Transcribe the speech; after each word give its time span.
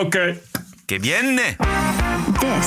Oké. 0.00 0.40
Que 0.84 0.98
bien. 1.00 1.36
This 2.38 2.66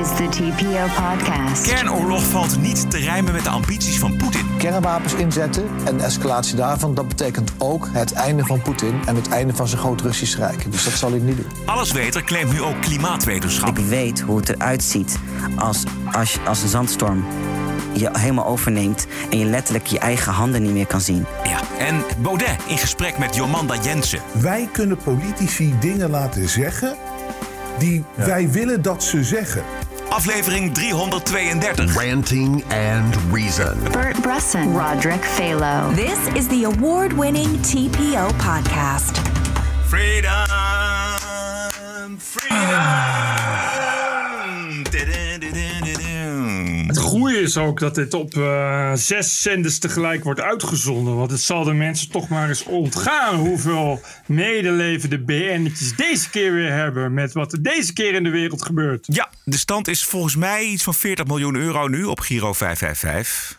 is 0.00 0.08
the 0.16 0.28
TPO 0.30 0.86
podcast. 1.02 1.66
Kernoorlog 1.66 2.22
valt 2.22 2.60
niet 2.60 2.90
te 2.90 2.98
rijmen 2.98 3.32
met 3.32 3.44
de 3.44 3.48
ambities 3.48 3.98
van 3.98 4.16
Poetin. 4.16 4.46
Kernwapens 4.58 5.14
inzetten 5.14 5.64
en 5.84 5.96
de 5.96 6.04
escalatie 6.04 6.56
daarvan, 6.56 6.94
dat 6.94 7.08
betekent 7.08 7.52
ook 7.58 7.88
het 7.92 8.12
einde 8.12 8.44
van 8.44 8.62
Poetin 8.62 9.00
en 9.06 9.16
het 9.16 9.28
einde 9.28 9.54
van 9.54 9.68
zijn 9.68 9.80
groot 9.80 10.00
Russisch 10.00 10.38
Rijk. 10.38 10.72
Dus 10.72 10.84
dat 10.84 10.92
zal 10.92 11.10
hij 11.10 11.18
niet 11.18 11.36
doen. 11.36 11.46
Allesweter 11.64 12.24
claimt 12.24 12.52
nu 12.52 12.62
ook 12.62 12.80
klimaatwetenschap. 12.80 13.78
Ik 13.78 13.84
weet 13.84 14.20
hoe 14.20 14.36
het 14.36 14.48
eruit 14.48 14.82
ziet 14.82 15.18
als, 15.56 15.82
als, 16.12 16.38
als 16.46 16.62
een 16.62 16.68
zandstorm 16.68 17.24
je 17.94 18.08
helemaal 18.12 18.46
overneemt 18.46 19.06
en 19.30 19.38
je 19.38 19.44
letterlijk 19.44 19.86
je 19.86 19.98
eigen 19.98 20.32
handen 20.32 20.62
niet 20.62 20.72
meer 20.72 20.86
kan 20.86 21.00
zien. 21.00 21.26
Ja, 21.44 21.60
en 21.78 22.02
Baudet 22.18 22.56
in 22.66 22.78
gesprek 22.78 23.18
met 23.18 23.34
Jomanda 23.34 23.74
Jensen. 23.82 24.20
Wij 24.32 24.68
kunnen 24.72 24.96
politici 24.96 25.74
dingen 25.80 26.10
laten 26.10 26.48
zeggen 26.48 26.96
die 27.78 28.04
wij 28.14 28.50
willen 28.50 28.82
dat 28.82 29.04
ze 29.04 29.24
zeggen. 29.24 29.62
Aflevering 30.08 30.74
332. 30.74 31.94
Ranting 31.94 32.64
and 32.64 33.16
Reason. 33.32 33.78
Bert 33.92 34.20
Bresson, 34.20 34.78
Roderick 34.78 35.24
Phalo. 35.24 35.94
This 35.94 36.18
is 36.34 36.46
the 36.46 36.64
award 36.64 37.12
winning 37.12 37.60
TPO 37.60 38.26
podcast. 38.36 39.20
Freedom, 39.86 40.46
freedom. 42.18 43.33
Goede 47.24 47.40
is 47.40 47.56
ook 47.56 47.80
dat 47.80 47.94
dit 47.94 48.14
op 48.14 48.36
eh, 48.36 48.92
zes 48.94 49.42
zenders 49.42 49.78
tegelijk 49.78 50.24
wordt 50.24 50.40
uitgezonden. 50.40 51.16
Want 51.16 51.30
het 51.30 51.40
zal 51.40 51.64
de 51.64 51.72
mensen 51.72 52.10
toch 52.10 52.28
maar 52.28 52.48
eens 52.48 52.64
ontgaan 52.64 53.34
hoeveel 53.34 54.00
medeleven 54.26 55.10
de 55.10 55.18
BN'tjes 55.18 55.96
deze 55.96 56.30
keer 56.30 56.52
weer 56.52 56.72
hebben. 56.72 57.14
Met 57.14 57.32
wat 57.32 57.52
er 57.52 57.62
deze 57.62 57.92
keer 57.92 58.14
in 58.14 58.22
de 58.22 58.30
wereld 58.30 58.62
gebeurt. 58.62 59.06
Ja, 59.06 59.30
de 59.44 59.56
stand 59.56 59.88
is 59.88 60.04
volgens 60.04 60.36
mij 60.36 60.64
iets 60.64 60.82
van 60.82 60.94
40 60.94 61.26
miljoen 61.26 61.54
euro 61.54 61.88
nu 61.88 62.04
op 62.04 62.20
Giro 62.20 62.52
555. 62.52 63.58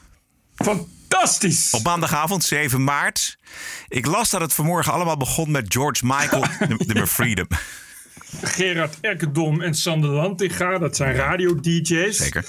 Fantastisch! 0.55 1.71
Op 1.71 1.83
maandagavond 1.83 2.43
7 2.43 2.83
maart. 2.83 3.38
Ik 3.88 4.05
las 4.05 4.30
dat 4.30 4.41
het 4.41 4.53
vanmorgen 4.53 4.93
allemaal 4.93 5.17
begon 5.17 5.52
met 5.52 5.66
George 5.73 6.05
Michael, 6.05 6.45
nummer 6.88 7.08
Freedom. 7.08 7.47
Gerard 8.41 8.97
Ekkedom 9.02 9.61
en 9.61 9.73
Sander 9.73 10.09
Lantinga, 10.09 10.77
dat 10.77 10.95
zijn 10.95 11.16
radio-dj's. 11.16 12.17
Zeker. 12.17 12.45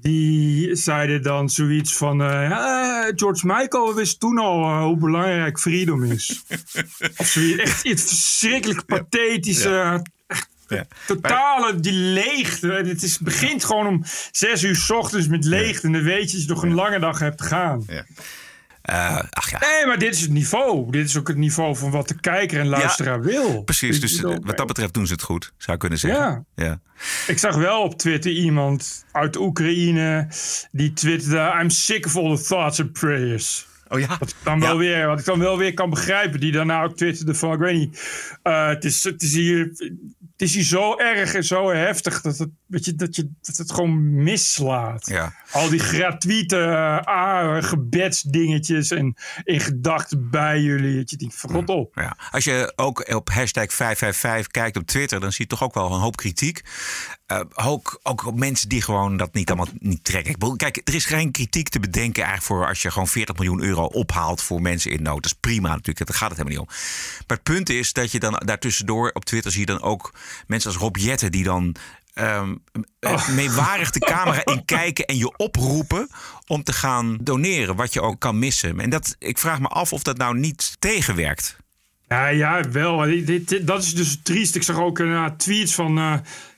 Die 0.00 0.74
zeiden 0.74 1.22
dan 1.22 1.50
zoiets 1.50 1.96
van... 1.96 2.22
eh, 2.22 2.28
ja, 2.28 3.12
George 3.16 3.46
Michael 3.46 3.94
wist 3.94 4.20
toen 4.20 4.38
al 4.38 4.62
eh, 4.62 4.82
hoe 4.82 4.96
belangrijk 4.96 5.60
freedom 5.60 6.04
is. 6.04 6.42
of 7.16 7.26
zoiets. 7.26 7.62
Echt 7.62 7.84
iets 7.84 8.02
verschrikkelijk 8.02 8.86
pathetische... 8.86 10.02
Ja. 10.68 10.86
Totale 11.06 11.80
die 11.80 11.92
leegte. 11.92 12.72
Het 12.72 13.02
is, 13.02 13.18
begint 13.18 13.64
gewoon 13.64 13.86
om 13.86 14.04
zes 14.30 14.62
uur 14.62 14.76
s 14.76 14.90
ochtends 14.90 15.28
met 15.28 15.44
leegte. 15.44 15.86
En 15.86 15.92
dan 15.92 16.02
weet 16.02 16.30
je 16.30 16.36
dat 16.36 16.46
je 16.46 16.52
nog 16.52 16.62
een 16.62 16.74
lange 16.74 16.98
dag 16.98 17.18
hebt 17.18 17.38
te 17.38 17.44
gaan. 17.44 17.84
Eh, 18.84 19.18
ach 19.30 19.50
ja. 19.50 19.58
Nee, 19.58 19.86
maar 19.86 19.98
dit 19.98 20.14
is 20.14 20.20
het 20.20 20.30
niveau. 20.30 20.90
Dit 20.90 21.08
is 21.08 21.16
ook 21.16 21.28
het 21.28 21.36
niveau 21.36 21.76
van 21.76 21.90
wat 21.90 22.08
de 22.08 22.20
kijker 22.20 22.60
en 22.60 22.66
luisteraar 22.66 23.22
wil. 23.22 23.62
Precies, 23.62 24.00
dus 24.00 24.20
wat 24.20 24.56
dat 24.56 24.66
betreft 24.66 24.94
doen 24.94 25.06
ze 25.06 25.12
het 25.12 25.22
goed, 25.22 25.52
zou 25.56 25.72
je 25.72 25.78
kunnen 25.78 25.98
zeggen. 25.98 26.46
Ja. 26.54 26.80
Ik 27.26 27.38
zag 27.38 27.56
wel 27.56 27.82
op 27.82 27.98
Twitter 27.98 28.30
iemand 28.30 29.04
uit 29.12 29.36
Oekraïne 29.36 30.28
die 30.70 30.92
twitterde... 30.92 31.60
I'm 31.60 31.70
sick 31.70 32.06
of 32.06 32.16
all 32.16 32.36
the 32.36 32.42
thoughts 32.42 32.80
and 32.80 32.92
prayers. 32.92 33.66
Oh 33.88 34.00
ja. 34.00 34.16
Wat 34.18 34.30
ik 34.30 34.36
dan 34.42 34.60
wel 34.60 34.78
weer, 34.78 35.06
wat 35.06 35.18
ik 35.18 35.24
dan 35.24 35.38
wel 35.38 35.58
weer 35.58 35.74
kan 35.74 35.90
begrijpen. 35.90 36.40
Die 36.40 36.52
daarna 36.52 36.82
ook 36.82 36.96
twitterde 36.96 37.34
van, 37.34 37.52
ik 37.52 37.58
weet 37.58 37.78
niet, 37.78 38.00
eh, 38.42 38.68
het, 38.68 38.84
is, 38.84 39.04
het, 39.04 39.22
is 39.22 39.32
hier, 39.32 39.72
het 40.36 40.42
is 40.42 40.54
hier 40.54 40.64
zo 40.64 40.96
erg 40.96 41.34
en 41.34 41.44
zo 41.44 41.70
heftig 41.70 42.20
dat 42.20 42.38
het, 42.38 42.48
weet 42.66 42.84
je, 42.84 42.94
dat 42.94 43.16
je 43.16 43.30
dat 43.42 43.56
het 43.56 43.72
gewoon 43.72 44.22
mislaat. 44.22 45.06
Ja. 45.06 45.34
Al 45.50 45.68
die 45.68 45.78
gratuite 45.78 46.56
uh, 46.56 47.00
ah, 47.00 47.64
gebedsdingetjes 47.64 48.90
en 48.90 49.14
in 49.44 49.60
gedachten 49.60 50.30
bij 50.30 50.60
jullie. 50.60 50.96
Dat 50.96 51.10
je 51.10 51.16
denkt, 51.16 51.34
van 51.34 51.50
god 51.50 51.68
op. 51.68 51.94
Ja. 51.94 52.16
Als 52.30 52.44
je 52.44 52.72
ook 52.76 53.14
op 53.14 53.28
hashtag 53.28 53.72
555 53.72 54.46
kijkt 54.46 54.76
op 54.76 54.86
Twitter, 54.86 55.20
dan 55.20 55.32
zie 55.32 55.44
je 55.44 55.50
toch 55.50 55.62
ook 55.62 55.74
wel 55.74 55.92
een 55.92 56.00
hoop 56.00 56.16
kritiek. 56.16 56.62
Eh, 57.26 57.40
ook, 57.54 58.00
ook 58.02 58.26
op 58.26 58.38
mensen 58.38 58.68
die 58.68 58.82
gewoon 58.82 59.16
dat 59.16 59.34
niet 59.34 59.48
allemaal 59.48 59.74
niet 59.78 60.04
trekken. 60.04 60.32
Bedoel, 60.32 60.56
kijk, 60.56 60.80
er 60.84 60.94
is 60.94 61.04
geen 61.04 61.30
kritiek 61.30 61.68
te 61.68 61.80
bedenken 61.80 62.22
eigenlijk 62.22 62.52
voor 62.52 62.68
als 62.68 62.82
je 62.82 62.90
gewoon 62.90 63.08
40 63.08 63.36
miljoen 63.36 63.62
euro 63.62 63.84
ophaalt 63.84 64.42
voor 64.42 64.62
mensen 64.62 64.90
in 64.90 65.02
nood. 65.02 65.22
Dat 65.22 65.32
is 65.32 65.38
prima 65.40 65.68
natuurlijk, 65.68 66.06
daar 66.06 66.16
gaat 66.16 66.28
het 66.28 66.38
helemaal 66.38 66.58
niet 66.58 66.68
om. 66.68 66.76
Maar 67.26 67.36
het 67.36 67.42
punt 67.42 67.68
is 67.68 67.92
dat 67.92 68.12
je 68.12 68.18
dan 68.18 68.42
daartussendoor 68.44 69.10
op 69.12 69.24
Twitter 69.24 69.50
zie 69.50 69.60
je 69.60 69.66
dan 69.66 69.82
ook 69.82 70.12
mensen 70.46 70.70
als 70.70 70.80
Rob 70.80 70.96
Jetten 70.96 71.32
die 71.32 71.44
dan 71.44 71.76
ehm, 72.14 72.54
eh, 72.98 73.28
meewarig 73.28 73.90
de 73.90 73.98
camera 73.98 74.44
in 74.54 74.64
kijken 74.64 75.04
en 75.04 75.16
je 75.16 75.36
oproepen 75.36 76.08
om 76.46 76.62
te 76.62 76.72
gaan 76.72 77.18
doneren, 77.20 77.76
wat 77.76 77.92
je 77.92 78.00
ook 78.00 78.20
kan 78.20 78.38
missen. 78.38 78.80
En 78.80 78.90
dat, 78.90 79.16
ik 79.18 79.38
vraag 79.38 79.60
me 79.60 79.68
af 79.68 79.92
of 79.92 80.02
dat 80.02 80.16
nou 80.16 80.38
niet 80.38 80.76
tegenwerkt. 80.78 81.56
Ja, 82.08 82.28
ja, 82.28 82.70
wel. 82.70 82.98
Dit, 83.24 83.66
dat 83.66 83.82
is 83.82 83.94
dus 83.94 84.18
triest. 84.22 84.54
Ik 84.54 84.62
zag 84.62 84.76
ook 84.76 84.98
uh, 84.98 85.26
tweets 85.36 85.74
van, 85.74 85.98
eh 85.98 86.14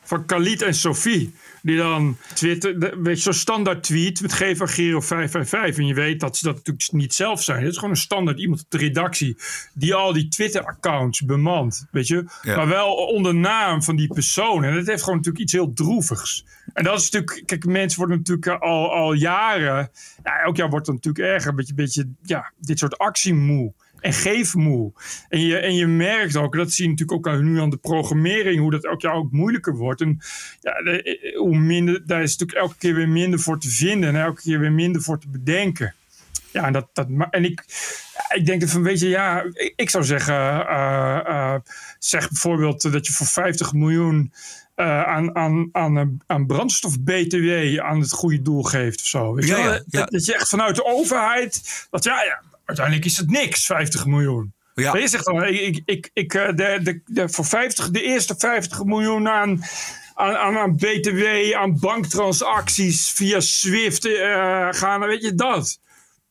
van 0.07 0.27
Khalid 0.27 0.63
en 0.63 0.75
Sophie. 0.75 1.35
Die 1.67 1.77
dan 1.77 2.17
Twitter, 2.35 3.03
weet 3.03 3.17
je, 3.17 3.23
zo'n 3.23 3.33
standaard 3.33 3.83
tweet 3.83 4.21
met 4.21 4.33
geef 4.33 4.59
Giro 4.59 5.01
555. 5.01 5.79
En 5.79 5.87
je 5.87 5.95
weet 5.95 6.21
dat 6.21 6.37
ze 6.37 6.45
dat 6.45 6.55
natuurlijk 6.55 6.93
niet 6.93 7.15
zelf 7.15 7.43
zijn. 7.43 7.63
Het 7.63 7.71
is 7.71 7.75
gewoon 7.75 7.91
een 7.91 7.97
standaard 7.97 8.39
iemand 8.39 8.61
op 8.61 8.71
de 8.71 8.79
redactie 8.79 9.37
die 9.75 9.95
al 9.95 10.13
die 10.13 10.29
Twitter-accounts 10.29 11.21
bemant. 11.21 11.87
Weet 11.91 12.07
je? 12.07 12.25
Ja. 12.43 12.57
Maar 12.57 12.69
wel 12.69 12.95
onder 12.95 13.35
naam 13.35 13.83
van 13.83 13.97
die 13.97 14.07
persoon. 14.07 14.65
En 14.65 14.75
dat 14.75 14.87
heeft 14.87 15.03
gewoon 15.03 15.17
natuurlijk 15.17 15.45
iets 15.45 15.53
heel 15.53 15.73
droevigs. 15.73 16.45
En 16.73 16.85
dat 16.85 17.01
is 17.01 17.11
natuurlijk, 17.11 17.47
kijk, 17.47 17.65
mensen 17.65 17.99
worden 17.99 18.17
natuurlijk 18.17 18.63
al, 18.63 18.93
al 18.93 19.13
jaren, 19.13 19.91
ja, 20.23 20.39
elk 20.45 20.57
jaar 20.57 20.71
wordt 20.71 20.87
het 20.87 20.95
natuurlijk 20.95 21.35
erger, 21.35 21.51
een 21.51 21.57
beetje, 21.57 21.75
beetje 21.75 22.09
ja, 22.23 22.53
dit 22.59 22.79
soort 22.79 22.99
actiemoe 22.99 23.73
en 24.07 24.13
geefmoe. 24.13 24.93
En 25.29 25.41
je, 25.41 25.59
en 25.59 25.75
je 25.75 25.87
merkt 25.87 26.37
ook, 26.37 26.57
dat 26.57 26.73
zie 26.73 26.85
je 26.85 26.91
natuurlijk 26.91 27.27
ook 27.27 27.41
nu 27.41 27.61
aan 27.61 27.71
de 27.71 27.77
programmering, 27.77 28.61
hoe 28.61 28.71
dat 28.71 28.85
elk 28.85 29.01
jaar 29.01 29.15
ook 29.15 29.33
moeilijker 29.33 29.77
wordt. 29.77 30.01
En 30.01 30.19
ja, 30.61 30.83
de- 30.83 31.35
hoe 31.39 31.57
minder, 31.59 32.07
daar 32.07 32.23
is 32.23 32.37
natuurlijk 32.37 32.59
elke 32.59 32.79
keer 32.79 32.95
weer 32.95 33.09
minder 33.09 33.41
voor 33.41 33.61
te 33.61 33.69
vinden 33.69 34.09
en 34.09 34.21
elke 34.23 34.43
keer 34.43 34.59
weer 34.61 34.73
minder 34.73 35.03
voor 35.03 35.19
te 35.21 35.29
bedenken. 35.29 35.95
Ja, 36.53 36.65
en, 36.67 36.73
dat, 36.73 36.89
dat, 36.93 37.07
en 37.31 37.45
ik, 37.45 37.65
ik 38.35 38.47
denk 38.47 38.61
dat 38.61 38.71
van, 38.71 38.83
weet 38.83 39.01
je, 39.01 39.09
ja, 39.09 39.45
ik, 39.77 39.91
zou 39.91 40.05
zeggen, 40.05 40.35
eh, 40.69 41.21
eh, 41.27 41.55
zeg 41.99 42.29
bijvoorbeeld 42.29 42.93
dat 42.93 43.07
je 43.07 43.13
voor 43.13 43.27
50 43.27 43.73
miljoen 43.73 44.33
eh, 44.75 45.03
aan, 45.03 45.37
aan, 45.37 45.69
aan, 45.73 45.99
eh, 45.99 46.07
aan 46.27 46.47
brandstof-BTW 46.47 47.79
aan 47.81 48.01
het 48.01 48.13
goede 48.13 48.43
doel 48.43 48.63
geeft 48.63 49.01
of 49.01 49.07
zo. 49.07 49.35
Weet 49.35 49.47
je 49.47 49.51
Ja, 49.51 49.73
ja. 49.73 49.83
Dat, 49.87 50.11
dat 50.11 50.25
je 50.25 50.35
echt 50.35 50.49
vanuit 50.49 50.77
de 50.77 50.85
overheid, 50.85 51.87
dat 51.91 52.05
ja, 52.05 52.23
ja, 52.23 52.43
uiteindelijk 52.67 53.07
is 53.07 53.17
het 53.17 53.31
niks, 53.31 53.67
50 53.67 54.07
miljoen. 54.07 54.55
Ja. 54.75 54.97
Je 54.97 55.09
zegt 55.09 55.25
dan, 55.25 55.45
ik, 55.45 55.83
ik, 55.85 56.11
ik, 56.13 56.35
eh, 56.35 56.47
de, 56.47 56.79
de, 56.83 57.01
de, 57.05 57.29
voor 57.29 57.45
50, 57.45 57.91
de 57.91 58.03
eerste 58.03 58.35
50 58.39 58.85
miljoen 58.85 59.29
aan, 59.29 59.63
aan, 60.15 60.37
aan, 60.37 60.57
aan 60.57 60.77
BTW, 60.77 61.53
aan 61.55 61.79
banktransacties 61.79 63.11
via 63.11 63.41
Swift 63.41 64.05
eh, 64.05 64.69
gaan, 64.71 65.01
weet 65.01 65.23
je 65.23 65.35
dat? 65.35 65.81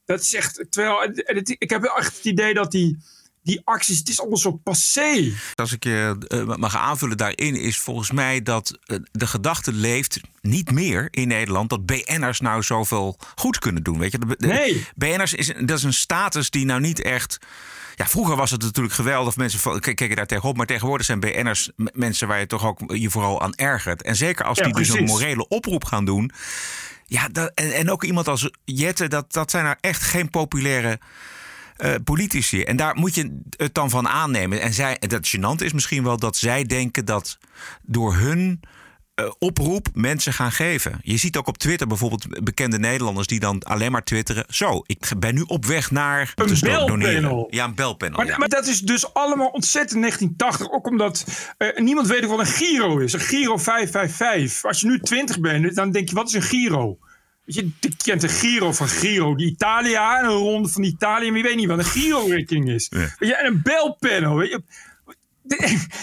Dat 0.06 0.20
is 0.20 0.34
echt, 0.34 0.66
terwijl, 0.70 1.12
ik 1.58 1.70
heb 1.70 1.84
echt 1.84 2.16
het 2.16 2.26
idee 2.26 2.54
dat 2.54 2.72
die, 2.72 2.98
die 3.46 3.62
acties, 3.64 3.98
het 3.98 4.10
is 4.10 4.20
allemaal 4.20 4.38
zo 4.38 4.52
passé. 4.52 5.32
Als 5.56 5.72
ik 5.74 5.84
je 5.84 6.16
eh, 6.28 6.56
mag 6.56 6.76
aanvullen 6.78 7.18
daarin, 7.18 7.56
is 7.56 7.78
volgens 7.80 8.12
mij 8.12 8.42
dat 8.42 8.78
eh, 8.86 8.98
de 9.12 9.28
gedachte 9.28 9.74
leeft 9.74 10.20
niet 10.42 10.72
meer 10.72 11.08
in 11.12 11.28
Nederland 11.28 11.70
dat 11.70 11.86
BN'ers 11.86 12.40
nou 12.40 12.64
zoveel 12.64 13.18
goed 13.36 13.60
kunnen 13.60 13.84
doen. 13.84 14.00
Weet 14.00 14.12
je, 14.12 14.18
de, 14.20 14.36
de- 14.38 14.48
Nee. 14.48 14.86
BN'ers 14.96 15.34
is, 15.34 15.48
dat 15.60 15.78
is 15.78 15.84
een 15.84 15.94
status 15.94 16.50
die 16.50 16.66
nou 16.66 16.80
niet 16.82 17.02
echt. 17.02 17.38
Ja, 17.96 18.08
vroeger 18.08 18.36
was 18.36 18.52
het 18.52 18.62
natuurlijk 18.62 18.96
geweldig. 18.96 19.36
Mensen 19.36 19.80
keken 19.80 20.16
daar 20.16 20.26
tegenop. 20.26 20.58
Maar 20.58 20.66
tegenwoordig 20.66 21.06
zijn 21.06 21.20
BN'ers 21.20 21.70
mensen 21.76 22.28
waar 22.28 22.40
je 22.40 22.48
toch 22.48 22.66
ook 22.66 22.80
je 22.96 23.10
vooral 23.10 23.42
aan 23.42 23.54
ergert. 23.56 24.02
En 24.02 24.16
zeker 24.16 24.46
als 24.46 24.58
Ja, 24.58 24.64
die 24.64 24.74
dus 24.74 24.90
een 24.90 25.04
morele 25.04 25.48
oproep 25.48 25.86
gaan 25.86 26.06
doen. 26.06 26.32
Ja, 27.06 27.28
dat, 27.30 27.52
en, 27.56 27.74
en 27.74 27.92
ook 27.92 28.04
iemand 28.04 28.28
als 28.28 28.50
Jette, 28.64 29.08
dat, 29.08 29.34
dat 29.34 29.52
zijn 29.52 29.64
nou 29.64 29.76
echt 29.82 30.02
geen 30.02 30.30
populaire 30.30 31.00
eh, 31.76 31.94
politici. 32.04 32.64
En 32.64 32.76
daar 32.76 32.96
moet 32.96 33.16
je 33.16 33.40
het 33.50 33.74
dan 33.74 33.90
van 33.90 34.08
aannemen. 34.08 34.62
En 34.62 34.74
zij, 34.74 34.98
en 34.98 35.10
dat 35.10 35.36
gênant 35.36 35.64
is 35.64 35.74
misschien 35.74 36.04
wel 36.04 36.18
dat 36.18 36.38
zij 36.38 36.64
denken 36.64 37.06
dat 37.06 37.38
door 37.82 38.16
hun 38.16 38.60
eh, 39.16 39.32
oproep 39.40 39.88
mensen 39.94 40.34
gaan 40.34 40.52
geven. 40.52 41.00
Je 41.02 41.18
ziet 41.18 41.38
ook 41.38 41.48
op 41.48 41.58
Twitter 41.58 41.88
bijvoorbeeld 41.88 42.44
bekende 42.44 42.80
Nederlanders 42.80 43.28
die 43.28 43.40
dan 43.40 43.64
alleen 43.64 43.92
maar 43.92 44.04
twitteren. 44.04 44.46
Zo, 44.50 44.82
ik 44.86 45.12
ben 45.18 45.36
nu 45.36 45.42
op 45.42 45.66
weg 45.66 45.92
naar 45.92 46.34
Een 46.36 46.48
dus 46.48 46.60
belpanel. 46.60 47.48
Ja, 47.50 47.64
een 47.64 47.76
belpanel. 47.76 48.18
Maar, 48.18 48.26
ja. 48.26 48.38
maar 48.38 48.50
dat 48.50 48.68
is 48.68 48.82
dus 48.82 49.14
allemaal 49.14 49.48
ontzettend 49.48 50.02
1980. 50.02 50.72
Ook 50.72 50.88
omdat 50.88 51.26
eh, 51.58 51.78
niemand 51.78 52.08
weet 52.08 52.26
wat 52.26 52.40
een 52.40 52.46
Giro 52.46 52.98
is. 52.98 53.14
Een 53.14 53.20
Giro 53.20 53.58
555. 53.58 54.66
Als 54.66 54.82
je 54.82 54.88
nu 54.88 55.00
20 55.00 55.40
bent, 55.40 55.76
dan 55.76 55.92
denk 55.92 56.10
je, 56.10 56.16
wat 56.16 56.28
is 56.28 56.34
een 56.34 56.42
Giro? 56.42 56.98
Weet 57.46 57.56
je, 57.56 57.70
je 57.80 57.96
kent 58.04 58.24
een 58.24 58.30
Giro 58.30 58.72
van 58.72 58.88
Giro 58.88 59.36
die 59.36 59.48
Italia. 59.48 60.20
Een 60.24 60.30
ronde 60.30 60.68
van 60.70 60.84
Italië. 60.84 61.28
Maar 61.30 61.38
je 61.38 61.44
weet 61.44 61.56
niet 61.56 61.68
wat 61.68 61.78
een 61.78 61.86
Giro-rekening 61.86 62.70
is. 62.70 62.88
Ja. 62.90 63.00
Weet 63.00 63.30
je, 63.30 63.36
en 63.36 63.46
een 63.46 63.62
belpanel. 63.64 64.36
Weet 64.36 64.50
je. 64.50 64.62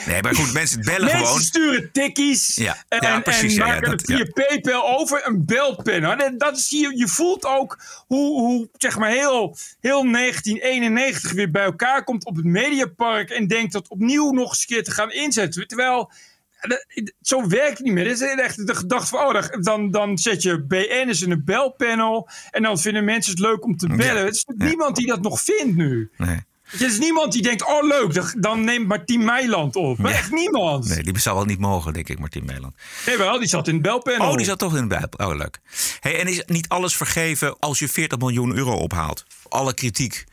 Nee, 0.06 0.22
maar 0.22 0.34
goed, 0.34 0.52
mensen 0.52 0.80
bellen 0.80 1.00
Mensen 1.04 1.26
gewoon. 1.26 1.40
sturen 1.40 1.92
tikkies 1.92 2.54
Ja, 2.54 2.84
en, 2.88 2.98
ja, 3.06 3.20
precies, 3.20 3.42
en 3.56 3.58
ja, 3.58 3.66
maken 3.66 3.90
dat- 3.90 4.00
het 4.00 4.10
via. 4.10 4.26
PayPal 4.46 4.98
over 4.98 5.26
een 5.26 5.44
belpen. 5.46 6.04
En 6.20 6.38
dat 6.38 6.56
is, 6.56 6.68
je, 6.70 6.92
je 6.96 7.08
voelt 7.08 7.44
ook 7.44 7.78
hoe, 8.06 8.40
hoe 8.40 8.68
zeg 8.76 8.98
maar 8.98 9.10
heel, 9.10 9.56
heel 9.80 10.02
1991 10.12 11.32
weer 11.32 11.50
bij 11.50 11.62
elkaar 11.64 12.04
komt 12.04 12.24
op 12.24 12.36
het 12.36 12.44
Mediapark 12.44 13.30
en 13.30 13.46
denkt 13.46 13.72
dat 13.72 13.88
opnieuw 13.88 14.30
nog 14.30 14.48
eens 14.48 14.60
een 14.60 14.66
keer 14.66 14.84
te 14.84 14.90
gaan 14.90 15.10
inzetten. 15.12 15.68
Terwijl 15.68 16.12
zo 17.22 17.46
werkt 17.48 17.76
het 17.78 17.86
niet 17.86 17.92
meer. 17.92 18.04
Het 18.08 18.20
is 18.20 18.34
echt 18.36 18.66
de 18.66 18.74
gedachte 18.74 19.06
van, 19.06 19.36
oh, 19.36 19.42
dan- 19.60 19.90
dan, 19.90 20.18
zet 20.18 20.42
je 20.42 20.62
BN'ers 20.64 21.22
in 21.22 21.30
een 21.30 21.44
belpanel 21.44 22.28
en 22.50 22.62
dan 22.62 22.78
vinden 22.78 23.04
mensen 23.04 23.30
het 23.32 23.40
leuk 23.40 23.64
om 23.64 23.76
te 23.76 23.86
bellen. 23.86 24.16
Ja. 24.20 24.24
Het 24.24 24.34
is 24.34 24.44
niemand 24.46 24.96
die 24.96 25.06
dat 25.06 25.22
nog 25.22 25.40
vindt 25.40 25.76
nu. 25.76 26.10
Nee. 26.16 26.40
Er 26.72 26.80
is 26.86 26.98
niemand 26.98 27.32
die 27.32 27.42
denkt, 27.42 27.66
oh 27.66 27.86
leuk, 27.86 28.32
dan- 28.42 28.64
neemt 28.64 28.86
Martien 28.86 29.24
Meiland 29.24 29.76
op. 29.76 29.98
Maar 29.98 30.10
Ja. 30.10 30.16
echt 30.16 30.30
niemand. 30.30 30.88
nee, 30.88 31.02
die 31.02 31.18
zou 31.18 31.36
wel 31.36 31.44
niet 31.44 31.58
mogen, 31.58 31.92
denk 31.92 32.08
ik, 32.08 32.18
Martin 32.18 32.44
Meeland. 32.44 32.74
Nee, 33.06 33.16
wel, 33.16 33.38
die 33.38 33.48
zat 33.48 33.68
in 33.68 33.74
het 33.74 33.82
belpanel. 33.82 34.30
Oh, 34.30 34.36
die 34.36 34.46
zat 34.46 34.58
toch 34.58 34.74
in 34.76 34.80
de 34.82 34.86
Bijbel. 34.98 35.28
Oh, 35.28 35.36
leuk. 35.36 35.60
Hey, 36.00 36.20
en 36.20 36.26
is 36.26 36.42
niet 36.46 36.68
alles 36.68 36.96
vergeven 36.96 37.58
als 37.58 37.78
je 37.78 37.88
40 37.88 38.18
miljoen 38.18 38.56
euro 38.56 38.72
ophaalt? 38.76 39.24
Alle 39.48 39.74
kritiek. 39.74 40.24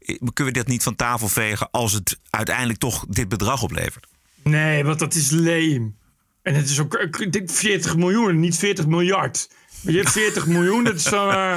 Eh, 0.00 0.16
Kunnen 0.32 0.52
we 0.54 0.58
dat 0.58 0.68
niet 0.68 0.82
van 0.82 0.96
tafel 0.96 1.28
vegen 1.28 1.68
als 1.70 1.92
het 1.92 2.18
uiteindelijk 2.30 2.78
toch 2.78 3.04
dit 3.08 3.28
bedrag 3.28 3.62
oplevert? 3.62 4.06
Nee, 4.44 4.84
want 4.84 4.98
dat 4.98 5.14
is 5.14 5.30
leem. 5.30 5.96
En 6.42 6.54
het 6.54 6.68
is 6.68 6.80
ook 6.80 6.94
ik 6.94 7.32
denk 7.32 7.50
40 7.50 7.96
miljoen, 7.96 8.40
niet 8.40 8.56
40 8.56 8.86
miljard. 8.86 9.50
Maar 9.82 9.92
je 9.92 9.98
hebt 9.98 10.12
40 10.12 10.46
miljoen, 10.56 10.84
dat 10.84 10.94
is 10.94 11.02
dan... 11.02 11.30
eh, 11.30 11.56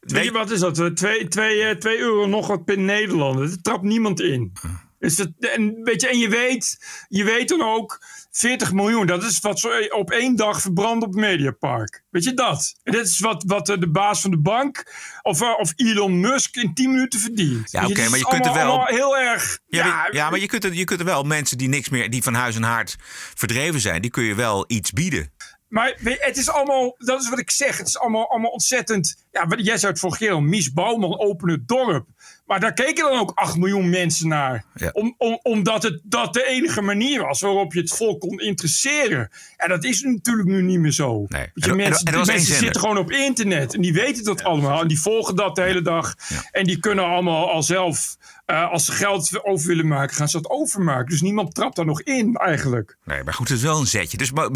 weet 0.00 0.24
je 0.24 0.32
wat 0.32 0.50
is 0.50 0.60
dat? 0.60 0.96
2 0.96 1.28
euro 1.82 2.26
nog 2.26 2.46
wat 2.46 2.64
per 2.64 2.78
Nederlander. 2.78 3.48
Dat 3.48 3.64
trapt 3.64 3.82
niemand 3.82 4.20
in. 4.20 4.52
Dus 4.98 5.16
dat, 5.16 5.30
en, 5.38 5.82
weet 5.82 6.00
je, 6.00 6.08
en 6.08 6.18
je 6.18 6.28
weet, 6.28 6.78
je 7.08 7.24
weet 7.24 7.48
dan 7.48 7.62
ook... 7.62 8.04
40 8.36 8.72
miljoen, 8.72 9.06
dat 9.06 9.22
is 9.22 9.38
wat 9.38 9.60
zo 9.60 9.68
op 9.88 10.10
één 10.10 10.36
dag 10.36 10.60
verbrandt 10.60 11.04
op 11.04 11.10
het 11.12 11.20
Mediapark. 11.20 12.04
Weet 12.10 12.24
je 12.24 12.34
dat? 12.34 12.74
En 12.82 12.92
dat 12.92 13.06
is 13.06 13.18
wat, 13.18 13.42
wat 13.46 13.68
eh, 13.68 13.78
de 13.78 13.90
baas 13.90 14.20
van 14.20 14.30
de 14.30 14.38
bank 14.38 14.92
of, 15.22 15.40
eh, 15.40 15.58
of 15.58 15.72
Elon 15.76 16.20
Musk 16.20 16.56
in 16.56 16.74
10 16.74 16.90
minuten 16.90 17.20
verdient. 17.20 17.70
Ja, 17.70 17.86
oké, 17.86 18.08
maar 18.08 18.18
je 18.18 18.26
kunt 18.26 18.46
er 18.46 18.52
wel- 18.52 18.84
heel 18.84 19.18
erg... 19.18 19.58
Ja, 19.66 19.86
maar, 19.86 20.14
ja, 20.14 20.30
maar 20.30 20.38
je 20.38 20.46
kunt, 20.46 20.64
er, 20.64 20.74
je 20.74 20.84
kunt 20.84 21.00
er 21.00 21.06
wel 21.06 21.22
mensen 21.22 21.58
die 21.58 21.68
niks 21.68 21.88
meer, 21.88 22.10
die 22.10 22.22
van 22.22 22.34
huis 22.34 22.56
en 22.56 22.62
haard 22.62 22.96
verdreven 23.34 23.80
zijn, 23.80 24.02
die 24.02 24.10
kun 24.10 24.24
je 24.24 24.34
wel 24.34 24.64
iets 24.66 24.92
bieden. 24.92 25.32
Maar 25.68 25.96
het 26.02 26.36
is 26.36 26.48
allemaal, 26.50 26.94
dat 26.98 27.22
is 27.22 27.28
wat 27.28 27.38
ik 27.38 27.50
zeg, 27.50 27.78
het 27.78 27.86
is 27.88 27.98
allemaal, 27.98 28.30
allemaal 28.30 28.50
ontzettend. 28.50 29.26
Ja, 29.30 29.46
jij 29.56 29.78
zei 29.78 29.92
het 29.92 30.00
vorige 30.00 30.18
keer 30.18 30.32
al, 30.32 30.40
Mies 30.40 30.72
Bouwman 30.72 31.18
openen 31.18 31.54
het 31.54 31.68
dorp. 31.68 32.08
Maar 32.46 32.60
daar 32.60 32.72
keken 32.72 33.04
dan 33.04 33.18
ook 33.18 33.32
8 33.34 33.56
miljoen 33.56 33.90
mensen 33.90 34.28
naar. 34.28 34.64
Ja. 34.74 34.90
Om, 34.92 35.14
om, 35.18 35.38
omdat 35.42 35.82
het 35.82 36.00
dat 36.02 36.34
de 36.34 36.46
enige 36.46 36.82
manier 36.82 37.22
was 37.22 37.40
waarop 37.40 37.72
je 37.72 37.80
het 37.80 37.90
volk 37.90 38.20
kon 38.20 38.40
interesseren. 38.40 39.30
En 39.56 39.68
dat 39.68 39.84
is 39.84 40.02
natuurlijk 40.02 40.48
nu 40.48 40.62
niet 40.62 40.78
meer 40.78 40.92
zo. 40.92 41.24
Nee. 41.28 41.50
En 41.54 41.76
mensen 41.76 42.06
en 42.06 42.26
mensen 42.26 42.56
zitten 42.56 42.80
gewoon 42.80 42.98
op 42.98 43.10
internet 43.10 43.74
en 43.74 43.80
die 43.80 43.92
weten 43.92 44.24
dat 44.24 44.42
allemaal. 44.42 44.80
En 44.80 44.88
die 44.88 45.00
volgen 45.00 45.36
dat 45.36 45.56
de 45.56 45.62
hele 45.62 45.82
dag. 45.82 46.14
En 46.50 46.64
die 46.64 46.78
kunnen 46.78 47.04
allemaal 47.04 47.50
al 47.50 47.62
zelf, 47.62 48.16
eh, 48.46 48.70
als 48.70 48.84
ze 48.84 48.92
geld 48.92 49.44
over 49.44 49.66
willen 49.66 49.86
maken, 49.86 50.16
gaan 50.16 50.28
ze 50.28 50.40
dat 50.40 50.50
overmaken. 50.50 51.06
Dus 51.06 51.20
niemand 51.20 51.54
trapt 51.54 51.76
daar 51.76 51.84
nog 51.84 52.02
in 52.02 52.34
eigenlijk. 52.34 52.96
Nee, 53.04 53.24
maar 53.24 53.34
goed, 53.34 53.48
het 53.48 53.56
is 53.56 53.62
wel 53.64 53.78
een 53.80 53.86
zetje. 53.86 54.16
Dus 54.16 54.32
maar, 54.32 54.48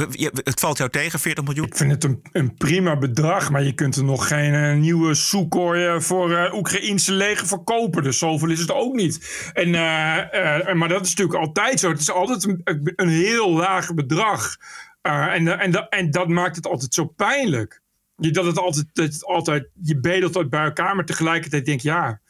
het 0.44 0.60
valt 0.60 0.78
jou 0.78 0.90
tegen, 0.90 1.19
40 1.19 1.44
miljoen? 1.44 1.66
Ik 1.66 1.76
vind 1.76 1.90
het 1.90 2.04
een, 2.04 2.22
een 2.32 2.54
prima 2.54 2.96
bedrag, 2.98 3.50
maar 3.50 3.62
je 3.62 3.72
kunt 3.75 3.96
er 3.96 4.04
nog 4.04 4.28
geen 4.28 4.54
eh, 4.54 4.75
nieuwe 4.76 5.14
Sukhoi 5.14 6.00
voor 6.00 6.32
eh 6.37 6.54
Oekraïnse 6.54 7.12
leger 7.12 7.46
verkopen. 7.46 8.02
Dus 8.02 8.19
zoveel 8.19 8.50
is 8.50 8.60
het 8.60 8.72
ook 8.72 8.94
niet. 8.94 9.50
En, 9.52 9.75
eh, 9.75 10.69
eh, 10.69 10.75
maar 10.75 10.88
dat 10.88 11.04
is 11.04 11.08
natuurlijk 11.14 11.38
altijd 11.38 11.81
zo. 11.81 11.88
Het 11.90 12.00
is 12.00 12.10
altijd 12.10 12.44
een, 12.44 12.93
een 12.96 13.08
heel 13.08 13.50
laag 13.50 13.94
bedrag. 13.94 14.56
Eh, 15.02 15.12
en, 15.34 15.48
eh, 15.48 15.64
en, 15.64 15.70
dat- 15.70 15.86
en 15.88 16.10
dat 16.10 16.28
maakt 16.28 16.56
het 16.56 16.66
altijd 16.66 16.94
zo 16.94 17.04
pijnlijk. 17.04 17.81
Je, 18.16 18.31
dat 18.31 18.44
het 18.44 18.58
altijd, 18.58 18.86
dat 18.93 19.12
het 19.12 19.25
altijd, 19.25 19.69
je 19.82 20.00
bedelt 20.00 20.34
het 20.34 20.50
bij 20.50 20.64
elkaar, 20.64 20.96
maar 20.96 21.04
tegelijkertijd 21.04 21.64
denk 21.66 21.81
je, 21.81 21.88
ja, 21.88 22.20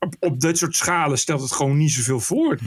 op, 0.00 0.40
dit 0.40 0.58
soort 0.58 0.76
schalen 0.76 1.18
stelt 1.18 1.40
het 1.40 1.52
gewoon 1.52 1.76
niet 1.76 1.92
zoveel 1.92 2.20
voor. 2.20 2.58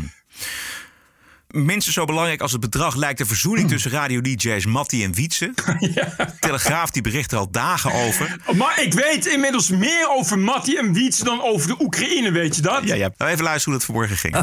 Minstens 1.58 1.96
zo 1.96 2.06
belangrijk 2.06 2.42
als 2.42 2.52
het 2.52 2.62
bedrag 2.62 2.96
lijkt 2.96 3.18
de 3.18 3.26
verzoening 3.26 3.70
tussen 3.70 3.92
radio-dj's 3.92 4.66
Matti 4.66 5.04
en 5.04 5.14
Wietse. 5.14 5.54
Telegraaf 6.40 6.92
die 6.92 7.02
bericht 7.02 7.32
er 7.32 7.38
al 7.38 7.52
dagen 7.52 7.92
over. 7.94 8.38
Maar 8.56 8.82
ik 8.82 8.94
weet 8.94 9.26
inmiddels 9.26 9.70
meer 9.70 10.10
over 10.10 10.40
Matti 10.40 10.76
en 10.78 10.94
Wiets 10.94 11.20
dan 11.20 11.42
over 11.42 11.68
de 11.68 11.76
Oekraïne, 11.80 12.32
weet 12.32 12.56
je 12.56 12.62
dat? 12.62 12.80
Ja, 12.84 12.96
ja. 12.96 13.10
Nou, 13.18 13.32
even 13.32 13.44
luisteren 13.44 13.64
hoe 13.64 13.74
dat 13.74 13.84
vanmorgen 13.84 14.18
ging. 14.18 14.36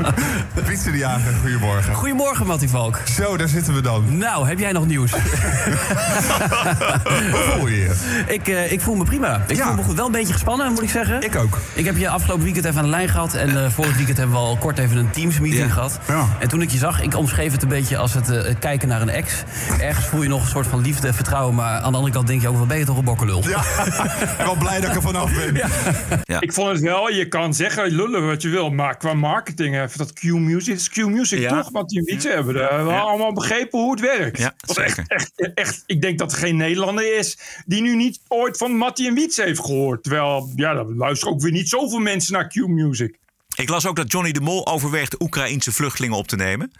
Wietse 0.68 0.90
de 0.90 0.96
Jager, 0.96 1.32
goedemorgen. 1.40 1.94
Goedemorgen, 1.94 2.46
Mattie 2.46 2.68
Valk. 2.68 3.00
Zo, 3.16 3.36
daar 3.36 3.48
zitten 3.48 3.74
we 3.74 3.80
dan. 3.80 4.18
Nou, 4.18 4.48
heb 4.48 4.58
jij 4.58 4.72
nog 4.72 4.86
nieuws? 4.86 5.10
Hoe 7.30 7.52
voel 7.56 7.66
je 7.68 7.76
je? 7.76 8.24
ik, 8.28 8.48
eh, 8.48 8.72
ik 8.72 8.80
voel 8.80 8.94
me 8.94 9.04
prima. 9.04 9.44
Ik 9.48 9.56
Ja. 9.56 9.66
voel 9.66 9.74
me 9.74 9.82
goed. 9.82 9.94
Wel 9.96 10.06
een 10.06 10.12
beetje 10.12 10.32
gespannen, 10.32 10.72
moet 10.72 10.82
ik 10.82 10.90
zeggen. 10.90 11.22
Ik 11.22 11.36
ook. 11.36 11.58
Ik 11.74 11.84
heb 11.84 11.96
je 11.96 12.08
afgelopen 12.08 12.44
weekend 12.44 12.64
even 12.64 12.78
aan 12.78 12.84
de 12.84 12.90
lijn 12.90 13.08
gehad. 13.08 13.34
En 13.34 13.64
eh, 13.64 13.70
vorig 13.70 13.96
weekend 13.96 14.16
hebben 14.16 14.36
we 14.36 14.42
al 14.42 14.56
kort 14.56 14.78
even 14.78 14.96
een 14.96 15.10
Teams-meeting 15.10 15.66
Ja. 15.66 15.72
gehad. 15.72 15.98
Ja. 16.08 16.26
En 16.48 16.54
toen 16.54 16.62
ik 16.62 16.70
je 16.72 16.78
zag, 16.78 17.02
ik 17.02 17.14
omschreef 17.16 17.52
het 17.52 17.62
een 17.62 17.68
beetje 17.68 17.96
als 17.96 18.14
het 18.14 18.30
eh, 18.30 18.54
kijken 18.58 18.88
naar 18.88 19.02
een 19.02 19.08
ex. 19.08 19.42
Ergens 19.80 20.06
voel 20.06 20.22
je 20.22 20.28
nog 20.28 20.42
een 20.42 20.48
soort 20.48 20.66
van 20.66 20.80
liefde, 20.80 21.12
vertrouwen. 21.12 21.54
Maar 21.54 21.80
aan 21.80 21.90
de 21.90 21.96
andere 21.96 22.14
kant 22.14 22.26
denk 22.26 22.40
je 22.42 22.48
ook, 22.48 22.56
wat 22.56 22.68
ben 22.68 22.78
je 22.78 22.84
toch 22.84 22.96
een 22.98 23.04
bokkelul. 23.04 23.42
Ja, 23.48 23.60
ik 23.60 24.36
ben 24.36 24.46
wel 24.46 24.56
blij 24.56 24.80
dat 24.80 24.90
ik 24.90 24.96
er 24.96 25.02
vanaf 25.02 25.32
ben. 25.34 26.40
Ik 26.40 26.52
vond 26.52 26.68
het 26.70 26.80
wel, 26.80 27.08
je 27.08 27.28
kan 27.28 27.54
zeggen, 27.54 27.90
lullen 27.90 28.26
wat 28.26 28.42
je 28.42 28.48
wil, 28.48 28.70
maar 28.70 28.96
qua 28.96 29.14
marketing 29.14 29.80
even 29.80 29.98
dat 29.98 30.12
Q-Music, 30.12 30.72
het 30.72 30.80
is 30.80 30.88
Q-Music 30.88 31.38
Ja. 31.38 31.62
toch, 31.62 31.70
wat 31.70 31.88
die 31.88 32.16
hebben. 32.18 32.54
We 32.54 32.60
hebben 32.60 32.86
Ja. 32.94 33.00
allemaal 33.00 33.32
begrepen 33.32 33.78
hoe 33.78 33.90
het 33.90 34.00
werkt. 34.00 34.38
Ja, 34.38 34.54
echt, 34.60 34.76
zeker. 34.76 35.04
echt, 35.06 35.52
echt, 35.54 35.82
ik 35.86 36.00
denk 36.02 36.18
dat 36.18 36.32
er 36.32 36.38
geen 36.38 36.56
Nederlander 36.56 37.18
is 37.18 37.38
die 37.66 37.82
nu 37.82 37.96
niet 37.96 38.20
ooit 38.28 38.56
van 38.56 38.72
Mattie 38.76 39.08
en 39.08 39.14
Wiets 39.14 39.36
heeft 39.36 39.60
gehoord. 39.60 40.02
Terwijl, 40.02 40.52
ja, 40.54 40.70
er 40.70 40.94
luisteren 40.96 41.34
ook 41.34 41.40
weer 41.40 41.52
niet 41.52 41.68
zoveel 41.68 41.98
mensen 41.98 42.32
naar 42.32 42.48
Q-Music. 42.48 43.18
Ik 43.58 43.68
las 43.68 43.86
ook 43.86 43.96
dat 43.96 44.12
Johnny 44.12 44.32
de 44.32 44.40
Mol 44.40 44.66
overweegt 44.66 45.20
Oekraïense 45.22 45.72
vluchtelingen 45.72 46.16
op 46.16 46.28
te 46.28 46.36
nemen. 46.36 46.72
Ja, 46.72 46.78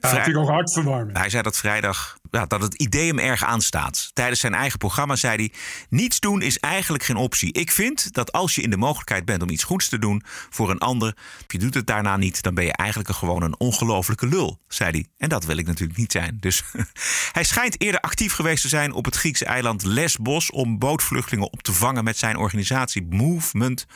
dat 0.00 0.10
Vrij- 0.10 0.26
ik 0.26 0.36
ook 0.36 0.48
hartverwarmend. 0.48 1.18
Hij 1.18 1.30
zei 1.30 1.42
dat 1.42 1.56
vrijdag 1.56 2.18
ja, 2.30 2.46
dat 2.46 2.62
het 2.62 2.74
idee 2.74 3.06
hem 3.06 3.18
erg 3.18 3.44
aanstaat. 3.44 4.10
Tijdens 4.12 4.40
zijn 4.40 4.54
eigen 4.54 4.78
programma 4.78 5.16
zei 5.16 5.36
hij: 5.36 5.52
Niets 5.88 6.20
doen 6.20 6.42
is 6.42 6.58
eigenlijk 6.58 7.04
geen 7.04 7.16
optie. 7.16 7.52
Ik 7.52 7.70
vind 7.70 8.12
dat 8.12 8.32
als 8.32 8.54
je 8.54 8.62
in 8.62 8.70
de 8.70 8.76
mogelijkheid 8.76 9.24
bent 9.24 9.42
om 9.42 9.48
iets 9.48 9.64
goeds 9.64 9.88
te 9.88 9.98
doen 9.98 10.22
voor 10.50 10.70
een 10.70 10.78
ander, 10.78 11.16
je 11.46 11.58
doet 11.58 11.74
het 11.74 11.86
daarna 11.86 12.16
niet, 12.16 12.42
dan 12.42 12.54
ben 12.54 12.64
je 12.64 12.72
eigenlijk 12.72 13.10
gewoon 13.10 13.42
een 13.42 13.58
ongelofelijke 13.58 14.26
lul, 14.26 14.60
zei 14.68 14.90
hij. 14.90 15.06
En 15.16 15.28
dat 15.28 15.44
wil 15.44 15.56
ik 15.56 15.66
natuurlijk 15.66 15.98
niet 15.98 16.12
zijn. 16.12 16.36
Dus 16.40 16.62
hij 17.32 17.44
schijnt 17.44 17.80
eerder 17.80 18.00
actief 18.00 18.32
geweest 18.32 18.62
te 18.62 18.68
zijn 18.68 18.92
op 18.92 19.04
het 19.04 19.16
Griekse 19.16 19.44
eiland 19.44 19.84
Lesbos 19.84 20.50
om 20.50 20.78
bootvluchtelingen 20.78 21.52
op 21.52 21.62
te 21.62 21.72
vangen 21.72 22.04
met 22.04 22.18
zijn 22.18 22.36
organisatie 22.36 23.06
Movement 23.10 23.86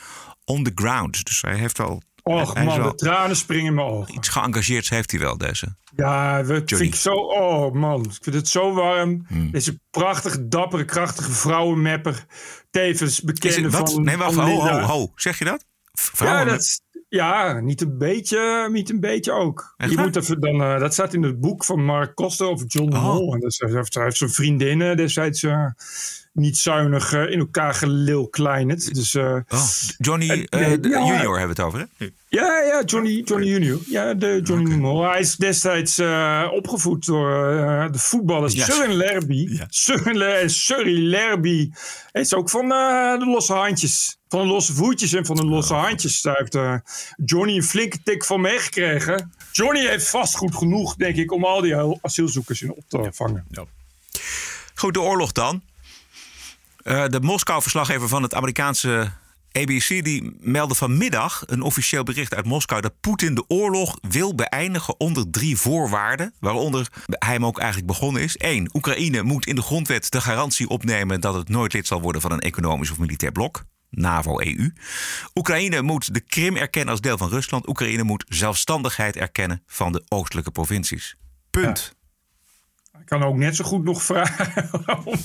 on 0.45 0.63
the 0.63 0.71
Ground. 0.75 1.25
Dus 1.25 1.41
hij 1.41 1.55
heeft 1.55 1.77
wel. 1.77 2.01
Och 2.23 2.55
man, 2.55 2.77
wel 2.81 2.89
de 2.89 2.95
tranen 2.95 3.35
springen 3.35 3.65
in 3.65 3.73
mijn 3.73 3.87
ogen. 3.87 4.13
iets 4.15 4.27
geëngageerds 4.29 4.89
heeft 4.89 5.11
hij 5.11 5.19
wel, 5.19 5.37
deze. 5.37 5.75
Ja, 5.95 6.43
we, 6.43 6.61
vind 6.65 6.81
ik 6.81 6.95
zo. 6.95 7.13
Oh 7.13 7.73
man, 7.73 8.03
ik 8.03 8.17
vind 8.21 8.35
het 8.35 8.47
zo 8.47 8.73
warm. 8.73 9.25
Hmm. 9.27 9.51
Deze 9.51 9.79
prachtige, 9.91 10.47
dappere, 10.47 10.85
krachtige 10.85 11.31
vrouwenmapper. 11.31 12.25
Tevens 12.69 13.21
bekende 13.21 13.61
het, 13.61 13.71
wat? 13.77 13.93
van. 13.93 14.03
nee, 14.03 14.17
wacht, 14.17 14.33
van 14.33 14.45
ho, 14.49 14.59
ho, 14.59 14.79
ho. 14.79 15.11
Zeg 15.15 15.37
je 15.39 15.45
dat? 15.45 15.65
Ja, 16.17 16.45
dat, 16.45 16.81
ja, 17.09 17.59
niet 17.59 17.81
een 17.81 17.97
beetje, 17.97 18.69
niet 18.71 18.89
een 18.89 18.99
beetje 18.99 19.31
ook. 19.31 19.73
Echt 19.77 19.91
je 19.91 19.97
moet 19.97 20.15
even 20.15 20.39
dan, 20.41 20.61
eh, 20.61 20.79
dat 20.79 20.93
staat 20.93 21.13
in 21.13 21.23
het 21.23 21.39
boek 21.39 21.65
van 21.65 21.85
Mark 21.85 22.15
Koster 22.15 22.47
over 22.47 22.65
John 22.67 22.95
Oh. 22.95 23.03
Mol. 23.03 23.33
En 23.33 23.39
dat 23.39 23.51
is- 23.51 23.59
hij 23.59 23.71
heeft, 23.71 23.93
hij 23.93 24.03
heeft 24.03 24.17
zijn 24.17 24.29
vriendinnen 24.29 24.97
destijds 24.97 25.43
eh, 25.43 25.65
niet 26.33 26.57
zuinig 26.57 27.13
eh, 27.13 27.29
in 27.31 27.39
elkaar 27.39 27.73
gelilkleinerd. 27.73 28.93
Dus 28.95 29.15
eh, 29.15 29.35
Oh, 29.49 29.63
Johnny 29.97 30.27
nee, 30.27 30.47
ja. 30.49 30.67
Junior 30.79 31.37
hebben 31.39 31.55
we 31.55 31.61
het 31.61 31.73
over, 31.73 31.87
hè? 31.97 32.05
ja, 32.27 32.61
ja, 32.61 32.83
Johnny, 32.85 33.21
Johnny 33.25 33.47
Junior. 33.47 33.79
Ja, 33.87 34.13
de 34.13 34.39
Johnny 34.43 34.75
Mol. 34.75 35.03
Hij 35.03 35.19
is 35.19 35.35
destijds 35.35 35.99
opgevoed 36.51 37.05
door 37.05 37.29
de 37.91 37.99
voetballers 37.99 38.53
Ja. 38.53 38.65
Søren 38.65 38.93
Lerby. 38.93 39.47
Ja. 39.49 39.65
Surrey 40.47 40.97
Lerby. 40.97 41.69
Hij 42.11 42.21
is 42.21 42.33
ook 42.33 42.49
van 42.49 42.69
de 42.69 43.25
losse 43.25 43.53
handjes. 43.53 44.17
Van 44.27 44.41
de 44.41 44.47
losse 44.47 44.73
voetjes 44.73 45.13
en 45.13 45.25
van 45.25 45.35
de 45.35 45.45
losse 45.45 45.73
Oh. 45.73 45.83
handjes. 45.83 46.21
Daar 46.21 46.37
heeft 46.37 46.81
Johnny 47.25 47.55
een 47.55 47.63
flinke 47.63 48.03
tik 48.03 48.25
van 48.25 48.41
meegekregen. 48.41 49.31
Johnny 49.51 49.87
heeft 49.87 50.09
vast 50.09 50.35
goed 50.35 50.55
genoeg, 50.55 50.95
denk 50.95 51.15
ik, 51.15 51.31
om 51.31 51.45
al 51.45 51.61
die 51.61 51.75
asielzoekers 52.01 52.61
in 52.61 52.71
op 52.71 52.83
te 52.87 53.09
vangen. 53.13 53.47
Goed, 54.75 54.93
de 54.93 55.01
oorlog 55.01 55.31
dan. 55.31 55.61
Eh, 56.83 57.05
de 57.07 57.19
Moskou-verslaggever 57.21 58.07
van 58.07 58.23
het 58.23 58.33
Amerikaanse 58.33 59.11
ABC... 59.51 60.03
die 60.03 60.37
meldde 60.39 60.75
vanmiddag 60.75 61.43
een 61.45 61.61
officieel 61.61 62.03
bericht 62.03 62.35
uit 62.35 62.45
Moskou... 62.45 62.81
dat 62.81 62.93
Poetin 63.01 63.35
de 63.35 63.43
oorlog 63.47 63.97
wil 64.01 64.35
beëindigen 64.35 64.99
onder 64.99 65.29
drie 65.29 65.57
voorwaarden... 65.57 66.33
waaronder 66.39 66.87
hij 67.05 67.33
hem 67.33 67.45
ook 67.45 67.57
eigenlijk 67.59 67.87
begonnen 67.87 68.21
is. 68.21 68.35
Eén, 68.37 68.69
Oekraïne 68.73 69.23
moet 69.23 69.45
in 69.45 69.55
de 69.55 69.61
grondwet 69.61 70.11
de 70.11 70.21
garantie 70.21 70.69
opnemen... 70.69 71.21
dat 71.21 71.33
het 71.33 71.49
nooit 71.49 71.73
lid 71.73 71.87
zal 71.87 72.01
worden 72.01 72.21
van 72.21 72.31
een 72.31 72.39
economisch 72.39 72.91
of 72.91 72.99
militair 72.99 73.31
blok. 73.31 73.63
NAVO-EU. 73.89 74.73
Oekraïne 75.35 75.81
moet 75.81 76.13
de 76.13 76.19
Krim 76.19 76.55
erkennen 76.55 76.91
als 76.91 77.01
deel 77.01 77.17
van 77.17 77.29
Rusland. 77.29 77.67
Oekraïne 77.67 78.03
moet 78.03 78.25
zelfstandigheid 78.27 79.15
erkennen 79.15 79.63
van 79.65 79.91
de 79.91 80.03
oostelijke 80.07 80.51
provincies. 80.51 81.15
Punt. 81.49 81.95
Ik 82.99 83.05
kan 83.05 83.23
ook 83.23 83.35
net 83.35 83.55
zo 83.55 83.63
goed 83.63 83.83
nog 83.83 84.03
vragen 84.03 84.69
om, 85.05 85.15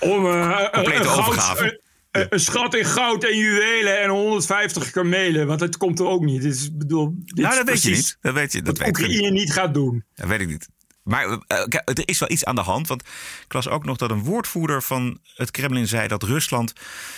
om 0.00 0.26
eh, 0.26 0.68
een, 0.72 1.04
goud- 1.04 1.60
een- 1.60 2.26
een 2.30 2.40
schat 2.40 2.74
in 2.74 2.84
goud 2.84 3.24
en 3.24 3.36
juwelen 3.36 4.00
en 4.02 4.08
150 4.10 4.90
kamelen. 4.90 5.46
Want 5.46 5.60
dat 5.60 5.76
komt 5.76 5.98
er 5.98 6.06
ook 6.06 6.22
niet. 6.24 6.44
Ik 6.44 6.78
bedoel, 6.78 7.14
dit 7.24 7.44
nou, 7.44 7.56
dat 7.56 7.66
weet 7.66 7.82
je 7.82 7.90
niet. 7.90 8.16
Dat 8.20 8.34
weet 8.34 8.52
je. 8.52 8.62
Dat 8.62 8.78
weet 8.78 8.88
ik 8.88 8.96
niet. 8.96 9.06
Oekraïne 9.06 9.30
niet 9.30 9.52
gaat 9.52 9.74
doen. 9.74 10.04
Dat 10.14 10.28
weet 10.28 10.40
ik 10.40 10.46
niet. 10.48 10.68
Maar 11.02 11.24
eh, 11.28 11.38
kijk, 11.46 11.82
er 11.98 12.08
is 12.08 12.18
wel 12.18 12.30
iets 12.30 12.44
aan 12.44 12.54
de 12.54 12.60
hand. 12.60 12.88
Want 12.88 13.02
ik 13.44 13.52
las 13.52 13.68
ook 13.68 13.84
nog 13.84 13.96
dat 13.96 14.10
een 14.10 14.22
woordvoerder 14.24 14.82
van 14.82 15.18
het 15.34 15.50
Kremlin 15.50 15.86
zei 15.88 16.08
dat 16.08 16.22
Rusland 16.22 16.72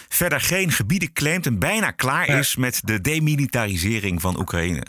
verder 0.08 0.40
geen 0.40 0.72
gebieden 0.72 1.12
claimt 1.12 1.46
en 1.46 1.58
bijna 1.58 1.90
klaar 1.90 2.28
is 2.28 2.56
met 2.56 2.80
de 2.84 3.00
demilitarisering 3.00 4.20
van 4.20 4.38
Oekraïne. 4.38 4.86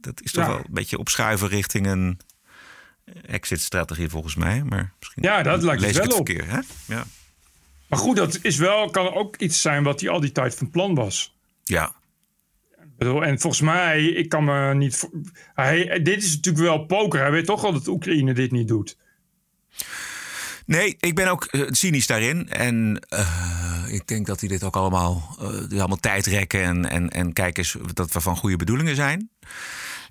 Dat 0.00 0.20
is 0.22 0.32
toch 0.32 0.44
Ja. 0.44 0.50
wel 0.50 0.58
een 0.58 0.64
beetje 0.70 0.98
opschuiven 0.98 1.48
richting 1.48 1.86
een 1.86 2.18
exit-strategie 3.26 4.08
volgens 4.08 4.34
mij. 4.34 4.62
Maar 4.64 4.92
misschien 4.98 5.22
Ja, 5.22 5.42
dat 5.42 5.62
lijkt 5.62 5.80
lees 5.82 5.96
het 5.96 6.06
wel 6.06 6.18
op. 6.18 6.26
verkeerd. 6.26 6.50
Hè? 6.50 6.58
Ja. 6.94 7.04
Maar 7.88 7.98
goed, 7.98 8.16
dat 8.16 8.38
is 8.42 8.56
wel, 8.56 8.90
kan 8.90 9.14
ook 9.14 9.36
iets 9.36 9.60
zijn 9.60 9.82
wat 9.82 10.00
hij 10.00 10.10
al 10.10 10.20
die 10.20 10.32
tijd 10.32 10.54
van 10.54 10.70
plan 10.70 10.94
was. 10.94 11.36
ja. 11.64 11.92
En 12.98 13.40
volgens 13.40 13.60
mij, 13.62 14.04
ik 14.04 14.28
kan 14.28 14.44
me 14.44 14.74
niet. 14.74 15.08
Hij, 15.54 16.02
dit 16.02 16.22
is 16.22 16.34
natuurlijk 16.34 16.64
wel 16.64 16.84
poker. 16.86 17.20
Hij 17.20 17.30
weet 17.30 17.46
toch 17.46 17.60
wel 17.62 17.72
dat 17.72 17.86
Oekraïne 17.86 18.32
dit 18.34 18.50
niet 18.52 18.68
doet. 18.68 18.96
Nee, 20.66 20.96
ik 21.00 21.14
ben 21.14 21.28
ook 21.28 21.44
eh, 21.44 21.62
cynisch 21.66 22.06
daarin. 22.06 22.48
En 22.48 23.00
eh, 23.08 23.84
ik 23.88 24.06
denk 24.06 24.26
dat 24.26 24.40
hij 24.40 24.48
dit 24.48 24.64
ook 24.64 24.76
allemaal, 24.76 25.36
die 25.68 25.78
allemaal 25.78 25.96
tijd 25.96 26.26
rekken 26.26 26.62
en, 26.62 26.90
en, 26.90 27.10
en 27.10 27.32
kijken 27.32 27.62
eens 27.62 27.76
dat 27.94 28.12
we 28.12 28.20
van 28.20 28.36
goede 28.36 28.56
bedoelingen 28.56 28.96
zijn. 28.96 29.30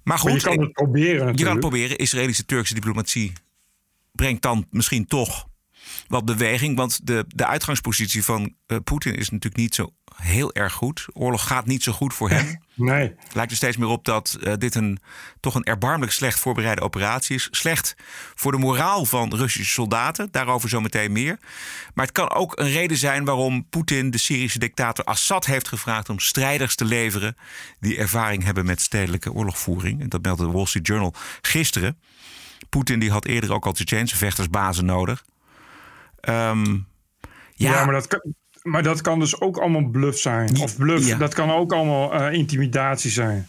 Maar 0.03 0.17
goed, 0.17 0.29
Maar 0.29 0.39
je 0.39 0.45
kan 0.45 0.59
het 0.59 0.71
proberen 0.71 1.05
je 1.09 1.17
kan 1.17 1.27
het 1.27 1.35
natuurlijk. 1.35 1.59
proberen. 1.59 1.97
Israëlische 1.97 2.45
Turkse 2.45 2.73
diplomatie 2.73 3.33
brengt 4.11 4.41
dan 4.41 4.67
misschien 4.69 5.07
toch 5.07 5.47
wat 6.07 6.25
beweging. 6.25 6.77
Want 6.77 7.07
de, 7.07 7.25
de 7.27 7.45
uitgangspositie 7.45 8.23
van 8.23 8.53
eh, 8.65 8.77
Poetin 8.83 9.15
is 9.15 9.29
natuurlijk 9.29 9.61
niet 9.61 9.75
zo 9.75 9.93
heel 10.15 10.53
erg 10.53 10.73
goed. 10.73 11.05
Oorlog 11.13 11.47
gaat 11.47 11.65
niet 11.65 11.83
zo 11.83 11.91
goed 11.91 12.13
voor 12.13 12.29
hem. 12.29 12.61
Nee. 12.75 13.15
Het 13.17 13.33
lijkt 13.33 13.51
er 13.51 13.57
steeds 13.57 13.77
meer 13.77 13.87
op 13.87 14.05
dat 14.05 14.37
eh, 14.41 14.53
dit 14.57 14.75
een, 14.75 14.99
toch 15.39 15.55
een 15.55 15.63
erbarmelijk 15.63 16.11
slecht 16.11 16.39
voorbereide 16.39 16.81
operatie 16.81 17.35
is. 17.35 17.47
Slecht 17.51 17.95
voor 18.35 18.51
de 18.51 18.57
moraal 18.57 19.05
van 19.05 19.35
Russische 19.35 19.73
soldaten. 19.73 20.27
Daarover 20.31 20.69
zometeen 20.69 21.11
meer. 21.11 21.39
Maar 21.93 22.05
het 22.05 22.13
kan 22.13 22.29
ook 22.29 22.59
een 22.59 22.71
reden 22.71 22.97
zijn 22.97 23.25
waarom 23.25 23.69
Poetin 23.69 24.11
de 24.11 24.17
Syrische 24.17 24.59
dictator 24.59 25.05
Assad 25.05 25.45
heeft 25.45 25.67
gevraagd 25.67 26.09
om 26.09 26.19
strijders 26.19 26.75
te 26.75 26.85
leveren. 26.85 27.37
die 27.79 27.97
ervaring 27.97 28.43
hebben 28.43 28.65
met 28.65 28.81
stedelijke 28.81 29.33
oorlogvoering. 29.33 30.01
En 30.01 30.09
dat 30.09 30.21
meldde 30.21 30.45
de 30.45 30.51
Wall 30.51 30.65
Street 30.65 30.87
Journal 30.87 31.13
gisteren. 31.41 31.97
Poetin 32.69 32.99
die 32.99 33.11
had 33.11 33.25
eerder 33.25 33.53
ook 33.53 33.65
al 33.65 33.71
Tsjetsjense 33.71 34.15
vechtersbazen 34.17 34.85
nodig. 34.85 35.23
Ehm, 36.23 36.77
Ja, 37.55 37.85
maar, 37.85 37.93
dat 37.93 38.07
kan, 38.07 38.33
maar 38.61 38.83
dat 38.83 39.01
kan 39.01 39.19
dus 39.19 39.41
ook 39.41 39.57
allemaal 39.57 39.87
bluff 39.89 40.19
zijn. 40.19 40.59
Of 40.59 40.77
bluff, 40.77 41.07
Ja. 41.07 41.17
dat 41.17 41.33
kan 41.33 41.51
ook 41.51 41.73
allemaal 41.73 42.13
eh, 42.13 42.33
intimidatie 42.33 43.11
zijn. 43.11 43.47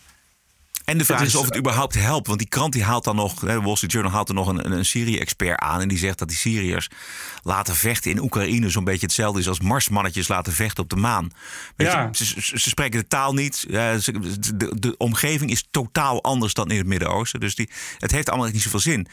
En 0.85 0.99
de 0.99 1.05
vraag 1.05 1.21
is, 1.21 1.27
is- 1.27 1.35
of 1.35 1.45
het 1.45 1.57
überhaupt 1.57 1.95
helpt. 1.95 2.27
Want 2.27 2.39
die 2.39 2.49
krant 2.49 2.73
die 2.73 2.85
haalt 2.85 3.05
dan 3.05 3.17
nog, 3.17 3.35
de 3.35 3.61
Wall 3.61 3.75
Street 3.75 3.93
Journal 3.93 4.13
haalt 4.13 4.29
er 4.29 4.35
nog 4.35 4.47
een, 4.49 4.65
een, 4.65 4.73
een 4.73 4.85
Syrië-expert 4.85 5.59
aan. 5.59 5.81
En 5.81 5.89
die 5.89 5.99
zegt 5.99 6.19
dat 6.19 6.29
die 6.29 6.37
Syriërs 6.37 6.89
laten 7.43 7.75
vechten 7.75 8.11
in 8.11 8.19
Oekraïne 8.23 8.69
zo'n 8.71 8.85
beetje 8.85 9.07
hetzelfde 9.07 9.41
is 9.41 9.49
als 9.49 9.61
marsmannetjes 9.61 10.29
laten 10.29 10.53
vechten 10.53 10.83
op 10.83 10.91
de 10.91 10.97
maan. 10.97 11.31
Weet 11.77 11.93
Ja. 11.93 12.09
je, 12.13 12.25
ze, 12.41 12.71
spreken 12.71 13.01
de 13.01 13.07
taal 13.07 13.35
niet. 13.35 13.65
eh, 13.71 13.95
de, 14.55 14.73
de 14.79 14.95
omgeving 14.97 15.51
is 15.51 15.67
totaal 15.71 16.23
anders 16.23 16.55
dan 16.55 16.71
in 16.71 16.79
het 16.79 16.87
Midden-Oosten. 16.87 17.41
Dus 17.41 17.55
die, 17.55 17.71
het 17.99 18.11
heeft 18.11 18.29
allemaal 18.31 18.51
niet 18.51 18.63
zoveel 18.63 18.81
zin. 18.81 19.07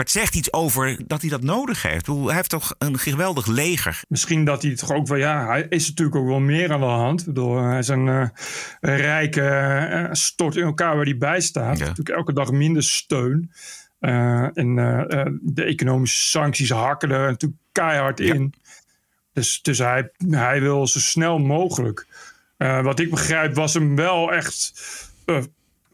Maar 0.00 0.08
het 0.08 0.18
zegt 0.18 0.34
iets 0.34 0.52
over 0.52 0.98
dat 1.06 1.20
hij 1.20 1.30
dat 1.30 1.42
nodig 1.42 1.82
heeft. 1.82 2.06
Hij 2.06 2.34
heeft 2.34 2.50
toch 2.50 2.74
een 2.78 2.98
geweldig 2.98 3.46
leger. 3.46 4.02
Misschien 4.08 4.44
dat 4.44 4.62
hij 4.62 4.74
toch 4.74 4.92
ook 4.92 5.06
wel, 5.06 5.18
ja, 5.18 5.46
hij 5.46 5.66
is 5.68 5.88
natuurlijk 5.88 6.16
ook 6.16 6.26
wel 6.26 6.40
meer 6.40 6.72
aan 6.72 6.80
de 6.80 6.86
hand. 6.86 7.24
Bedoel, 7.24 7.62
hij 7.62 7.78
is 7.78 7.88
een 7.88 8.08
eh, 8.08 8.28
rijke 8.80 9.42
eh, 9.42 10.08
stort 10.12 10.56
in 10.56 10.62
elkaar 10.62 10.96
waar 10.96 11.04
hij 11.04 11.16
bij 11.16 11.40
staat. 11.40 11.78
Natuurlijk 11.78 12.08
elke 12.08 12.32
dag 12.32 12.50
minder 12.50 12.82
steun. 12.82 13.50
Eh, 13.98 14.58
en 14.58 14.78
eh, 14.78 15.20
eh, 15.20 15.32
de 15.40 15.64
economische 15.64 16.28
sancties 16.28 16.70
hakken 16.70 17.10
er 17.10 17.30
natuurlijk 17.30 17.60
keihard 17.72 18.20
in. 18.20 18.54
Dus, 19.32 19.62
dus 19.62 19.78
hij, 19.78 20.10
hij 20.28 20.60
wil 20.60 20.86
zo 20.86 20.98
snel 20.98 21.38
mogelijk. 21.38 22.06
Eh, 22.56 22.82
wat 22.82 23.00
ik 23.00 23.10
begrijp 23.10 23.54
was 23.54 23.74
hem 23.74 23.96
wel 23.96 24.32
echt 24.32 24.72
eh, 25.24 25.42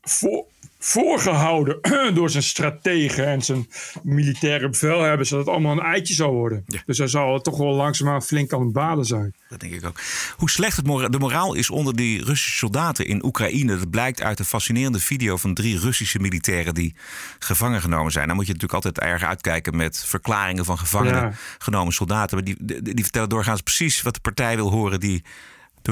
voor, 0.03 0.45
voorgehouden 0.87 1.79
door 2.15 2.31
zijn 2.31 2.43
strategen 2.43 3.27
en 3.27 3.43
zijn 3.43 3.69
militaire 4.03 4.69
bevelhebbers 4.69 5.29
dat 5.29 5.39
het 5.39 5.49
allemaal 5.49 5.73
een 5.73 5.85
eitje 5.85 6.15
zou 6.15 6.33
worden. 6.33 6.65
Dus 6.87 6.99
hij 6.99 7.07
zal 7.07 7.41
toch 7.41 7.59
wel 7.59 7.75
langzaamaan 7.75 8.23
flink 8.23 8.53
aan 8.53 8.61
het 8.61 8.73
baden 8.73 9.05
zijn. 9.05 9.35
Dat 9.49 9.61
denk 9.61 9.73
ik 9.73 9.87
ook. 9.87 10.01
Hoe 10.37 10.51
slecht 10.51 10.77
het 10.77 10.87
mora- 10.87 11.09
de 11.09 11.19
moraal 11.19 11.55
is 11.55 11.71
onder 11.71 11.97
die 11.97 12.25
Russische 12.25 12.59
soldaten 12.59 13.07
in 13.07 13.25
Oekraïne. 13.25 13.77
Dat 13.79 13.91
blijkt 13.91 14.23
uit 14.23 14.39
een 14.39 14.45
fascinerende 14.45 15.01
video 15.01 15.37
van 15.37 15.55
drie 15.55 15.79
Russische 15.79 16.19
militairen 16.19 16.75
die 16.75 16.95
gevangen 17.39 17.81
genomen 17.81 18.13
zijn. 18.13 18.27
Dan 18.27 18.37
moet 18.37 18.47
je 18.47 18.53
natuurlijk 18.53 18.85
altijd 18.85 19.07
erg 19.11 19.23
uitkijken 19.23 19.77
met 19.77 20.05
verklaringen 20.07 20.65
van 20.65 20.79
gevangenen 20.79 21.23
Ja. 21.23 21.33
genomen 21.59 21.93
soldaten. 21.93 22.37
Maar 22.37 22.45
die, 22.45 22.57
die, 22.61 22.83
die 22.95 23.05
vertellen 23.05 23.29
doorgaans 23.29 23.61
precies 23.61 24.03
wat 24.03 24.15
de 24.15 24.21
partij 24.21 24.57
wil 24.57 24.71
horen 24.71 25.01
die 25.01 25.23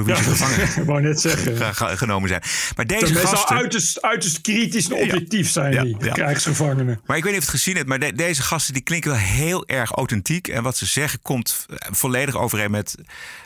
Ja, 0.05 0.15
gevangen 0.15 0.61
ik 0.81 0.83
wou 0.85 1.01
net 1.01 1.21
zeggen. 1.21 1.57
ge- 1.57 1.73
ge- 1.73 1.97
genomen 1.97 2.29
zijn. 2.29 2.41
Maar 2.75 2.85
Deze 2.85 3.15
gasten. 3.15 3.55
uiterst, 3.57 4.01
uiterst 4.01 4.41
kritisch 4.41 4.89
en 4.89 4.93
objectief 4.95 5.49
zijn 5.49 5.73
Ja, 5.73 5.83
die 5.83 5.95
ja. 5.99 6.11
krijgsgevangenen. 6.13 7.01
Maar 7.05 7.17
ik 7.17 7.23
weet 7.23 7.33
niet 7.33 7.41
of 7.41 7.47
je 7.47 7.51
het 7.51 7.61
gezien 7.61 7.75
hebt, 7.75 7.87
maar 7.87 7.99
de- 7.99 8.13
deze 8.13 8.41
gasten 8.41 8.73
die 8.73 8.83
klinken 8.83 9.09
wel 9.11 9.19
heel 9.19 9.67
erg 9.67 9.91
authentiek. 9.91 10.47
En 10.47 10.63
wat 10.63 10.77
ze 10.77 10.85
zeggen 10.85 11.21
komt 11.21 11.65
eh, 11.69 11.75
volledig 11.91 12.35
overeen 12.35 12.71
met 12.71 12.95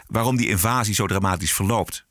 waarom 0.08 0.36
die 0.38 0.48
invasie 0.50 0.94
zo 0.94 1.08
dramatisch 1.08 1.54
verloopt. 1.54 2.06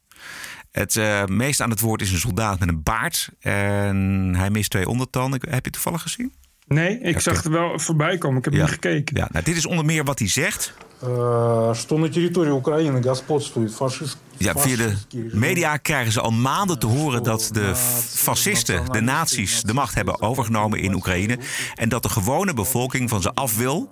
Het 0.72 0.96
eh, 0.96 1.24
meest 1.24 1.60
aan 1.60 1.70
het 1.70 1.80
woord 1.80 2.02
is 2.02 2.12
een 2.12 2.18
soldaat 2.18 2.58
met 2.58 2.68
een 2.68 2.82
baard. 2.82 3.28
En 3.40 4.32
hij 4.36 4.50
mist 4.50 4.70
twee 4.70 4.88
ondertanden. 4.88 5.40
Heb 5.40 5.50
je 5.50 5.56
het 5.62 5.72
toevallig 5.72 6.02
gezien? 6.02 6.32
Nee, 6.67 6.99
ik 6.99 7.19
zag 7.19 7.35
het 7.35 7.47
wel 7.47 7.79
voorbij 7.79 8.17
komen. 8.17 8.37
Ik 8.37 8.43
heb 8.43 8.53
niet 8.53 8.63
gekeken. 8.63 9.15
Ja, 9.17 9.27
nou, 9.31 9.45
dit 9.45 9.55
is 9.55 9.65
onder 9.65 9.85
meer 9.85 10.03
wat 10.03 10.19
hij 10.19 10.29
zegt. 10.29 10.73
э, 11.03 11.73
что 11.75 11.97
на 11.97 12.09
территории 12.09 12.51
Украины 12.51 13.01
господствует 13.01 13.73
фашист, 13.73 14.17
Ja, 14.37 14.53
via 14.57 14.75
de 14.75 14.95
media 15.31 15.77
krijgen 15.77 16.11
ze 16.11 16.21
al 16.21 16.31
maanden 16.31 16.79
te 16.79 16.85
horen 16.85 17.23
dat 17.23 17.49
de 17.51 17.75
fascisten, 18.09 18.91
de 18.91 19.01
nazi's, 19.01 19.61
de 19.61 19.73
macht 19.73 19.95
hebben 19.95 20.21
overgenomen 20.21 20.79
in 20.79 20.93
Oekraïne. 20.93 21.37
En 21.75 21.89
dat 21.89 22.03
de 22.03 22.09
gewone 22.09 22.53
bevolking 22.53 23.09
van 23.09 23.21
ze 23.21 23.33
af 23.33 23.57
wil. 23.57 23.89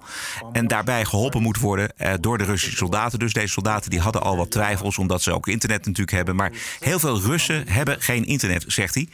En 0.52 0.68
daarbij 0.68 1.06
geholpen 1.06 1.42
moet 1.42 1.60
worden 1.60 1.98
eh, 1.98 2.14
door 2.20 2.38
de 2.38 2.44
Russische 2.44 2.78
soldaten. 2.78 3.20
Dus 3.20 3.34
deze 3.34 3.48
soldaten 3.48 3.90
die 3.90 4.00
hadden 4.00 4.22
al 4.22 4.38
wat 4.38 4.52
twijfels, 4.52 4.98
omdat 4.98 5.22
ze 5.22 5.34
ook 5.34 5.48
internet 5.48 5.86
natuurlijk 5.86 6.16
hebben. 6.18 6.36
Maar 6.36 6.52
heel 6.80 7.00
veel 7.00 7.22
Russen 7.22 7.68
hebben 7.68 8.02
geen 8.02 8.26
internet, 8.26 8.64
zegt 8.68 8.94
hij. 8.94 9.08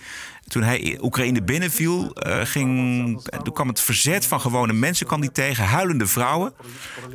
Toen 0.47 0.63
hij 0.63 0.99
Oekraïne 1.03 1.43
binnenviel, 1.43 2.13
eh, 2.15 2.41
ging, 2.45 3.23
toen 3.43 3.55
kwam 3.55 3.69
het 3.69 3.81
verzet 3.81 4.27
van 4.27 4.41
gewone 4.41 4.73
mensen 4.73 5.07
kwam 5.07 5.21
hij 5.21 5.29
tegen, 5.29 5.65
huilende 5.65 6.07
vrouwen. 6.07 6.55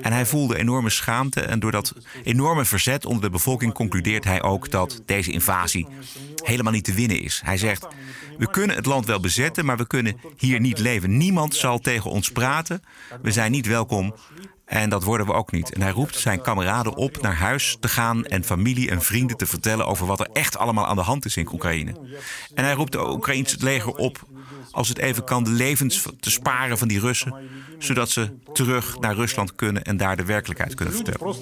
En 0.02 0.12
hij 0.12 0.26
voelde 0.26 0.58
enorme 0.58 0.90
schaamte. 0.90 1.42
En 1.42 1.60
door 1.60 1.72
dat 1.72 1.94
enorme 2.24 2.66
verzet 2.66 3.06
onder 3.06 3.22
de 3.22 3.30
bevolking 3.30 3.74
concludeert 3.74 4.24
hij 4.24 4.42
ook 4.42 4.72
dat 4.72 5.02
deze 5.06 5.32
invasie 5.32 5.88
helemaal 6.44 6.74
niet 6.74 6.84
te 6.84 6.94
winnen 6.94 7.22
is. 7.22 7.42
Hij 7.46 7.58
zegt: 7.58 7.88
We 8.38 8.50
kunnen 8.50 8.76
het 8.76 8.86
land 8.86 9.06
wel 9.06 9.20
bezetten, 9.20 9.66
maar 9.66 9.78
we 9.78 9.88
kunnen 9.88 10.20
hier 10.38 10.60
niet 10.60 10.80
leven. 10.80 11.18
Niemand 11.18 11.56
zal 11.56 11.80
tegen 11.80 12.12
ons 12.12 12.32
praten. 12.32 12.82
We 13.22 13.32
zijn 13.32 13.52
niet 13.52 13.66
welkom. 13.66 14.16
En 14.68 14.90
dat 14.90 15.04
worden 15.04 15.26
we 15.26 15.34
ook 15.34 15.52
niet. 15.52 15.74
En 15.74 15.82
hij 15.82 15.92
roept 15.92 16.16
zijn 16.16 16.42
kameraden 16.42 16.96
op 16.96 17.22
naar 17.22 17.36
huis 17.36 17.78
te 17.80 17.88
gaan 17.88 18.26
en 18.26 18.44
familie 18.44 18.90
en 18.90 19.02
vrienden 19.02 19.38
te 19.38 19.46
vertellen 19.46 19.86
over 19.86 20.06
wat 20.06 20.20
er 20.20 20.30
echt 20.34 20.58
allemaal 20.58 20.88
aan 20.88 20.96
de 20.96 21.02
hand 21.02 21.26
is 21.26 21.38
in 21.38 21.48
Oekraïne. 21.54 21.92
En 22.54 22.64
hij 22.64 22.74
roept 22.74 22.92
de 22.92 23.10
Oekraïense 23.10 23.58
leger 23.60 23.96
op, 23.96 24.20
als 24.72 24.88
het 24.88 24.98
even 24.98 25.24
kan, 25.24 25.44
de 25.44 25.50
levens 25.50 26.06
te 26.20 26.32
sparen 26.32 26.78
van 26.78 26.88
die 26.88 27.00
Russen, 27.00 27.36
zodat 27.80 28.10
ze 28.10 28.30
terug 28.54 29.00
naar 29.00 29.16
Rusland 29.16 29.56
kunnen 29.56 29.84
en 29.84 29.98
daar 29.98 30.18
de 30.18 30.26
werkelijkheid 30.26 30.74
kunnen 30.74 30.96
vertellen. 30.96 31.36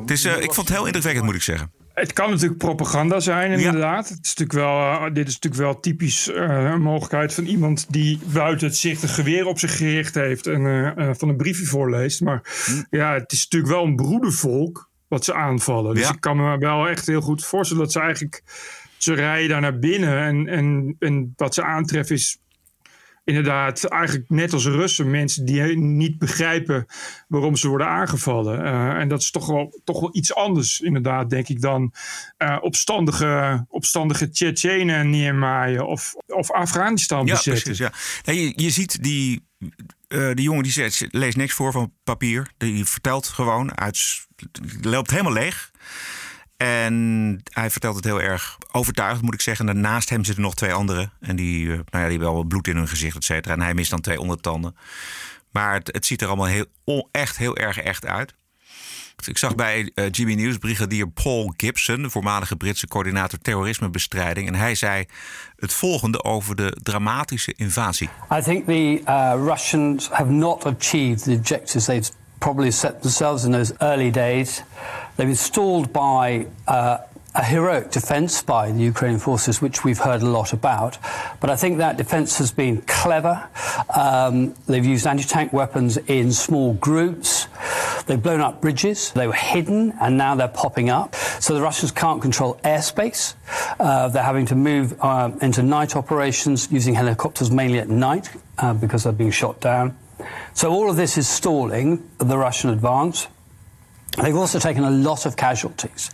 Het 0.00 0.10
is, 0.10 0.24
eh, 0.24 0.36
ik 0.36 0.52
vond 0.54 0.68
het 0.68 0.76
heel 0.76 0.86
indrukwekkend, 0.86 1.24
moet 1.24 1.34
ik 1.34 1.42
zeggen. 1.42 1.83
Het 1.94 2.12
kan 2.12 2.30
natuurlijk 2.30 2.58
propaganda 2.58 3.20
zijn, 3.20 3.50
inderdaad. 3.52 4.08
Het 4.08 4.18
is 4.22 4.34
natuurlijk 4.34 4.52
wel, 4.52 4.78
eh, 4.78 5.14
dit 5.14 5.28
is 5.28 5.34
natuurlijk 5.34 5.62
wel 5.62 5.80
typisch 5.80 6.28
eh, 6.30 6.70
een 6.72 6.82
mogelijkheid 6.82 7.34
van 7.34 7.44
iemand 7.44 7.86
die 7.92 8.18
buiten 8.32 8.66
het 8.66 8.76
zicht 8.76 9.02
een 9.02 9.08
geweer 9.08 9.46
op 9.46 9.58
zich 9.58 9.76
gericht 9.76 10.14
heeft 10.14 10.46
en 10.46 10.94
eh, 10.96 11.10
van 11.12 11.28
een 11.28 11.36
briefje 11.36 11.64
voorleest. 11.66 12.20
Maar 12.20 12.42
ja, 12.90 13.12
het 13.12 13.32
is 13.32 13.42
natuurlijk 13.42 13.72
wel 13.72 13.84
een 13.84 13.96
broedervolk 13.96 14.90
wat 15.08 15.24
ze 15.24 15.34
aanvallen. 15.34 15.94
Dus 15.94 16.04
Ja. 16.04 16.12
ik 16.12 16.20
kan 16.20 16.36
me 16.36 16.58
wel 16.58 16.88
echt 16.88 17.06
heel 17.06 17.20
goed 17.20 17.44
voorstellen 17.44 17.82
dat 17.82 17.92
ze 17.92 18.00
eigenlijk. 18.00 18.42
Ze 18.96 19.14
rijden 19.14 19.48
daar 19.48 19.60
naar 19.60 19.78
binnen 19.78 20.18
en, 20.18 20.48
en, 20.48 20.96
en 20.98 21.32
wat 21.36 21.54
ze 21.54 21.62
aantreffen 21.62 22.14
is 22.14 22.38
inderdaad, 23.24 23.84
eigenlijk 23.84 24.30
net 24.30 24.52
als 24.52 24.66
Russen, 24.66 25.10
mensen 25.10 25.44
die 25.44 25.76
niet 25.76 26.18
begrijpen 26.18 26.86
waarom 27.28 27.56
ze 27.56 27.68
worden 27.68 27.86
aangevallen. 27.86 28.60
Uh, 28.60 28.90
en 28.90 29.08
dat 29.08 29.20
is 29.20 29.30
toch 29.30 29.46
wel, 29.46 29.80
toch 29.84 30.00
wel 30.00 30.16
iets 30.16 30.34
anders, 30.34 30.80
inderdaad, 30.80 31.30
denk 31.30 31.48
ik, 31.48 31.60
dan 31.60 31.92
uh, 32.38 32.56
opstandige, 32.60 33.64
opstandige 33.68 34.30
Tsjetsjenen 34.30 35.10
neermaaien 35.10 35.86
of, 35.86 36.14
of 36.26 36.50
Afghanistan 36.50 37.26
ja, 37.26 37.32
bezetten. 37.32 37.62
Precies, 37.62 37.90
ja, 38.22 38.32
je, 38.32 38.52
je 38.56 38.70
ziet 38.70 39.02
die, 39.02 39.46
uh, 40.08 40.34
die 40.34 40.44
jongen 40.44 40.62
die 40.62 40.72
zegt, 40.72 41.06
leest 41.10 41.36
niks 41.36 41.54
voor 41.54 41.72
van 41.72 41.92
papier. 42.04 42.50
Die 42.56 42.84
vertelt 42.84 43.26
gewoon 43.26 43.78
uit, 43.78 44.26
loopt 44.80 45.10
helemaal 45.10 45.32
leeg. 45.32 45.70
En 46.64 47.40
hij 47.52 47.70
vertelt 47.70 47.96
het 47.96 48.04
heel 48.04 48.20
erg 48.20 48.58
overtuigd, 48.72 49.22
moet 49.22 49.34
ik 49.34 49.40
zeggen. 49.40 49.68
En 49.68 49.80
naast 49.80 50.08
hem 50.08 50.24
zitten 50.24 50.42
nog 50.42 50.54
twee 50.54 50.72
anderen. 50.72 51.12
En 51.20 51.36
die, 51.36 51.66
nou 51.66 51.78
ja, 51.90 52.00
die 52.00 52.00
hebben 52.00 52.32
wel 52.32 52.44
bloed 52.44 52.68
in 52.68 52.76
hun 52.76 52.88
gezicht, 52.88 53.16
et 53.16 53.24
cetera. 53.24 53.54
En 53.54 53.60
hij 53.60 53.74
mist 53.74 53.90
dan 53.90 54.00
twee 54.00 54.20
ondertanden. 54.20 54.76
Maar 55.50 55.80
het, 55.84 56.06
ziet 56.06 56.22
er 56.22 56.28
allemaal 56.28 56.46
heel, 56.46 57.08
echt 57.10 57.36
heel 57.36 57.56
erg 57.56 57.78
echt 57.78 58.06
uit. 58.06 58.34
Ik 59.26 59.38
zag 59.38 59.54
bij 59.54 59.90
uh, 59.94 60.04
GB 60.10 60.34
News 60.36 60.58
brigadier 60.58 61.08
Paul 61.08 61.54
Gibson, 61.56 62.02
de 62.02 62.10
voormalige 62.10 62.56
Britse 62.56 62.86
coördinator 62.86 63.38
terrorismebestrijding. 63.38 64.48
En 64.48 64.54
hij 64.54 64.74
zei 64.74 65.04
het 65.56 65.72
volgende 65.72 66.24
over 66.24 66.56
de 66.56 66.78
dramatische 66.82 67.52
invasie. 67.56 68.08
I 68.32 68.42
think 68.42 68.66
the 68.66 69.02
uh, 69.08 69.46
Russians 69.46 70.08
have 70.10 70.30
not 70.30 70.66
achieved 70.66 71.22
the 71.22 71.32
objectives 71.32 71.84
they've 71.84 72.10
probably 72.44 72.70
set 72.70 73.00
themselves 73.00 73.46
in 73.46 73.52
those 73.52 73.72
early 73.80 74.10
days. 74.10 74.62
They've 75.16 75.26
been 75.26 75.34
stalled 75.34 75.94
by 75.94 76.46
uh, 76.68 76.98
a 77.34 77.42
heroic 77.42 77.90
defense 77.90 78.42
by 78.42 78.70
the 78.70 78.82
Ukrainian 78.82 79.18
forces, 79.18 79.62
which 79.62 79.82
we've 79.82 79.96
heard 79.96 80.20
a 80.20 80.26
lot 80.26 80.52
about. 80.52 80.98
But 81.40 81.48
I 81.48 81.56
think 81.56 81.78
that 81.78 81.96
defense 81.96 82.36
has 82.36 82.52
been 82.52 82.82
clever. 82.82 83.48
Um, 83.96 84.54
they've 84.66 84.84
used 84.84 85.06
anti 85.06 85.24
tank 85.24 85.54
weapons 85.54 85.96
in 85.96 86.32
small 86.32 86.74
groups. 86.74 87.46
They've 88.04 88.22
blown 88.22 88.42
up 88.42 88.60
bridges. 88.60 89.10
They 89.12 89.26
were 89.26 89.32
hidden 89.32 89.94
and 89.98 90.18
now 90.18 90.34
they're 90.34 90.46
popping 90.46 90.90
up. 90.90 91.14
So 91.40 91.54
the 91.54 91.62
Russians 91.62 91.92
can't 91.92 92.20
control 92.20 92.60
airspace. 92.62 93.36
Uh, 93.80 94.08
they're 94.08 94.22
having 94.22 94.44
to 94.46 94.54
move 94.54 94.94
uh, 95.00 95.30
into 95.40 95.62
night 95.62 95.96
operations 95.96 96.70
using 96.70 96.92
helicopters 96.92 97.50
mainly 97.50 97.78
at 97.78 97.88
night 97.88 98.28
uh, 98.58 98.74
because 98.74 99.04
they're 99.04 99.14
being 99.14 99.30
shot 99.30 99.62
down. 99.62 99.96
So 100.52 100.70
all 100.70 100.90
of 100.90 100.96
this 100.96 101.16
is 101.16 101.28
stalling 101.28 102.02
the 102.18 102.36
Russian 102.36 102.70
advance. 102.70 103.28
They've 104.22 104.36
also 104.36 104.58
taken 104.58 104.84
a 104.84 104.90
lot 104.90 105.26
of 105.26 105.34
casualties. 105.34 106.10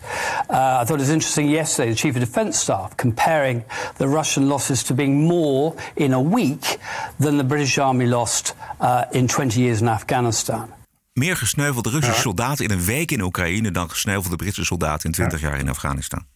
Uh, 0.49 0.81
I 0.81 0.85
thought 0.85 1.01
it 1.01 1.07
was 1.07 1.11
interesting 1.11 1.51
yesterday, 1.51 1.91
the 1.91 1.97
Chief 1.97 2.15
of 2.15 2.21
Defence 2.21 2.59
Staff 2.59 2.97
comparing 2.97 3.65
the 3.97 4.09
Russian 4.09 4.47
losses 4.47 4.83
to 4.85 4.95
being 4.95 5.27
more 5.27 5.75
in 5.95 6.13
a 6.13 6.21
week 6.21 6.79
than 7.19 7.37
the 7.37 7.45
British 7.45 7.79
Army 7.79 8.07
lost 8.07 8.55
uh, 8.81 9.05
in 9.13 9.27
20 9.29 9.61
years 9.61 9.81
in 9.81 9.89
Afghanistan. 9.89 10.69
Meer 11.13 11.37
gesneuvelde 11.37 11.91
Russische 11.91 12.21
soldaten 12.21 12.65
in 12.65 12.71
een 12.71 12.85
week 12.85 13.11
in 13.11 13.21
Oekraïne 13.21 13.71
dan 13.71 13.91
gesneuvelde 13.91 14.37
Britse 14.37 14.65
soldaten 14.65 15.05
in 15.05 15.13
20 15.13 15.41
ja. 15.41 15.49
jaar 15.49 15.59
in 15.59 15.69
Afghanistan. 15.69 16.27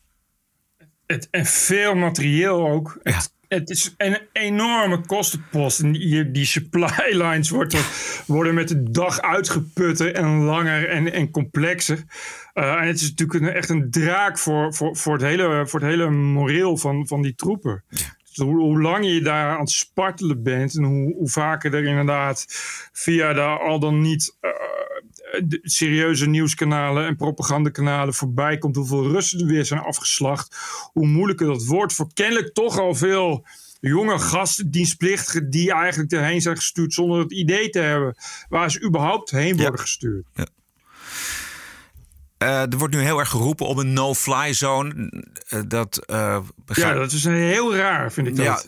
Het, 1.06 1.28
en 1.30 1.46
veel 1.46 1.94
materieel 1.94 2.68
ook. 2.68 2.98
Ja. 3.02 3.12
Het, 3.12 3.32
het 3.48 3.70
is 3.70 3.94
een 3.96 4.18
enorme 4.32 5.00
kostenpost. 5.06 5.80
En 5.80 5.92
die, 5.92 6.30
die 6.30 6.44
supply 6.44 7.12
lines 7.22 7.50
worden, 7.50 7.80
worden 8.26 8.54
met 8.54 8.68
de 8.68 8.90
dag 8.90 9.20
uitgeput 9.20 10.00
en 10.00 10.44
langer 10.44 10.88
en, 10.88 11.12
en 11.12 11.30
complexer. 11.30 12.04
Uh, 12.54 12.72
en 12.74 12.86
het 12.86 13.00
is 13.00 13.08
natuurlijk 13.08 13.40
een, 13.40 13.52
echt 13.52 13.68
een 13.68 13.90
draak 13.90 14.38
voor, 14.38 14.74
voor, 14.74 14.96
voor, 14.96 15.12
het 15.12 15.22
hele, 15.22 15.66
voor 15.66 15.80
het 15.80 15.88
hele 15.88 16.10
moreel 16.10 16.76
van, 16.76 17.06
van 17.06 17.22
die 17.22 17.34
troepen. 17.34 17.84
Dus 18.34 18.36
hoe, 18.36 18.60
hoe 18.60 18.80
langer 18.80 19.10
je 19.10 19.22
daar 19.22 19.54
aan 19.54 19.60
het 19.60 19.70
spartelen 19.70 20.42
bent 20.42 20.76
en 20.76 20.84
hoe, 20.84 21.14
hoe 21.14 21.28
vaker 21.28 21.74
er 21.74 21.84
inderdaad 21.84 22.44
via 22.92 23.32
de 23.32 23.40
al 23.40 23.78
dan 23.78 24.00
niet 24.00 24.36
uh, 24.40 24.50
de 24.50 24.73
serieuze 25.62 26.26
nieuwskanalen 26.26 27.06
en 27.06 27.16
propagandakanalen 27.16 28.14
voorbij 28.14 28.58
komt, 28.58 28.76
hoeveel 28.76 29.08
Russen 29.08 29.40
er 29.40 29.46
weer 29.46 29.64
zijn 29.64 29.80
afgeslacht, 29.80 30.56
hoe 30.92 31.06
moeilijker 31.06 31.46
dat 31.46 31.64
wordt 31.64 31.92
voor 31.92 32.12
kennelijk 32.14 32.54
toch 32.54 32.78
al 32.78 32.94
veel 32.94 33.46
jonge 33.80 34.18
gasten, 34.18 34.70
dienstplichtigen, 34.70 35.50
die 35.50 35.72
eigenlijk 35.72 36.12
erheen 36.12 36.40
zijn 36.40 36.56
gestuurd 36.56 36.92
zonder 36.92 37.18
het 37.18 37.32
idee 37.32 37.70
te 37.70 37.78
hebben 37.78 38.16
waar 38.48 38.70
ze 38.70 38.82
überhaupt 38.82 39.30
heen 39.30 39.56
worden 39.56 39.74
ja. 39.74 39.80
gestuurd. 39.80 40.26
Ja. 40.34 40.46
Uh, 42.38 42.60
er 42.60 42.78
wordt 42.78 42.94
nu 42.94 43.00
heel 43.00 43.18
erg 43.18 43.28
geroepen 43.28 43.66
om 43.66 43.78
een 43.78 43.92
no-fly 43.92 44.52
zone. 44.52 45.12
Uh, 45.50 45.60
dat, 45.68 46.04
uh, 46.10 46.38
ja, 46.66 46.92
dat 46.92 47.12
is 47.12 47.24
heel 47.24 47.76
raar, 47.76 48.12
vind 48.12 48.26
ik 48.26 48.36
dat. 48.36 48.44
Ja, 48.44 48.62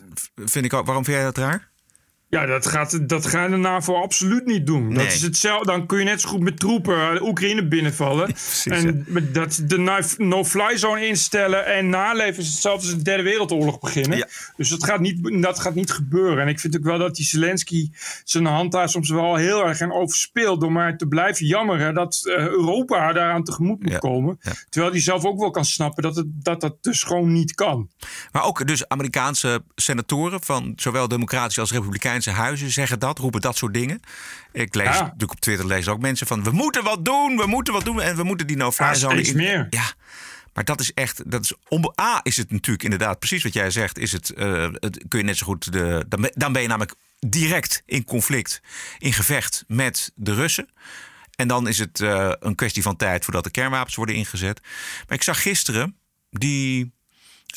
vind 0.45 0.65
ik 0.65 0.73
ook. 0.73 0.85
Waarom 0.85 1.05
vind 1.05 1.17
jij 1.17 1.25
dat 1.25 1.37
raar? 1.37 1.69
Ja, 2.29 2.45
dat 2.45 2.65
gaat, 2.65 3.09
dat 3.09 3.25
gaat 3.25 3.49
de 3.49 3.55
NAVO 3.55 4.01
absoluut 4.01 4.45
niet 4.45 4.65
doen. 4.67 4.87
Nee. 4.87 4.97
Dat 5.05 5.13
is 5.13 5.21
hetzelfde. 5.21 5.65
Dan 5.65 5.85
kun 5.85 5.99
je 5.99 6.03
net 6.03 6.21
zo 6.21 6.29
goed 6.29 6.39
met 6.39 6.59
troepen 6.59 7.13
de 7.13 7.21
Oekraïne 7.23 7.67
binnenvallen. 7.67 8.25
Precies, 8.33 8.65
en 8.65 9.05
dat 9.33 9.61
de 9.65 10.05
no-fly 10.17 10.77
zone 10.77 11.07
instellen 11.07 11.65
en 11.65 11.89
naleven 11.89 12.41
is 12.43 12.47
hetzelfde 12.47 12.87
als 12.87 12.95
de 12.97 13.01
derde 13.03 13.23
wereldoorlog 13.23 13.79
beginnen. 13.79 14.17
Ja. 14.17 14.27
Dus 14.57 14.69
dat 14.69 14.83
gaat, 14.83 14.99
niet, 14.99 15.41
dat 15.41 15.59
gaat 15.59 15.75
niet 15.75 15.91
gebeuren. 15.91 16.43
En 16.43 16.47
ik 16.47 16.59
vind 16.59 16.77
ook 16.77 16.83
wel 16.83 16.97
dat 16.97 17.15
die 17.15 17.25
Zelensky 17.25 17.89
zijn 18.23 18.45
hand 18.45 18.71
daar 18.71 18.89
soms 18.89 19.09
wel 19.09 19.35
heel 19.35 19.65
erg 19.65 19.81
aan 19.81 19.93
overspeelt. 19.93 20.61
Door 20.61 20.71
maar 20.71 20.97
te 20.97 21.07
blijven 21.07 21.45
jammeren 21.45 21.93
dat 21.93 22.21
uh, 22.23 22.33
Europa 22.35 23.13
daaraan 23.13 23.43
tegemoet 23.43 23.81
moet 23.83 23.91
Ja. 23.91 23.97
komen. 23.97 24.39
Terwijl 24.69 24.91
hij 24.91 25.01
zelf 25.01 25.25
ook 25.25 25.39
wel 25.39 25.51
kan 25.51 25.65
snappen 25.65 26.03
dat, 26.03 26.15
het, 26.15 26.25
dat 26.29 26.61
dat 26.61 26.75
dus 26.83 27.03
gewoon 27.03 27.31
niet 27.31 27.55
kan. 27.55 27.89
Maar 28.31 28.43
ook 28.43 28.67
dus 28.67 28.87
Amerikaanse 28.87 29.63
senatoren 29.75 30.43
van 30.43 30.73
zowel 30.75 31.07
democratische 31.07 31.61
als 31.61 31.71
republikeinse 32.17 32.31
huizen 32.41 32.71
zeggen 32.71 32.99
dat, 32.99 33.17
roepen 33.19 33.41
dat 33.41 33.57
soort 33.57 33.73
dingen. 33.73 33.99
Ik 34.51 34.75
lees 34.75 34.85
Ja. 34.85 35.01
natuurlijk 35.01 35.31
op 35.31 35.39
Twitter 35.39 35.67
lees 35.67 35.87
ook 35.87 35.99
mensen 35.99 36.27
van 36.27 36.43
we 36.43 36.51
moeten 36.51 36.83
wat 36.83 37.05
doen, 37.05 37.37
we 37.37 37.45
moeten 37.45 37.73
wat 37.73 37.85
doen 37.85 38.01
en 38.01 38.15
we 38.15 38.23
moeten 38.23 38.47
die 38.47 38.57
no-fly 38.57 38.85
Ja, 38.85 38.93
zone 38.93 39.21
in- 39.21 39.35
meer. 39.35 39.67
Ja. 39.69 39.93
Maar 40.53 40.65
dat 40.65 40.79
is 40.79 40.93
echt, 40.93 41.31
dat 41.31 41.43
is 41.43 41.53
A 42.01 42.19
is 42.23 42.37
het 42.37 42.51
natuurlijk 42.51 42.83
inderdaad 42.83 43.19
precies 43.19 43.43
wat 43.43 43.53
jij 43.53 43.71
zegt. 43.71 43.97
Is 43.97 44.11
het, 44.11 44.29
eh, 44.33 44.67
het 44.73 45.03
kun 45.07 45.19
je 45.19 45.25
net 45.25 45.37
zo 45.37 45.45
goed, 45.45 45.71
de, 45.71 46.05
dan, 46.07 46.21
ben, 46.21 46.31
dan 46.33 46.51
ben 46.53 46.61
je 46.61 46.67
namelijk 46.67 46.95
direct 47.19 47.81
in 47.85 48.03
conflict, 48.03 48.61
in 48.97 49.13
gevecht 49.13 49.63
met 49.67 50.11
de 50.15 50.33
Russen. 50.33 50.69
En 51.35 51.47
dan 51.47 51.67
is 51.67 51.77
het 51.79 51.99
eh, 52.01 52.31
een 52.39 52.55
kwestie 52.55 52.81
van 52.81 52.95
tijd 52.95 53.23
voordat 53.23 53.43
de 53.43 53.51
kernwapens 53.51 53.95
worden 53.95 54.15
ingezet. 54.15 54.59
Maar 55.07 55.17
ik 55.17 55.23
zag 55.23 55.41
gisteren 55.41 55.97
die 56.29 56.93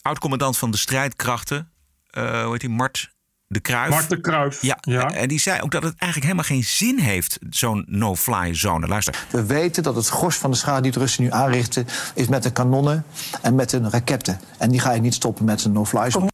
oud-commandant 0.03 0.59
van 0.59 0.71
de 0.71 0.77
strijdkrachten, 0.77 1.71
eh 2.11 2.43
hoe 2.43 2.53
heet 2.53 2.61
die, 2.61 2.71
Mart 2.71 3.11
de 3.53 3.61
Kruijf. 3.61 3.91
Mart 3.91 4.09
de 4.09 4.21
Kruijf. 4.21 4.63
Ja, 4.63 4.79
Ja. 4.81 5.11
en 5.13 5.29
die 5.29 5.41
zei 5.41 5.61
ook 5.61 5.71
dat 5.71 5.83
het 5.83 5.95
eigenlijk 5.97 6.23
helemaal 6.23 6.57
geen 6.57 6.65
zin 6.65 6.99
heeft, 6.99 7.39
zo'n 7.51 7.85
no-fly 7.89 8.55
zone. 8.55 8.87
Luister. 8.87 9.27
We 9.31 9.45
weten 9.47 9.83
dat 9.83 9.95
het 9.95 10.09
gros 10.09 10.37
van 10.37 10.51
de 10.51 10.57
schade 10.57 10.81
die 10.83 10.93
de 10.93 10.99
Russen 10.99 11.23
nu 11.25 11.31
aanrichten... 11.33 11.87
is 12.15 12.27
met 12.29 12.43
de 12.43 12.53
kanonnen 12.53 13.05
en 13.43 13.55
met 13.55 13.73
hun 13.73 13.91
raketten. 13.91 14.41
En 14.59 14.71
die 14.71 14.81
ga 14.81 14.93
je 14.93 15.01
niet 15.01 15.15
stoppen 15.15 15.45
met 15.45 15.65
een 15.65 15.73
no-fly 15.73 16.11
zone. 16.11 16.29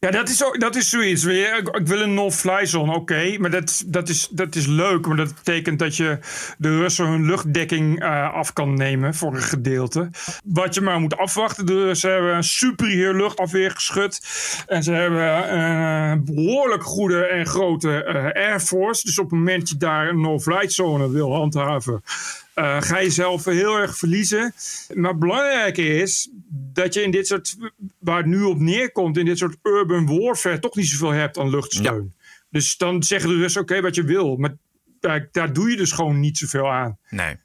Ja, 0.00 0.10
dat 0.10 0.28
is, 0.28 0.44
ook, 0.44 0.60
dat 0.60 0.76
is 0.76 0.90
zoiets. 0.90 1.24
weer. 1.24 1.56
Ik, 1.56 1.86
wil 1.86 2.00
een 2.00 2.14
no-fly 2.14 2.66
zone, 2.66 2.94
oké. 2.94 3.36
maar 3.38 3.50
dat, 3.50 3.84
dat, 3.86 4.08
is, 4.08 4.28
dat 4.30 4.54
is 4.54 4.66
leuk. 4.66 5.06
Maar 5.06 5.16
dat 5.16 5.34
betekent 5.34 5.78
dat 5.78 5.96
je 5.96 6.18
de 6.58 6.78
Russen 6.78 7.06
hun 7.06 7.26
luchtdekking 7.26 8.02
eh, 8.02 8.34
af 8.34 8.52
kan 8.52 8.74
nemen 8.74 9.14
voor 9.14 9.34
een 9.34 9.42
gedeelte. 9.42 10.10
Wat 10.44 10.74
je 10.74 10.80
maar 10.80 11.00
moet 11.00 11.16
afwachten. 11.16 11.66
De 11.66 11.84
Russen 11.84 12.12
hebben 12.12 12.34
een 12.36 12.44
superieur 12.44 13.14
luchtafweer 13.14 13.70
geschud. 13.70 14.20
En 14.66 14.82
ze 14.82 14.92
hebben 14.92 15.58
een 15.58 16.24
behoorlijk 16.24 16.82
goede 16.84 17.26
en 17.26 17.46
grote 17.46 18.04
eh, 18.04 18.44
Air 18.48 18.60
Force. 18.60 19.06
Dus 19.06 19.18
op 19.18 19.30
het 19.30 19.38
moment 19.38 19.60
dat 19.60 19.68
je 19.68 19.76
daar 19.76 20.08
een 20.08 20.20
no-flight 20.20 20.72
zone 20.72 21.10
wil 21.10 21.34
handhaven... 21.34 22.02
eh, 22.58 22.82
ga 22.82 22.98
je 22.98 23.10
zelf 23.10 23.44
heel 23.44 23.76
erg 23.76 23.96
verliezen. 23.96 24.54
Maar 24.94 25.18
belangrijker 25.18 26.00
is 26.00 26.30
dat 26.50 26.94
je 26.94 27.02
in 27.02 27.10
dit 27.10 27.26
soort, 27.26 27.56
waar 27.98 28.16
het 28.16 28.26
nu 28.26 28.42
op 28.42 28.58
neerkomt, 28.58 29.16
in 29.16 29.24
dit 29.24 29.38
soort 29.38 29.56
urban 29.62 30.06
warfare 30.06 30.58
toch 30.58 30.74
niet 30.74 30.88
zoveel 30.88 31.10
hebt 31.10 31.38
aan 31.38 31.50
luchtsteun. 31.50 32.14
Dus 32.50 32.76
dan 32.76 33.02
zeggen 33.02 33.28
de 33.28 33.36
Russen, 33.36 33.62
oké, 33.62 33.80
wat 33.80 33.94
je 33.94 34.04
wil. 34.04 34.36
Maar 34.36 34.56
daar, 35.00 35.28
daar 35.32 35.52
doe 35.52 35.70
je 35.70 35.76
dus 35.76 35.92
gewoon 35.92 36.20
niet 36.20 36.38
zoveel 36.38 36.72
aan. 36.72 36.98
Nee. 37.10 37.36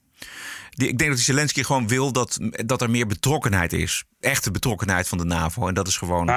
Die, 0.69 0.87
ik 0.87 0.97
denk 0.97 1.09
dat 1.09 1.17
die 1.19 1.33
Zelensky 1.33 1.63
gewoon 1.63 1.87
wil 1.87 2.11
dat, 2.11 2.39
dat 2.65 2.81
er 2.81 2.89
meer 2.89 3.07
betrokkenheid 3.07 3.73
is. 3.73 4.03
Echte 4.19 4.51
betrokkenheid 4.51 5.07
van 5.07 5.17
de 5.17 5.25
NAVO. 5.25 5.67
En 5.67 5.73
dat 5.73 5.87
is 5.87 5.97
gewoon 5.97 6.31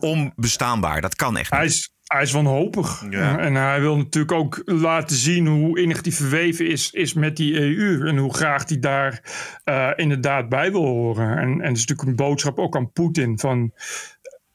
onbestaanbaar. 0.00 1.00
Dat 1.00 1.16
kan 1.16 1.36
echt 1.36 1.50
niet. 1.50 1.60
Hij 1.60 1.68
is, 1.68 1.95
hij 2.06 2.22
is 2.22 2.32
wanhopig. 2.32 3.04
Ja. 3.10 3.38
En 3.38 3.54
hij 3.54 3.80
wil 3.80 3.96
natuurlijk 3.96 4.32
ook 4.32 4.62
laten 4.64 5.16
zien 5.16 5.46
hoe 5.46 5.80
innig 5.80 6.00
die 6.00 6.14
verweven 6.14 6.66
is, 6.68 6.90
is 6.90 7.12
met 7.14 7.36
die 7.36 7.60
EU. 7.60 8.06
En 8.06 8.16
hoe 8.16 8.34
graag 8.34 8.68
hij 8.68 8.78
daar 8.78 9.22
eh, 9.64 9.90
inderdaad 9.96 10.48
bij 10.48 10.72
wil 10.72 10.84
horen. 10.84 11.38
En, 11.38 11.48
en 11.48 11.68
het 11.68 11.76
is 11.76 11.86
natuurlijk 11.86 12.08
een 12.08 12.26
boodschap 12.26 12.58
ook 12.58 12.76
aan 12.76 12.92
Poetin 12.92 13.38
van... 13.38 13.72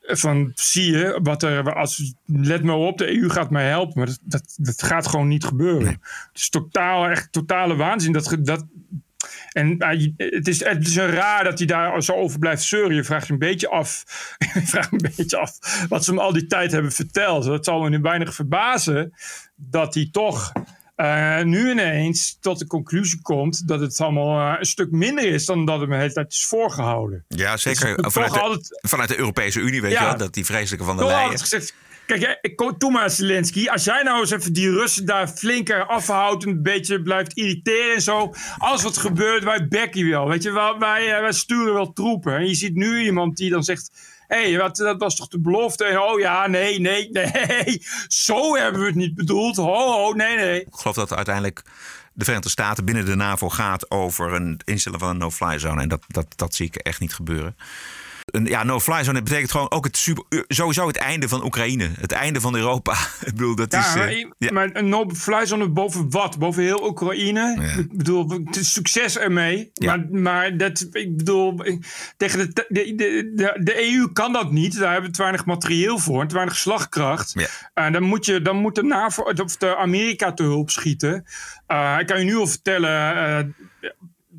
Van 0.03 0.51
zie 0.55 0.91
je, 0.91 1.19
wat 1.23 1.43
er, 1.43 1.73
als, 1.73 2.13
let 2.25 2.63
maar 2.63 2.75
op, 2.75 2.97
de 2.97 3.21
EU 3.21 3.29
gaat 3.29 3.49
mij 3.49 3.67
helpen. 3.67 3.93
Maar 3.97 4.05
dat, 4.05 4.19
dat, 4.23 4.55
dat 4.57 4.83
gaat 4.83 5.07
gewoon 5.07 5.27
niet 5.27 5.43
gebeuren. 5.43 5.87
Het 5.87 6.29
is 6.33 6.49
totaal, 6.49 7.07
echt 7.07 7.31
totale 7.31 7.75
waanzin. 7.75 8.11
Dat, 8.11 8.37
dat, 8.39 8.65
en 9.51 9.75
hij- 9.77 10.13
het, 10.17 10.47
is, 10.47 10.63
het 10.63 10.87
is 10.87 10.95
raar 10.97 11.43
dat 11.43 11.57
hij 11.57 11.67
daar 11.67 12.03
zo 12.03 12.13
over 12.13 12.39
blijft 12.39 12.63
zeuren. 12.63 12.95
Je 12.95 13.03
vraagt 13.03 13.27
je 13.27 13.33
een 13.33 13.39
beetje 13.39 13.69
af, 13.69 14.03
je 14.53 14.61
vraagt 14.65 14.91
een 14.91 15.09
beetje 15.15 15.37
af 15.37 15.85
wat 15.89 16.03
ze 16.03 16.09
hem 16.11 16.19
al 16.19 16.33
die 16.33 16.47
tijd 16.47 16.71
hebben 16.71 16.91
verteld. 16.91 17.43
Dat 17.45 17.65
zal 17.65 17.81
me 17.81 17.89
nu 17.89 17.99
weinig 17.99 18.33
verbazen 18.35 19.13
dat 19.55 19.93
hij 19.93 20.09
toch 20.11 20.51
eh, 20.95 21.41
nu 21.41 21.69
ineens 21.71 22.37
tot 22.39 22.59
de 22.59 22.67
conclusie 22.67 23.21
komt 23.21 23.67
dat 23.67 23.79
het 23.79 23.99
allemaal 24.01 24.53
eh, 24.53 24.59
een 24.59 24.65
stuk 24.65 24.91
minder 24.91 25.23
is 25.25 25.45
dan 25.45 25.65
dat 25.65 25.79
het 25.79 25.89
me 25.89 25.95
de 25.95 26.01
hele 26.01 26.13
tijd 26.13 26.31
is 26.33 26.45
voorgehouden. 26.45 27.25
Ja, 27.27 27.57
zeker 27.57 28.11
vanuit 28.11 28.33
de, 28.33 28.39
altijd- 28.39 28.79
vanuit 28.81 29.09
de 29.09 29.17
Europese 29.17 29.59
Unie, 29.59 29.81
weet 29.81 29.91
Ja. 29.91 29.99
je 30.01 30.05
wel. 30.07 30.17
Dat 30.17 30.33
die 30.33 30.45
vreselijke 30.45 30.85
van 30.85 30.97
Toch 30.97 31.07
Leyen. 31.09 31.61
Kijk, 32.19 32.37
ik 32.41 32.55
Zelensky. 33.09 33.67
Als 33.67 33.83
jij 33.83 34.03
nou 34.03 34.19
eens 34.19 34.31
even 34.31 34.53
die 34.53 34.71
Russen 34.71 35.05
daar 35.05 35.27
flinker 35.27 35.85
afhoudt... 35.85 36.43
en 36.43 36.49
een 36.49 36.63
beetje 36.63 37.01
blijft 37.01 37.33
irriteren 37.33 37.95
en 37.95 38.01
zo... 38.01 38.33
alles 38.57 38.83
wat 38.83 38.97
gebeurt, 38.97 39.43
wij 39.43 39.67
bekken 39.67 40.09
wel. 40.09 40.27
Weet 40.27 40.43
je, 40.43 40.51
wij, 40.79 41.15
eh, 41.15 41.21
wij 41.21 41.31
sturen 41.31 41.73
wel 41.73 41.93
troepen. 41.93 42.35
En 42.35 42.47
je 42.47 42.55
ziet 42.55 42.75
nu 42.75 43.03
iemand 43.03 43.37
die 43.37 43.49
dan 43.49 43.63
zegt... 43.63 44.09
Hé, 44.27 44.49
hey, 44.49 44.57
wat, 44.57 44.75
dat 44.75 44.99
was 44.99 45.15
toch 45.15 45.27
de 45.27 45.39
belofte? 45.39 46.01
Oh 46.01 46.19
ja, 46.19 46.47
nee, 46.47 46.79
nee, 46.79 47.09
nee. 47.11 47.81
Zo 48.07 48.55
hebben 48.55 48.81
we 48.81 48.87
het 48.87 48.95
niet 48.95 49.15
bedoeld. 49.15 49.55
Ho, 49.55 50.13
nee, 50.13 50.35
nee. 50.35 50.61
Ik 50.61 50.67
geloof 50.71 50.95
dat 50.95 51.13
uiteindelijk 51.13 51.61
de 52.13 52.23
Verenigde 52.23 52.49
Staten 52.49 52.85
binnen 52.85 53.05
de 53.05 53.15
NAVO 53.15 53.49
gaat 53.49 53.91
over 53.91 54.33
een 54.33 54.59
instellen 54.65 54.99
van 54.99 55.09
een 55.09 55.17
no-fly 55.17 55.59
zone. 55.59 55.81
En 55.81 55.87
dat, 55.87 56.03
dat, 56.07 56.25
dat 56.35 56.55
zie 56.55 56.65
ik 56.65 56.75
echt 56.75 56.99
niet 56.99 57.13
gebeuren. 57.13 57.55
Een 58.31 58.45
ja, 58.45 58.63
no-fly 58.63 59.03
zone 59.03 59.21
betekent 59.21 59.51
gewoon 59.51 59.71
ook 59.71 59.85
het 59.85 59.97
super, 59.97 60.45
sowieso 60.47 60.87
het 60.87 60.97
einde 60.97 61.27
van 61.27 61.43
Oekraïne. 61.43 61.89
Het 61.99 62.11
einde 62.11 62.41
van 62.41 62.55
Europa. 62.55 62.93
Ik 63.25 63.33
bedoel, 63.33 63.55
dat 63.55 63.73
is... 63.73 63.93
Ja, 63.93 63.95
maar, 63.95 64.07
eh, 64.07 64.25
ja. 64.37 64.51
maar 64.51 64.69
een 64.73 64.89
no-fly 64.89 65.45
zone 65.45 65.69
boven 65.69 66.09
wat? 66.09 66.39
Boven 66.39 66.63
heel 66.63 66.87
Oekraïne? 66.87 67.75
Ik 67.77 67.97
bedoel, 67.97 68.29
het 68.29 68.55
is 68.55 68.73
succes 68.73 69.17
ermee. 69.17 69.71
Maar, 69.85 70.05
maar 70.11 70.57
dat, 70.57 70.87
ik 70.91 71.17
bedoel, 71.17 71.63
tegen 72.17 72.39
de, 72.53 72.65
de, 72.69 72.95
de, 72.95 73.59
de, 73.63 73.91
EU 73.91 74.11
kan 74.13 74.33
dat 74.33 74.51
niet. 74.51 74.79
Daar 74.79 74.91
hebben 74.91 75.09
we 75.09 75.15
te 75.15 75.21
weinig 75.21 75.45
materieel 75.45 75.97
voor, 75.97 76.27
te 76.27 76.33
weinig 76.33 76.57
slagkracht. 76.57 77.35
En 77.73 77.93
dan, 77.93 78.03
moet 78.03 78.25
je, 78.25 78.41
dan 78.41 78.55
moet 78.55 78.75
de, 78.75 78.83
NAVO, 78.83 79.21
of 79.21 79.57
de 79.57 79.77
Amerika 79.77 80.33
te 80.33 80.43
hulp 80.43 80.69
schieten. 80.69 81.25
Eh, 81.67 81.95
ik 81.99 82.07
kan 82.07 82.19
je 82.19 82.25
nu 82.25 82.35
al 82.35 82.47
vertellen... 82.47 83.55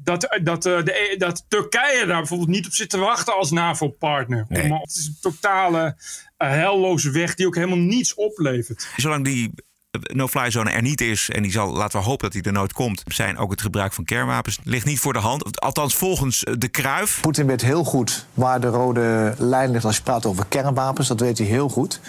eh, 0.04 0.18
dat, 0.18 0.40
dat, 0.42 0.66
eh, 0.66 0.84
de, 0.84 1.10
E- 1.12 1.16
dat 1.16 1.44
Turkije 1.48 2.06
daar 2.06 2.18
bijvoorbeeld 2.18 2.48
niet 2.48 2.66
op 2.66 2.72
zit 2.72 2.90
te 2.90 2.98
wachten 2.98 3.36
als 3.36 3.50
NAVO-partner. 3.50 4.46
Nee. 4.48 4.72
Het 4.72 4.96
is 4.96 5.06
een 5.06 5.16
totale 5.20 5.96
eh, 6.36 6.50
helloze 6.50 7.10
weg 7.10 7.34
die 7.34 7.46
ook 7.46 7.54
helemaal 7.54 7.78
niets 7.78 8.14
oplevert. 8.14 8.88
Zolang 8.96 9.24
die 9.24 9.54
no-fly 10.12 10.50
zone 10.50 10.70
er 10.70 10.82
niet 10.82 11.00
is, 11.00 11.30
en 11.30 11.42
die 11.42 11.52
zal, 11.52 11.72
laten 11.72 11.98
we 11.98 12.04
hopen 12.04 12.22
dat 12.22 12.32
die 12.32 12.42
er 12.42 12.52
nooit 12.52 12.72
komt, 12.72 13.02
zijn 13.06 13.36
ook 13.36 13.50
het 13.50 13.60
gebruik 13.60 13.92
van 13.92 14.04
kernwapens 14.04 14.58
ligt 14.64 14.86
niet 14.86 15.00
voor 15.00 15.12
de 15.12 15.18
hand. 15.18 15.60
Althans, 15.60 15.94
volgens 15.94 16.44
de 16.58 16.68
Kruif. 16.68 17.20
Poetin 17.20 17.46
weet 17.46 17.62
heel 17.62 17.84
goed 17.84 18.26
waar 18.34 18.60
de 18.60 18.66
rode 18.66 19.34
lijn 19.38 19.70
ligt 19.70 19.84
als 19.84 19.96
je 19.96 20.02
praat 20.02 20.26
over 20.26 20.46
kernwapens. 20.48 21.08
Dat 21.08 21.20
weet 21.20 21.38
hij 21.38 21.46
heel 21.46 21.68
goed. 21.68 22.00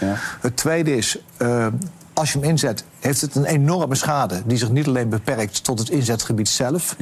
Het 0.42 0.58
tweede 0.58 0.96
is, 0.96 1.18
eh, 1.38 1.68
als 2.14 2.34
je 2.34 2.40
hem 2.40 2.50
inzet, 2.50 2.86
heeft 3.00 3.22
het 3.22 3.36
een 3.36 3.46
enorme 3.46 3.96
schade... 3.96 4.42
die 4.46 4.58
zich 4.58 4.70
niet 4.70 4.88
alleen 4.88 5.10
beperkt 5.10 5.64
tot 5.64 5.80
het 5.80 5.90
inzetgebied 5.90 6.50
zelf. 6.50 6.96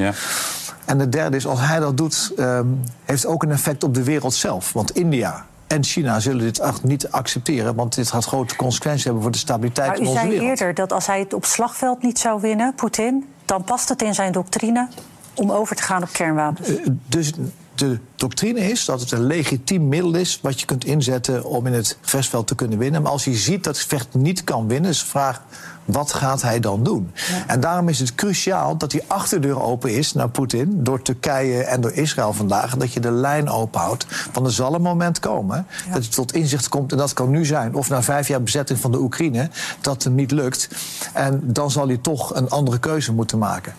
En 0.86 0.98
de 0.98 1.10
derde 1.10 1.38
is, 1.38 1.46
als 1.46 1.60
hij 1.60 1.80
dat 1.80 1.98
doet, 1.98 2.32
ehm, 2.38 2.66
heeft 3.04 3.22
het 3.22 3.32
ook 3.32 3.44
een 3.44 3.52
effect 3.52 3.84
op 3.84 3.94
de 3.94 4.04
wereld 4.04 4.34
zelf. 4.34 4.74
Want 4.74 4.92
India 4.92 5.46
en 5.68 5.84
China 5.84 6.20
zullen 6.20 6.44
dit 6.44 6.60
echt 6.60 6.84
niet 6.84 7.12
accepteren... 7.12 7.76
want 7.76 7.96
dit 7.96 8.08
gaat 8.10 8.26
grote 8.26 8.56
consequenties 8.56 9.04
hebben 9.04 9.22
voor 9.22 9.32
de 9.32 9.38
stabiliteit 9.38 9.88
Maar 9.88 9.98
u 9.98 10.02
in 10.02 10.08
onze 10.08 10.20
zei 10.20 10.32
wereld. 10.32 10.50
eerder 10.50 10.74
dat 10.74 10.94
als 10.94 11.08
hij 11.08 11.20
het 11.20 11.34
op 11.34 11.46
slagveld 11.46 12.02
niet 12.04 12.20
zou 12.20 12.42
winnen, 12.42 12.74
Poetin, 12.76 13.26
dan 13.46 13.64
past 13.64 13.90
het 13.90 14.02
in 14.02 14.14
zijn 14.14 14.32
doctrine 14.32 14.88
om 15.34 15.52
over 15.52 15.76
te 15.76 15.84
gaan 15.84 16.04
op 16.04 16.10
kernwapens. 16.12 16.68
Eh, 16.68 16.86
Dus 17.08 17.32
de 17.76 18.00
doctrine 18.16 18.60
is 18.60 18.86
dat 18.86 19.00
het 19.00 19.12
een 19.12 19.24
legitiem 19.26 19.88
middel 19.88 20.16
is 20.16 20.40
wat 20.42 20.60
je 20.60 20.66
kunt 20.66 20.86
inzetten 20.86 21.44
om 21.44 21.68
in 21.68 21.74
het 21.74 21.98
gevechtsveld 22.02 22.48
te 22.48 22.56
kunnen 22.56 22.78
winnen. 22.78 23.02
Maar 23.02 23.12
als 23.12 23.26
hij 23.26 23.38
ziet 23.38 23.64
dat 23.64 23.74
het 23.76 23.84
gevecht 23.84 24.14
niet 24.14 24.44
kan 24.44 24.68
winnen, 24.68 24.90
is 24.90 25.00
de 25.00 25.06
vraag. 25.06 25.42
Wat 25.86 26.14
gaat 26.14 26.42
hij 26.42 26.60
dan 26.60 26.84
doen? 26.84 27.12
En 27.48 27.60
daarom 27.60 27.90
is 27.90 28.00
het 28.00 28.16
cruciaal 28.16 28.78
dat 28.78 28.92
die 28.92 29.04
achterdeur 29.08 29.62
open 29.62 29.96
is 29.96 30.14
naar 30.14 30.30
Poetin... 30.30 30.84
door 30.84 31.02
Turkije 31.02 31.64
en 31.64 31.82
door 31.82 31.92
Israël 31.92 32.34
vandaag. 32.34 32.74
En 32.74 32.80
dat 32.80 32.94
je 32.94 33.00
de 33.00 33.12
lijn 33.12 33.50
openhoudt. 33.50 34.06
Want 34.34 34.46
er 34.48 34.54
zal 34.54 34.74
een 34.74 34.82
moment 34.82 35.20
komen 35.20 35.66
dat 35.94 36.06
je 36.06 36.12
tot 36.12 36.34
inzicht 36.34 36.70
komt... 36.70 36.92
en 36.92 36.98
dat 36.98 37.14
kan 37.14 37.30
nu 37.30 37.46
zijn, 37.46 37.76
of 37.76 37.90
na 37.90 38.04
vijf 38.04 38.28
jaar 38.28 38.44
bezetting 38.44 38.80
van 38.80 38.92
de 38.92 39.00
Oekraïne... 39.00 39.50
dat 39.82 40.04
het 40.04 40.14
niet 40.14 40.32
lukt. 40.32 40.70
En 41.14 41.40
dan 41.44 41.72
zal 41.72 41.88
hij 41.88 41.98
toch 41.98 42.36
een 42.36 42.50
andere 42.50 42.80
keuze 42.80 43.14
moeten 43.14 43.38
maken. 43.38 43.74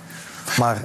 Maar 0.59 0.85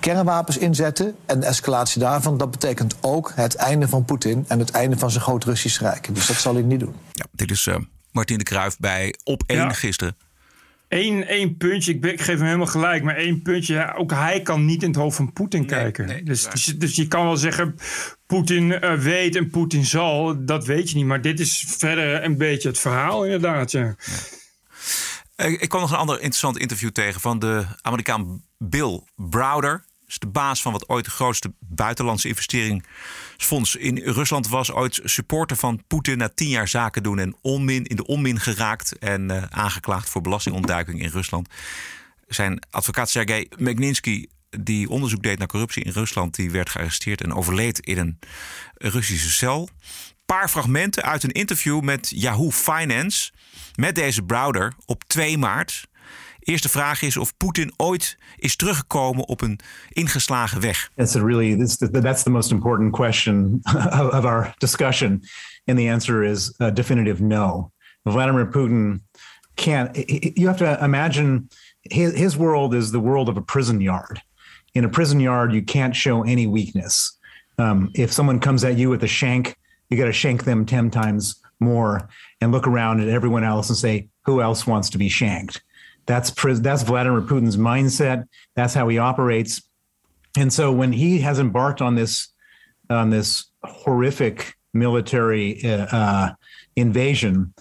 kernwapens 0.00 0.58
inzetten 0.58 1.14
en 1.26 1.40
de 1.40 1.46
escalatie 1.46 2.00
daarvan... 2.00 2.36
dat 2.38 2.50
betekent 2.50 2.94
ook 3.00 3.32
het 3.34 3.54
einde 3.54 3.88
van 3.88 4.04
Poetin 4.04 4.44
en 4.48 4.58
het 4.58 4.70
einde 4.70 4.98
van 4.98 5.10
zijn 5.10 5.22
groot 5.22 5.44
Russisch 5.44 5.80
Rijk. 5.80 6.14
Dus 6.14 6.26
dat 6.26 6.36
zal 6.36 6.54
hij 6.54 6.62
niet 6.62 6.80
doen. 6.80 6.94
Ja, 7.12 7.24
dit 7.32 7.50
is 7.50 7.66
eh 7.66 7.74
Martin 8.10 8.38
de 8.38 8.44
Kruif 8.44 8.76
bij 8.78 9.14
Op 9.24 9.42
1 9.46 9.58
Ja. 9.58 9.72
gisteren. 9.72 10.16
Eén, 10.92 11.26
één 11.26 11.56
puntje, 11.56 11.92
ik, 11.92 12.00
ben- 12.00 12.12
ik 12.12 12.20
geef 12.20 12.36
hem 12.36 12.44
helemaal 12.46 12.66
gelijk, 12.66 13.02
maar 13.02 13.16
één 13.16 13.42
puntje. 13.42 13.74
ja, 13.74 13.94
ook 13.96 14.10
hij 14.10 14.40
kan 14.42 14.64
niet 14.64 14.82
in 14.82 14.88
het 14.88 14.96
hoofd 14.98 15.16
van 15.16 15.32
Poetin 15.32 15.66
kijken. 15.66 16.24
dus, 16.24 16.44
dus, 16.50 16.64
dus 16.64 16.96
je 16.96 17.08
kan 17.08 17.24
wel 17.24 17.36
zeggen, 17.36 17.74
Poetin 18.26 18.72
eh, 18.80 18.94
weet 18.98 19.36
en 19.36 19.50
Poetin 19.50 19.84
zal, 19.84 20.44
dat 20.44 20.66
weet 20.66 20.90
je 20.90 20.96
niet. 20.96 21.04
Maar 21.06 21.20
dit 21.20 21.40
is 21.40 21.64
verder 21.68 22.24
een 22.24 22.36
beetje 22.36 22.68
het 22.68 22.78
verhaal, 22.78 23.24
inderdaad. 23.24 23.70
Ja. 23.70 23.94
Eh, 25.36 25.50
Ik 25.62 25.68
kwam 25.68 25.80
nog 25.80 25.90
een 25.90 25.96
ander 25.96 26.14
interessant 26.16 26.58
interview 26.58 26.90
tegen 26.90 27.20
van 27.20 27.38
de 27.38 27.64
Amerikaan 27.82 28.42
Bill 28.58 29.00
Browder. 29.16 29.84
Is 30.06 30.18
de 30.18 30.26
baas 30.26 30.62
van 30.62 30.72
wat 30.72 30.88
ooit 30.88 31.04
de 31.04 31.10
grootste 31.10 31.52
buitenlandse 31.58 32.28
investeringsfonds 33.42 33.76
in 33.76 33.98
Rusland 34.14 34.48
was. 34.48 34.72
Ooit 34.72 35.00
supporter 35.04 35.56
van 35.56 35.82
Poetin 35.86 36.18
na 36.18 36.28
tien 36.28 36.48
jaar 36.48 36.68
zaken 36.68 37.02
doen 37.02 37.18
en 37.18 37.36
onmin, 37.40 37.84
in 37.84 37.96
de 37.96 38.06
onmin 38.06 38.40
geraakt. 38.40 38.98
En 38.98 39.30
eh, 39.30 39.42
aangeklaagd 39.50 40.08
voor 40.08 40.20
belastingontduiking 40.20 41.00
in 41.00 41.08
Rusland. 41.08 41.48
Zijn 42.26 42.62
advocaat 42.70 43.10
Sergei 43.10 43.48
Magnitsky, 43.58 44.26
die 44.50 44.88
onderzoek 44.88 45.22
deed 45.22 45.38
naar 45.38 45.46
corruptie 45.46 45.84
in 45.84 45.92
Rusland, 45.92 46.34
die 46.34 46.50
werd 46.50 46.70
gearresteerd 46.70 47.20
en 47.20 47.34
overleed 47.34 47.78
in 47.78 47.98
een 47.98 48.18
Russische 48.74 49.30
cel. 49.30 49.68
Paar 50.26 50.48
fragmenten 50.48 51.02
uit 51.02 51.22
een 51.22 51.32
interview 51.32 51.80
met 51.80 52.12
Yahoo 52.14 52.50
Finance 52.50 53.32
met 53.74 53.94
deze 53.94 54.22
Browder 54.22 54.74
op 54.84 55.04
2 55.04 55.38
maart. 55.38 55.86
Eerste 56.42 56.68
vraag 56.68 57.02
is 57.02 57.16
of 57.16 57.36
Poetin 57.36 57.72
ooit 57.76 58.18
is 58.36 58.56
teruggekomen 58.56 59.28
op 59.28 59.40
een 59.40 59.58
ingeslagen 59.88 60.60
weg. 60.60 60.90
It's 60.96 61.14
a 61.14 61.24
really 61.24 61.56
this, 61.56 61.76
that's 61.76 62.22
the 62.22 62.30
most 62.30 62.50
important 62.50 62.92
question 62.92 63.60
of, 63.62 64.12
of 64.12 64.24
our 64.24 64.54
discussion, 64.58 65.20
and 65.64 65.78
the 65.78 65.90
answer 65.90 66.22
is 66.24 66.54
a 66.58 66.72
definitive 66.72 67.22
no. 67.22 67.70
Vladimir 68.02 68.46
Putin 68.46 69.00
can't. 69.54 69.96
You 70.36 70.46
have 70.46 70.58
to 70.58 70.84
imagine 70.84 71.48
his, 71.80 72.14
his 72.14 72.36
world 72.36 72.74
is 72.74 72.90
the 72.90 73.00
world 73.00 73.28
of 73.28 73.36
a 73.36 73.42
prison 73.42 73.80
yard. 73.80 74.20
In 74.74 74.84
a 74.84 74.88
prison 74.88 75.20
yard, 75.20 75.52
you 75.52 75.62
can't 75.62 75.94
show 75.94 76.22
any 76.22 76.46
weakness. 76.46 77.18
Um, 77.58 77.90
if 77.94 78.12
someone 78.12 78.40
comes 78.40 78.64
at 78.64 78.76
you 78.76 78.90
with 78.90 79.04
a 79.04 79.08
shank, 79.08 79.56
you 79.88 79.96
got 79.96 80.06
to 80.06 80.12
shank 80.12 80.42
them 80.44 80.64
ten 80.64 80.90
times 80.90 81.40
more 81.58 82.08
and 82.40 82.50
look 82.50 82.66
around 82.66 83.00
at 83.00 83.08
everyone 83.08 83.44
else 83.44 83.68
and 83.68 83.78
say, 83.78 84.08
"Who 84.24 84.40
else 84.40 84.66
wants 84.66 84.90
to 84.90 84.98
be 84.98 85.08
shanked?" 85.08 85.62
That's 86.06 86.30
that's 86.30 86.82
Vladimir 86.82 87.20
Putin's 87.22 87.56
mindset. 87.56 88.26
That's 88.54 88.74
how 88.74 88.88
he 88.88 88.98
operates. 88.98 89.62
And 90.36 90.52
so 90.52 90.72
when 90.72 90.92
he 90.92 91.20
has 91.20 91.38
embarked 91.38 91.80
on 91.80 91.94
this 91.94 92.28
on 92.90 93.10
this 93.10 93.46
horrific 93.62 94.54
military 94.74 95.64
uh, 95.64 95.86
uh, 95.86 96.32
invasion, 96.76 97.54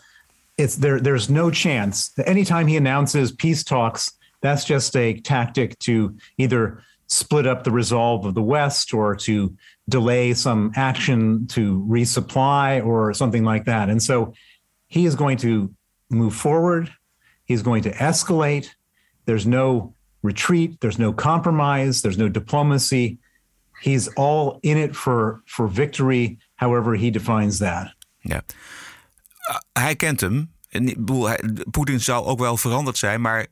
it's 0.57 0.75
there. 0.77 0.99
There's 0.99 1.29
no 1.29 1.51
chance. 1.51 2.11
Anytime 2.25 2.67
he 2.67 2.77
announces 2.77 3.31
peace 3.31 3.63
talks, 3.63 4.11
that's 4.41 4.65
just 4.65 4.95
a 4.95 5.19
tactic 5.21 5.77
to 5.79 6.17
either 6.37 6.83
split 7.07 7.45
up 7.45 7.63
the 7.63 7.71
resolve 7.71 8.25
of 8.25 8.33
the 8.33 8.41
West 8.41 8.93
or 8.93 9.15
to 9.17 9.55
delay 9.89 10.33
some 10.33 10.71
action 10.75 11.45
to 11.47 11.85
resupply 11.87 12.83
or 12.85 13.13
something 13.13 13.43
like 13.43 13.65
that. 13.65 13.89
And 13.89 14.01
so 14.01 14.33
he 14.87 15.05
is 15.05 15.15
going 15.15 15.37
to 15.37 15.73
move 16.09 16.33
forward. 16.33 16.91
He's 17.51 17.63
going 17.63 17.83
to 17.83 17.91
escalate. 17.91 18.75
There's 19.25 19.45
no 19.45 19.93
retreat. 20.21 20.79
There's 20.79 20.97
no 20.97 21.13
compromise. 21.13 22.01
There's 22.01 22.17
no 22.17 22.29
diplomacy. 22.29 23.19
He's 23.81 24.07
all 24.15 24.59
in 24.61 24.77
it 24.77 24.95
for 24.95 25.41
for 25.45 25.67
victory, 25.67 26.37
however 26.55 26.95
he 26.95 27.11
defines 27.11 27.57
that. 27.57 27.95
Ja. 28.19 28.41
Hij 29.73 29.95
kent 29.95 30.21
hem. 30.21 30.51
Poetin 31.71 31.99
zal 31.99 32.27
ook 32.27 32.39
wel 32.39 32.57
veranderd 32.57 32.97
zijn, 32.97 33.21
maar 33.21 33.47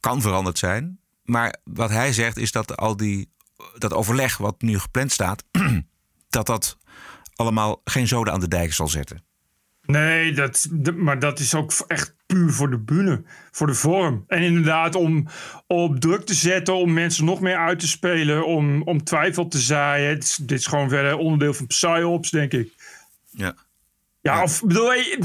kan 0.00 0.20
veranderd 0.20 0.58
zijn. 0.58 0.98
Maar 1.22 1.56
wat 1.64 1.90
hij 1.90 2.12
zegt 2.12 2.36
is 2.36 2.52
dat 2.52 2.76
al 2.76 2.96
die 2.96 3.32
dat 3.78 3.92
overleg 3.92 4.36
wat 4.36 4.62
nu 4.62 4.78
gepland 4.78 5.12
staat, 5.12 5.44
dat 6.28 6.46
dat 6.46 6.78
allemaal 7.34 7.80
geen 7.84 8.08
zoden 8.08 8.32
aan 8.32 8.40
de 8.40 8.48
dijk 8.48 8.72
zal 8.72 8.88
zetten. 8.88 9.24
Nee, 9.90 10.32
dat, 10.32 10.68
maar 10.96 11.18
dat 11.18 11.38
is 11.38 11.54
ook 11.54 11.72
echt 11.86 12.14
puur 12.26 12.52
voor 12.52 12.70
de 12.70 12.78
bühne, 12.78 13.22
voor 13.50 13.66
de 13.66 13.74
vorm. 13.74 14.24
En 14.26 14.42
inderdaad 14.42 14.94
om 14.94 15.26
op 15.66 16.00
druk 16.00 16.26
te 16.26 16.34
zetten, 16.34 16.74
om 16.74 16.92
mensen 16.92 17.24
nog 17.24 17.40
meer 17.40 17.56
uit 17.56 17.78
te 17.78 17.88
spelen, 17.88 18.46
om, 18.46 18.82
om 18.82 19.04
twijfel 19.04 19.48
te 19.48 19.58
zaaien. 19.58 20.14
Dit 20.14 20.22
is, 20.22 20.36
dit 20.36 20.58
is 20.58 20.66
gewoon 20.66 20.88
verder 20.88 21.16
onderdeel 21.16 21.54
van 21.54 21.66
psyops, 21.66 22.30
denk 22.30 22.52
ik. 22.52 22.72
Ja. 23.30 23.54
Ja, 24.22 24.42
of 24.42 24.62
bedoel 24.64 24.92
je, 24.92 25.18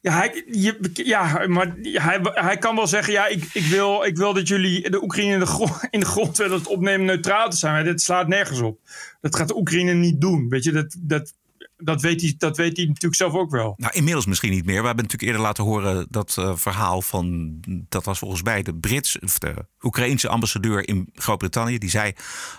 ja, 0.00 0.12
hij, 0.12 0.44
je, 0.50 0.90
ja 0.92 1.46
maar 1.46 1.74
hij, 1.82 2.20
hij 2.22 2.58
kan 2.58 2.76
wel 2.76 2.86
zeggen: 2.86 3.12
ja, 3.12 3.26
ik, 3.26 3.44
ik, 3.52 3.64
wil, 3.64 4.04
ik 4.04 4.16
wil 4.16 4.34
dat 4.34 4.48
jullie 4.48 4.90
de 4.90 5.02
Oekraïne 5.02 5.32
in 5.32 5.38
de, 5.38 5.46
grond, 5.46 5.72
in 5.90 6.00
de 6.00 6.06
grond 6.06 6.36
willen 6.36 6.66
opnemen 6.66 7.06
neutraal 7.06 7.50
te 7.50 7.56
zijn. 7.56 7.72
Maar 7.72 7.84
dit 7.84 8.00
slaat 8.00 8.28
nergens 8.28 8.60
op. 8.60 8.78
Dat 9.20 9.36
gaat 9.36 9.48
de 9.48 9.56
Oekraïne 9.56 9.92
niet 9.92 10.20
doen. 10.20 10.48
Weet 10.48 10.64
je, 10.64 10.72
dat, 10.72 10.96
dat, 10.98 11.34
dat, 11.84 12.00
weet 12.00 12.20
hij, 12.20 12.34
dat 12.38 12.56
weet 12.56 12.76
hij 12.76 12.86
natuurlijk 12.86 13.14
zelf 13.14 13.32
ook 13.32 13.50
wel. 13.50 13.74
Nou, 13.76 13.92
inmiddels 13.94 14.26
misschien 14.26 14.50
niet 14.50 14.64
meer. 14.64 14.80
We 14.80 14.86
hebben 14.86 15.04
natuurlijk 15.04 15.32
eerder 15.32 15.46
laten 15.46 15.64
horen 15.64 16.06
dat 16.10 16.36
uh, 16.38 16.56
verhaal 16.56 17.02
van. 17.02 17.54
Dat 17.88 18.04
was 18.04 18.18
volgens 18.18 18.42
mij 18.42 18.62
de 18.62 18.74
Brits, 18.74 19.18
of 19.18 19.38
de 19.38 19.54
Oekraïense 19.82 20.28
ambassadeur 20.28 20.88
in 20.88 21.10
Groot-Brittannië. 21.14 21.78
Die 21.78 21.90
zei, 21.90 22.12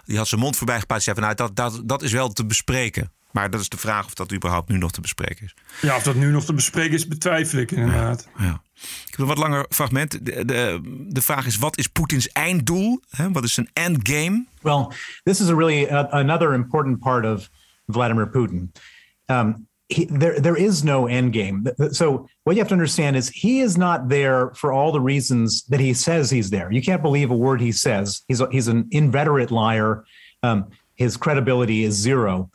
die 0.05 0.17
had 0.17 0.27
zijn 0.27 0.41
mond 0.41 0.57
voorbij 0.57 0.79
gepraat. 0.79 1.03
Zei 1.03 1.15
van, 1.15 1.25
nou, 1.25 1.35
dat, 1.35 1.55
dat, 1.55 1.81
dat 1.85 2.01
is 2.01 2.11
wel 2.11 2.29
te 2.29 2.45
bespreken. 2.45 3.11
Maar 3.31 3.49
dat 3.49 3.61
is 3.61 3.69
de 3.69 3.77
vraag 3.77 4.05
of 4.05 4.13
dat 4.13 4.33
überhaupt 4.33 4.69
nu 4.69 4.77
nog 4.77 4.91
te 4.91 5.01
bespreken 5.01 5.45
is. 5.45 5.55
Ja, 5.81 5.95
of 5.95 6.03
dat 6.03 6.15
nu 6.15 6.31
nog 6.31 6.45
te 6.45 6.53
bespreken 6.53 6.93
is, 6.93 7.07
betwijfel 7.07 7.59
ik 7.59 7.71
inderdaad. 7.71 8.27
Ja, 8.37 8.43
ja. 8.43 8.61
Ik 8.81 9.09
heb 9.09 9.19
een 9.19 9.25
wat 9.25 9.37
langer 9.37 9.65
fragment. 9.69 10.25
De, 10.25 10.45
de, 10.45 10.79
de 11.07 11.21
vraag 11.21 11.45
is, 11.45 11.57
wat 11.57 11.77
is 11.77 11.87
Poetins 11.87 12.29
einddoel? 12.29 13.01
Hè? 13.09 13.31
Wat 13.31 13.43
is 13.43 13.53
zijn 13.53 13.69
endgame? 13.73 14.45
Well, 14.61 14.87
this 15.23 15.41
is 15.41 15.49
a 15.49 15.55
really 15.55 15.83
uh, 15.83 16.03
another 16.09 16.53
important 16.53 16.99
part 16.99 17.25
of 17.25 17.49
Vladimir 17.87 18.29
Putin. 18.29 18.71
Um, 19.29 19.67
he, 19.89 20.05
there, 20.05 20.39
there 20.39 20.55
is 20.55 20.83
no 20.83 21.03
endgame. 21.03 21.93
So 21.93 22.27
what 22.43 22.55
you 22.55 22.61
have 22.61 22.69
to 22.69 22.73
understand 22.73 23.15
is 23.15 23.29
he 23.29 23.59
is 23.59 23.77
not 23.77 24.09
there 24.09 24.51
for 24.51 24.71
all 24.71 24.91
the 24.91 25.01
reasons 25.01 25.63
that 25.65 25.79
he 25.79 25.93
says 25.93 26.29
he's 26.29 26.49
there. 26.49 26.71
You 26.71 26.81
can't 26.81 27.01
believe 27.01 27.31
a 27.31 27.35
word 27.35 27.61
he 27.61 27.71
says. 27.71 28.23
He's 28.27 28.41
a, 28.41 28.49
he's 28.49 28.67
an 28.67 28.87
inveterate 28.91 29.51
liar. 29.51 30.05
Um, 30.41 30.69
his 30.95 31.17
credibility 31.17 31.83
is 31.83 31.95
zero. 31.95 32.49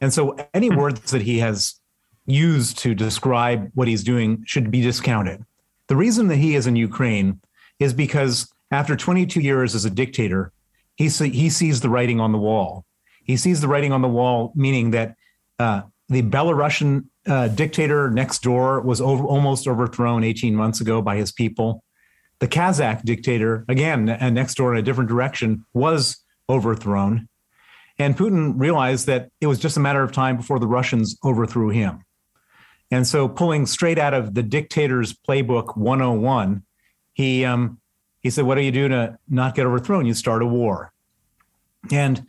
And 0.00 0.12
so 0.12 0.36
any 0.54 0.70
words 0.70 1.10
that 1.10 1.22
he 1.22 1.38
has 1.38 1.80
used 2.26 2.78
to 2.78 2.94
describe 2.94 3.70
what 3.74 3.88
he's 3.88 4.04
doing 4.04 4.42
should 4.46 4.70
be 4.70 4.80
discounted. 4.80 5.44
The 5.88 5.96
reason 5.96 6.28
that 6.28 6.36
he 6.36 6.54
is 6.54 6.66
in 6.66 6.76
Ukraine 6.76 7.40
is 7.78 7.92
because 7.92 8.52
after 8.70 8.96
22 8.96 9.40
years 9.40 9.74
as 9.74 9.84
a 9.84 9.90
dictator, 9.90 10.52
he, 10.96 11.08
he 11.08 11.50
sees 11.50 11.80
the 11.80 11.88
writing 11.88 12.20
on 12.20 12.32
the 12.32 12.38
wall. 12.38 12.84
He 13.24 13.36
sees 13.36 13.60
the 13.60 13.68
writing 13.68 13.92
on 13.92 14.02
the 14.02 14.08
wall, 14.08 14.52
meaning 14.54 14.92
that 14.92 15.16
uh, 15.58 15.82
the 16.10 16.22
Belarusian 16.22 17.06
uh, 17.26 17.48
dictator 17.48 18.10
next 18.10 18.42
door 18.42 18.80
was 18.80 19.00
over, 19.00 19.24
almost 19.24 19.68
overthrown 19.68 20.24
18 20.24 20.54
months 20.54 20.80
ago 20.80 21.00
by 21.00 21.16
his 21.16 21.30
people. 21.30 21.84
The 22.40 22.48
Kazakh 22.48 23.04
dictator, 23.04 23.64
again, 23.68 24.08
and 24.08 24.34
next 24.34 24.56
door 24.56 24.74
in 24.74 24.78
a 24.78 24.82
different 24.82 25.08
direction, 25.08 25.64
was 25.72 26.22
overthrown. 26.48 27.28
And 27.98 28.16
Putin 28.16 28.54
realized 28.56 29.06
that 29.06 29.30
it 29.40 29.46
was 29.46 29.60
just 29.60 29.76
a 29.76 29.80
matter 29.80 30.02
of 30.02 30.10
time 30.10 30.36
before 30.36 30.58
the 30.58 30.66
Russians 30.66 31.16
overthrew 31.22 31.68
him. 31.68 32.02
And 32.90 33.06
so, 33.06 33.28
pulling 33.28 33.66
straight 33.66 33.98
out 33.98 34.14
of 34.14 34.34
the 34.34 34.42
dictator's 34.42 35.12
playbook 35.12 35.76
101, 35.76 36.64
he 37.12 37.44
um, 37.44 37.78
he 38.20 38.30
said, 38.30 38.46
"What 38.46 38.56
do 38.56 38.62
you 38.62 38.72
do 38.72 38.88
to 38.88 39.18
not 39.28 39.54
get 39.54 39.66
overthrown? 39.66 40.06
You 40.06 40.14
start 40.14 40.42
a 40.42 40.46
war." 40.46 40.92
And 41.92 42.26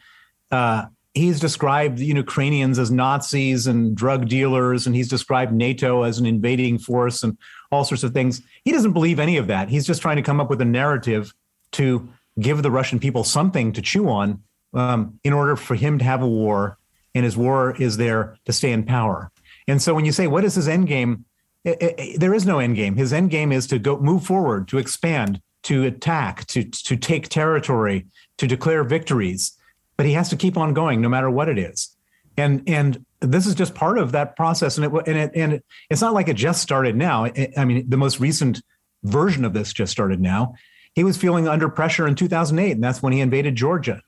uh, 0.51 0.85
he's 1.13 1.39
described 1.39 1.99
Ukrainians 1.99 2.79
as 2.79 2.91
Nazis 2.91 3.67
and 3.67 3.95
drug 3.95 4.27
dealers, 4.27 4.87
and 4.87 4.95
he's 4.95 5.09
described 5.09 5.53
NATO 5.53 6.03
as 6.03 6.17
an 6.17 6.25
invading 6.25 6.77
force 6.77 7.23
and 7.23 7.37
all 7.71 7.83
sorts 7.83 8.03
of 8.03 8.13
things. 8.13 8.41
He 8.63 8.71
doesn't 8.71 8.93
believe 8.93 9.19
any 9.19 9.37
of 9.37 9.47
that. 9.47 9.69
He's 9.69 9.85
just 9.85 10.01
trying 10.01 10.17
to 10.17 10.21
come 10.21 10.39
up 10.39 10.49
with 10.49 10.61
a 10.61 10.65
narrative 10.65 11.33
to 11.73 12.09
give 12.39 12.63
the 12.63 12.71
Russian 12.71 12.99
people 12.99 13.23
something 13.23 13.73
to 13.73 13.81
chew 13.81 14.09
on 14.09 14.43
um, 14.73 15.19
in 15.23 15.33
order 15.33 15.55
for 15.55 15.75
him 15.75 15.97
to 15.99 16.05
have 16.05 16.21
a 16.21 16.27
war, 16.27 16.77
and 17.13 17.25
his 17.25 17.35
war 17.35 17.75
is 17.77 17.97
there 17.97 18.37
to 18.45 18.53
stay 18.53 18.71
in 18.71 18.83
power. 18.83 19.31
And 19.67 19.81
so 19.81 19.93
when 19.93 20.05
you 20.05 20.11
say, 20.11 20.27
what 20.27 20.45
is 20.45 20.55
his 20.55 20.67
end 20.67 20.87
game? 20.87 21.25
It, 21.63 21.77
it, 21.81 22.19
there 22.19 22.33
is 22.33 22.45
no 22.45 22.59
end 22.59 22.75
game. 22.75 22.95
His 22.95 23.13
end 23.13 23.29
game 23.29 23.51
is 23.51 23.67
to 23.67 23.77
go 23.77 23.99
move 23.99 24.25
forward, 24.25 24.67
to 24.69 24.77
expand, 24.77 25.41
to 25.63 25.83
attack, 25.83 26.47
to 26.47 26.63
to 26.63 26.97
take 26.97 27.29
territory, 27.29 28.07
to 28.37 28.47
declare 28.47 28.83
victories. 28.83 29.51
But 29.97 30.05
he 30.05 30.13
has 30.13 30.29
to 30.29 30.35
keep 30.35 30.57
on 30.57 30.73
going, 30.73 31.01
no 31.01 31.09
matter 31.09 31.29
what 31.29 31.49
it 31.49 31.57
is. 31.57 31.95
And 32.37 32.63
and 32.67 33.05
this 33.19 33.45
is 33.45 33.55
just 33.55 33.75
part 33.75 33.97
of 33.97 34.13
that 34.13 34.35
process. 34.35 34.77
And 34.77 34.85
it 34.85 35.07
and 35.07 35.17
it 35.17 35.31
and 35.35 35.53
it, 35.53 35.65
it's 35.89 36.01
not 36.01 36.13
like 36.13 36.27
it 36.27 36.35
just 36.35 36.61
started 36.61 36.95
now. 36.95 37.25
I 37.57 37.65
mean, 37.65 37.89
the 37.89 37.97
most 37.97 38.19
recent 38.19 38.61
version 39.03 39.45
of 39.45 39.53
this 39.53 39.73
just 39.73 39.91
started 39.91 40.19
now. 40.19 40.55
He 40.93 41.03
was 41.03 41.17
feeling 41.17 41.47
under 41.47 41.69
pressure 41.69 42.07
in 42.07 42.15
2008, 42.15 42.71
and 42.71 42.83
that's 42.83 43.01
when 43.01 43.13
he 43.13 43.21
invaded 43.21 43.55
Georgia. 43.55 44.01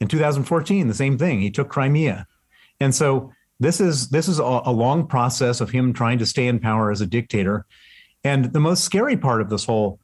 In 0.00 0.08
2014, 0.08 0.88
the 0.88 0.94
same 0.94 1.16
thing. 1.18 1.40
He 1.40 1.50
took 1.50 1.68
Crimea. 1.68 2.26
And 2.80 2.94
so 2.94 3.32
this 3.60 3.80
is 3.80 4.08
this 4.08 4.28
is 4.28 4.38
a, 4.38 4.42
a 4.42 4.72
long 4.72 5.06
process 5.06 5.60
of 5.60 5.70
him 5.70 5.92
trying 5.92 6.18
to 6.18 6.26
stay 6.26 6.46
in 6.46 6.58
power 6.58 6.90
as 6.90 7.00
a 7.00 7.06
dictator. 7.06 7.66
And 8.24 8.52
the 8.52 8.60
most 8.60 8.84
scary 8.84 9.16
part 9.16 9.40
of 9.40 9.50
this 9.50 9.64
whole 9.64 10.00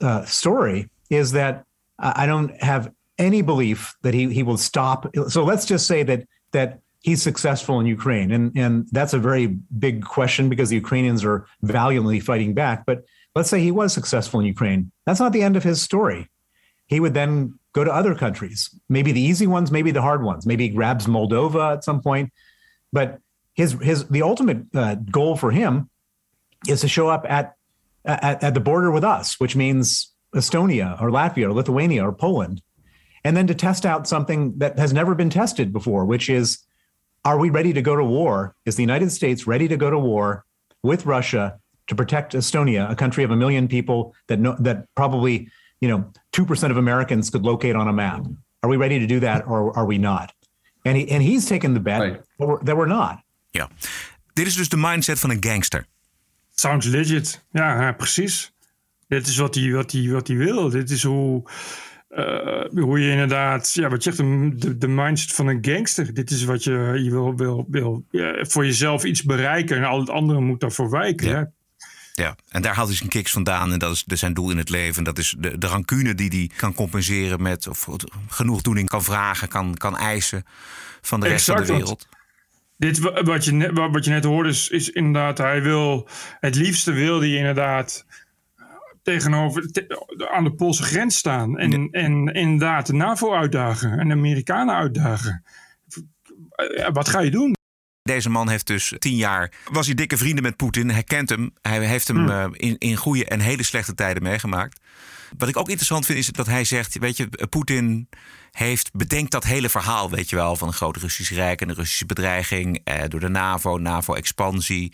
uh, 0.00 0.24
story 0.24 0.88
is 1.10 1.32
that 1.32 1.64
I 1.98 2.26
don't 2.26 2.60
have 2.62 2.92
any 3.18 3.42
belief 3.42 3.94
that 4.02 4.14
he 4.14 4.32
he 4.32 4.42
will 4.42 4.58
stop. 4.58 5.12
So 5.28 5.44
let's 5.44 5.66
just 5.66 5.86
say 5.86 6.02
that 6.04 6.26
that 6.52 6.80
he's 7.00 7.22
successful 7.22 7.80
in 7.80 7.86
Ukraine, 7.86 8.30
and 8.30 8.56
and 8.56 8.88
that's 8.92 9.14
a 9.14 9.18
very 9.18 9.46
big 9.46 10.04
question 10.04 10.48
because 10.48 10.68
the 10.68 10.76
Ukrainians 10.76 11.24
are 11.24 11.46
valiantly 11.62 12.20
fighting 12.20 12.54
back. 12.54 12.86
But 12.86 13.04
let's 13.34 13.50
say 13.50 13.60
he 13.60 13.70
was 13.70 13.92
successful 13.92 14.40
in 14.40 14.46
Ukraine. 14.46 14.92
That's 15.06 15.20
not 15.20 15.32
the 15.32 15.42
end 15.42 15.56
of 15.56 15.64
his 15.64 15.82
story. 15.82 16.28
He 16.86 17.00
would 17.00 17.14
then 17.14 17.58
go 17.74 17.84
to 17.84 17.92
other 17.92 18.14
countries, 18.14 18.70
maybe 18.88 19.12
the 19.12 19.20
easy 19.20 19.46
ones, 19.46 19.70
maybe 19.70 19.90
the 19.90 20.02
hard 20.02 20.22
ones. 20.22 20.46
Maybe 20.46 20.64
he 20.68 20.74
grabs 20.74 21.06
Moldova 21.06 21.74
at 21.74 21.84
some 21.84 22.00
point. 22.00 22.32
But 22.92 23.20
his 23.54 23.72
his 23.72 24.06
the 24.08 24.22
ultimate 24.22 24.62
uh, 24.74 24.94
goal 24.94 25.36
for 25.36 25.50
him 25.50 25.90
is 26.68 26.80
to 26.80 26.88
show 26.88 27.08
up 27.08 27.26
at, 27.28 27.54
at 28.04 28.42
at 28.42 28.54
the 28.54 28.60
border 28.60 28.90
with 28.90 29.04
us, 29.04 29.38
which 29.38 29.54
means 29.54 30.12
Estonia 30.34 31.00
or 31.00 31.10
Latvia 31.10 31.46
or 31.46 31.52
Lithuania 31.52 32.06
or 32.06 32.12
Poland, 32.12 32.62
and 33.28 33.36
then 33.36 33.46
to 33.46 33.54
test 33.54 33.84
out 33.84 34.08
something 34.08 34.58
that 34.58 34.78
has 34.78 34.90
never 34.90 35.14
been 35.14 35.28
tested 35.28 35.70
before, 35.70 36.06
which 36.06 36.30
is, 36.30 36.58
are 37.24 37.38
we 37.38 37.50
ready 37.50 37.74
to 37.74 37.82
go 37.82 37.94
to 37.94 38.02
war? 38.02 38.54
Is 38.64 38.76
the 38.76 38.82
United 38.82 39.12
States 39.12 39.46
ready 39.46 39.68
to 39.68 39.76
go 39.76 39.90
to 39.90 39.98
war 39.98 40.46
with 40.82 41.04
Russia 41.04 41.60
to 41.88 41.94
protect 41.94 42.32
Estonia, 42.32 42.90
a 42.90 42.94
country 42.94 43.24
of 43.24 43.30
a 43.30 43.36
million 43.36 43.68
people 43.68 44.14
that 44.28 44.38
know, 44.38 44.56
that 44.60 44.86
probably 44.94 45.50
you 45.80 45.88
know 45.90 46.10
two 46.30 46.46
percent 46.46 46.70
of 46.70 46.78
Americans 46.78 47.28
could 47.28 47.44
locate 47.44 47.76
on 47.76 47.86
a 47.86 47.92
map? 47.92 48.26
Are 48.62 48.70
we 48.70 48.78
ready 48.78 48.98
to 48.98 49.06
do 49.06 49.20
that, 49.20 49.46
or 49.46 49.76
are 49.76 49.84
we 49.84 49.98
not? 49.98 50.32
And, 50.84 50.96
he, 50.96 51.10
and 51.10 51.22
he's 51.22 51.46
taken 51.46 51.74
the 51.74 51.80
bet 51.80 52.00
right. 52.00 52.22
that, 52.38 52.48
we're, 52.48 52.64
that 52.64 52.76
we're 52.76 52.88
not. 52.88 53.18
Ja, 53.50 53.68
dit 54.32 54.46
is 54.46 54.56
dus 54.56 54.68
de 54.68 54.76
mindset 54.76 55.18
van 55.18 55.30
een 55.30 55.42
gangster. 55.44 55.86
Sounds 56.54 56.86
legit. 56.86 57.44
Ja, 57.52 57.82
ja 57.82 57.92
precies. 57.92 58.52
Dit 59.08 59.26
is 59.26 59.36
wat 59.36 59.54
hij, 59.54 59.72
wat, 59.72 59.92
hij, 59.92 60.08
wat 60.10 60.28
hij 60.28 60.36
wil. 60.36 60.70
Dit 60.70 60.90
is 60.90 61.02
hoe, 61.02 61.42
uh, 62.10 62.82
hoe 62.82 63.00
je 63.00 63.10
inderdaad, 63.10 63.72
ja, 63.74 63.88
wat 63.88 64.04
je 64.04 64.12
zegt, 64.12 64.28
de, 64.60 64.78
de 64.78 64.88
mindset 64.88 65.32
van 65.32 65.46
een 65.46 65.58
gangster. 65.60 66.14
Dit 66.14 66.30
is 66.30 66.44
wat 66.44 66.64
je, 66.64 67.00
je 67.02 67.10
wil, 67.10 67.36
wil, 67.36 67.66
wil 67.68 68.04
ja, 68.10 68.44
voor 68.44 68.64
jezelf 68.64 69.04
iets 69.04 69.22
bereiken 69.22 69.76
en 69.76 69.84
al 69.84 70.00
het 70.00 70.10
andere 70.10 70.40
moet 70.40 70.60
daarvoor 70.60 70.90
wijken. 70.90 71.28
Ja. 71.28 71.50
Ja, 72.14 72.36
en 72.48 72.62
daar 72.62 72.74
haalt 72.74 72.88
hij 72.88 72.96
zijn 72.96 73.08
kicks 73.08 73.32
vandaan. 73.32 73.72
En 73.72 73.78
dat 73.78 73.92
is 73.92 74.04
zijn 74.06 74.34
doel 74.34 74.50
in 74.50 74.56
het 74.56 74.68
leven. 74.68 75.04
Dat 75.04 75.18
is 75.18 75.34
de, 75.38 75.58
de 75.58 75.66
rancune 75.66 76.14
die 76.14 76.28
hij 76.28 76.50
kan 76.56 76.74
compenseren 76.74 77.42
met... 77.42 77.66
of 77.66 77.88
genoegdoening 78.28 78.88
kan 78.88 79.02
vragen, 79.02 79.48
kan, 79.48 79.74
kan 79.74 79.96
eisen 79.96 80.44
van 81.00 81.20
de 81.20 81.28
rest 81.28 81.44
van 81.44 81.56
de 81.56 81.66
wereld. 81.66 82.08
Dit 82.76 82.98
wat 83.24 83.44
je, 83.44 83.52
net, 83.52 83.70
wat 83.72 84.04
je 84.04 84.10
net 84.10 84.24
hoorde 84.24 84.48
is, 84.48 84.68
is 84.68 84.90
inderdaad... 84.90 85.38
hij 85.38 85.62
wil... 85.62 86.08
het 86.40 86.54
liefste 86.54 86.92
wil 86.92 87.20
hij 87.20 87.30
inderdaad 87.34 88.04
tegenover 89.08 89.70
aan 90.30 90.44
de 90.44 90.52
Poolse 90.52 90.82
grens 90.82 91.16
staan. 91.16 91.58
En, 91.58 91.90
en 91.90 92.26
inderdaad 92.26 92.86
de 92.86 92.92
NAVO 92.92 93.34
uitdagen 93.34 93.98
en 93.98 94.08
de 94.08 94.14
Amerikanen 94.14 94.74
uitdagen. 94.74 95.44
Wat 96.92 97.08
ga 97.08 97.20
je 97.20 97.30
doen? 97.30 97.56
Deze 98.02 98.30
man 98.30 98.48
heeft 98.48 98.66
dus 98.66 98.94
tien 98.98 99.16
jaar. 99.16 99.52
Was 99.72 99.86
hij 99.86 99.94
dikke 99.94 100.16
vrienden 100.16 100.42
met 100.42 100.56
Poetin. 100.56 100.90
Hij 100.90 101.02
kent 101.02 101.28
hem. 101.28 101.50
Hij 101.60 101.84
heeft 101.84 102.08
hem 102.08 102.16
hmm. 102.16 102.28
uh, 102.28 102.44
in, 102.52 102.78
in 102.78 102.96
goede 102.96 103.24
en 103.24 103.40
hele 103.40 103.62
slechte 103.62 103.94
tijden 103.94 104.22
meegemaakt. 104.22 104.80
Wat 105.38 105.48
ik 105.48 105.56
ook 105.56 105.68
interessant 105.68 106.06
vind, 106.06 106.18
is 106.18 106.26
dat 106.26 106.46
hij 106.46 106.64
zegt: 106.64 106.98
Weet 106.98 107.16
je, 107.16 107.28
Poetin 107.50 108.08
heeft 108.50 108.90
bedenkt 108.92 109.30
dat 109.30 109.44
hele 109.44 109.68
verhaal, 109.68 110.10
weet 110.10 110.30
je 110.30 110.36
wel, 110.36 110.56
van 110.56 110.68
een 110.68 110.74
groot 110.74 110.96
Russisch 110.96 111.32
Rijk 111.32 111.60
en 111.60 111.68
de 111.68 111.74
Russische 111.74 112.06
bedreiging 112.06 112.80
eh, 112.84 113.02
door 113.08 113.20
de 113.20 113.28
NAVO, 113.28 113.78
NAVO-expansie. 113.78 114.92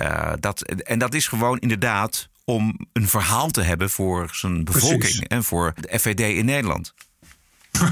Uh, 0.00 0.32
dat, 0.40 0.62
en 0.62 0.98
dat 0.98 1.14
is 1.14 1.28
gewoon 1.28 1.58
inderdaad 1.58 2.28
om 2.44 2.78
een 2.92 3.08
verhaal 3.08 3.50
te 3.50 3.62
hebben 3.62 3.90
voor 3.90 4.28
zijn 4.32 4.64
bevolking 4.64 5.28
en 5.28 5.44
voor 5.44 5.72
de 5.80 5.98
FVD 5.98 6.20
in 6.20 6.44
Nederland. 6.44 6.94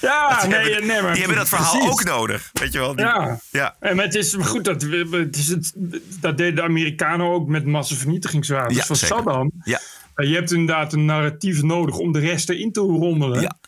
Ja, 0.00 0.40
Die 0.40 0.48
nee, 0.50 0.58
hebben- 0.72 0.86
nee, 0.86 1.02
maar 1.02 1.10
die 1.10 1.18
hebben 1.20 1.38
dat 1.38 1.48
verhaal 1.48 1.70
precies. 1.72 1.90
ook 1.90 2.04
nodig. 2.04 2.50
Weet 2.52 2.72
je 2.72 2.78
wel? 2.78 2.94
Die- 2.96 3.04
Ja. 3.04 3.38
ja. 3.50 3.76
En 3.80 3.98
het 3.98 4.14
is 4.14 4.34
goed, 4.34 4.64
dat, 4.64 4.82
het 5.10 5.36
is 5.36 5.48
het, 5.48 5.72
dat 6.20 6.36
deden 6.36 6.54
de 6.54 6.62
Amerikanen 6.62 7.26
ook 7.26 7.48
met 7.48 7.66
massavernietigingswapens 7.66 8.76
Ja, 8.76 8.84
van 8.84 8.96
zeker. 8.96 9.16
Saddam. 9.16 9.50
Ja. 9.64 9.80
Je 10.14 10.34
hebt 10.34 10.52
inderdaad 10.52 10.92
een 10.92 11.04
narratief 11.04 11.62
nodig 11.62 11.96
om 11.96 12.12
de 12.12 12.18
rest 12.18 12.48
erin 12.48 12.72
te 12.72 12.80
rommelen. 12.80 13.40
Ja. 13.40 13.58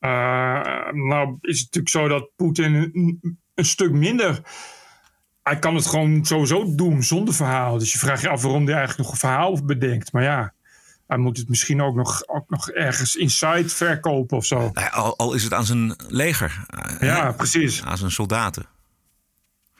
Uh, 0.00 0.92
nou 0.92 1.36
is 1.40 1.60
het 1.60 1.64
natuurlijk 1.74 1.88
zo 1.88 2.08
dat 2.08 2.30
Poetin 2.36 2.74
een, 2.74 3.38
een 3.54 3.64
stuk 3.64 3.92
minder... 3.92 4.40
Hij 5.46 5.58
kan 5.58 5.74
het 5.74 5.86
gewoon 5.86 6.24
sowieso 6.24 6.74
doen 6.74 7.02
zonder 7.02 7.34
verhaal. 7.34 7.78
Dus 7.78 7.92
je 7.92 7.98
vraagt 7.98 8.22
je 8.22 8.28
af 8.28 8.42
waarom 8.42 8.64
hij 8.64 8.74
eigenlijk 8.74 9.02
nog 9.02 9.12
een 9.12 9.18
verhaal 9.18 9.64
bedenkt. 9.64 10.12
Maar 10.12 10.22
ja, 10.22 10.52
hij 11.06 11.16
moet 11.16 11.36
het 11.36 11.48
misschien 11.48 11.82
ook 11.82 11.94
nog, 11.94 12.28
ook 12.28 12.50
nog 12.50 12.70
ergens 12.70 13.16
inside 13.16 13.68
verkopen 13.68 14.36
of 14.36 14.44
zo. 14.44 14.70
Al, 14.90 15.16
al 15.16 15.34
is 15.34 15.42
het 15.42 15.52
aan 15.52 15.64
zijn 15.64 15.96
leger. 16.08 16.64
Ja, 17.00 17.24
hè, 17.24 17.32
precies. 17.32 17.82
Aan 17.82 17.98
zijn 17.98 18.10
soldaten. 18.10 18.66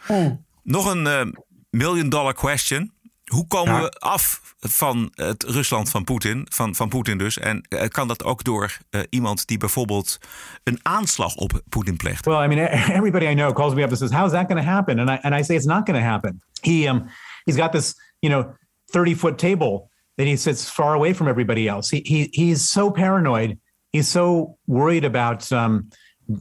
Oh. 0.09 0.31
Nog 0.62 0.92
een 0.92 1.07
eh, 1.07 1.26
million 1.70 2.09
dollar 2.09 2.35
question. 2.35 2.92
Hoe 3.27 3.47
komen 3.47 3.75
Ja. 3.75 3.81
we 3.83 3.91
af 3.91 4.55
van 4.61 5.11
het 5.15 5.43
Rusland 5.43 5.91
van 5.91 6.05
Poetin, 6.05 6.47
van, 6.51 6.75
van 6.75 6.89
Poetin 6.89 7.19
dus? 7.19 7.39
En 7.39 7.61
eh, 7.69 7.89
kan 7.89 8.09
dat 8.09 8.25
ook 8.25 8.45
door 8.45 8.79
eh, 8.91 9.01
iemand 9.11 9.47
die 9.47 9.59
bijvoorbeeld 9.59 10.19
een 10.65 10.79
aanslag 10.83 11.35
op 11.35 11.61
Poetin 11.69 11.97
pleegt? 11.97 12.25
Well, 12.25 12.45
I 12.45 12.47
mean, 12.55 12.69
everybody 12.99 13.25
I 13.27 13.35
know 13.35 13.53
calls 13.53 13.75
me 13.75 13.83
up 13.83 13.89
and 13.89 13.99
says, 13.99 14.11
"How's 14.11 14.31
that 14.33 14.47
going 14.47 14.65
to 14.65 14.71
happen?" 14.71 14.99
And 14.99 15.11
I 15.11 15.19
and 15.23 15.35
I 15.35 15.43
say 15.45 15.57
it's 15.57 15.67
not 15.67 15.87
going 15.87 15.99
to 16.01 16.07
happen. 16.09 16.43
He 16.61 16.89
um 16.89 17.09
he's 17.45 17.57
got 17.57 17.73
this 17.73 17.95
you 18.19 18.33
know 18.33 18.55
thirty 18.93 19.15
foot 19.15 19.37
table 19.39 19.91
that 20.17 20.27
he 20.27 20.37
sits 20.37 20.71
far 20.71 20.95
away 20.95 21.15
from 21.15 21.29
everybody 21.29 21.67
else. 21.69 21.97
He 21.97 22.03
he 22.05 22.29
he's 22.33 22.71
so 22.71 22.91
paranoid. 22.91 23.59
He's 23.93 24.09
so 24.09 24.57
worried 24.67 25.05
about 25.05 25.53
um, 25.53 25.89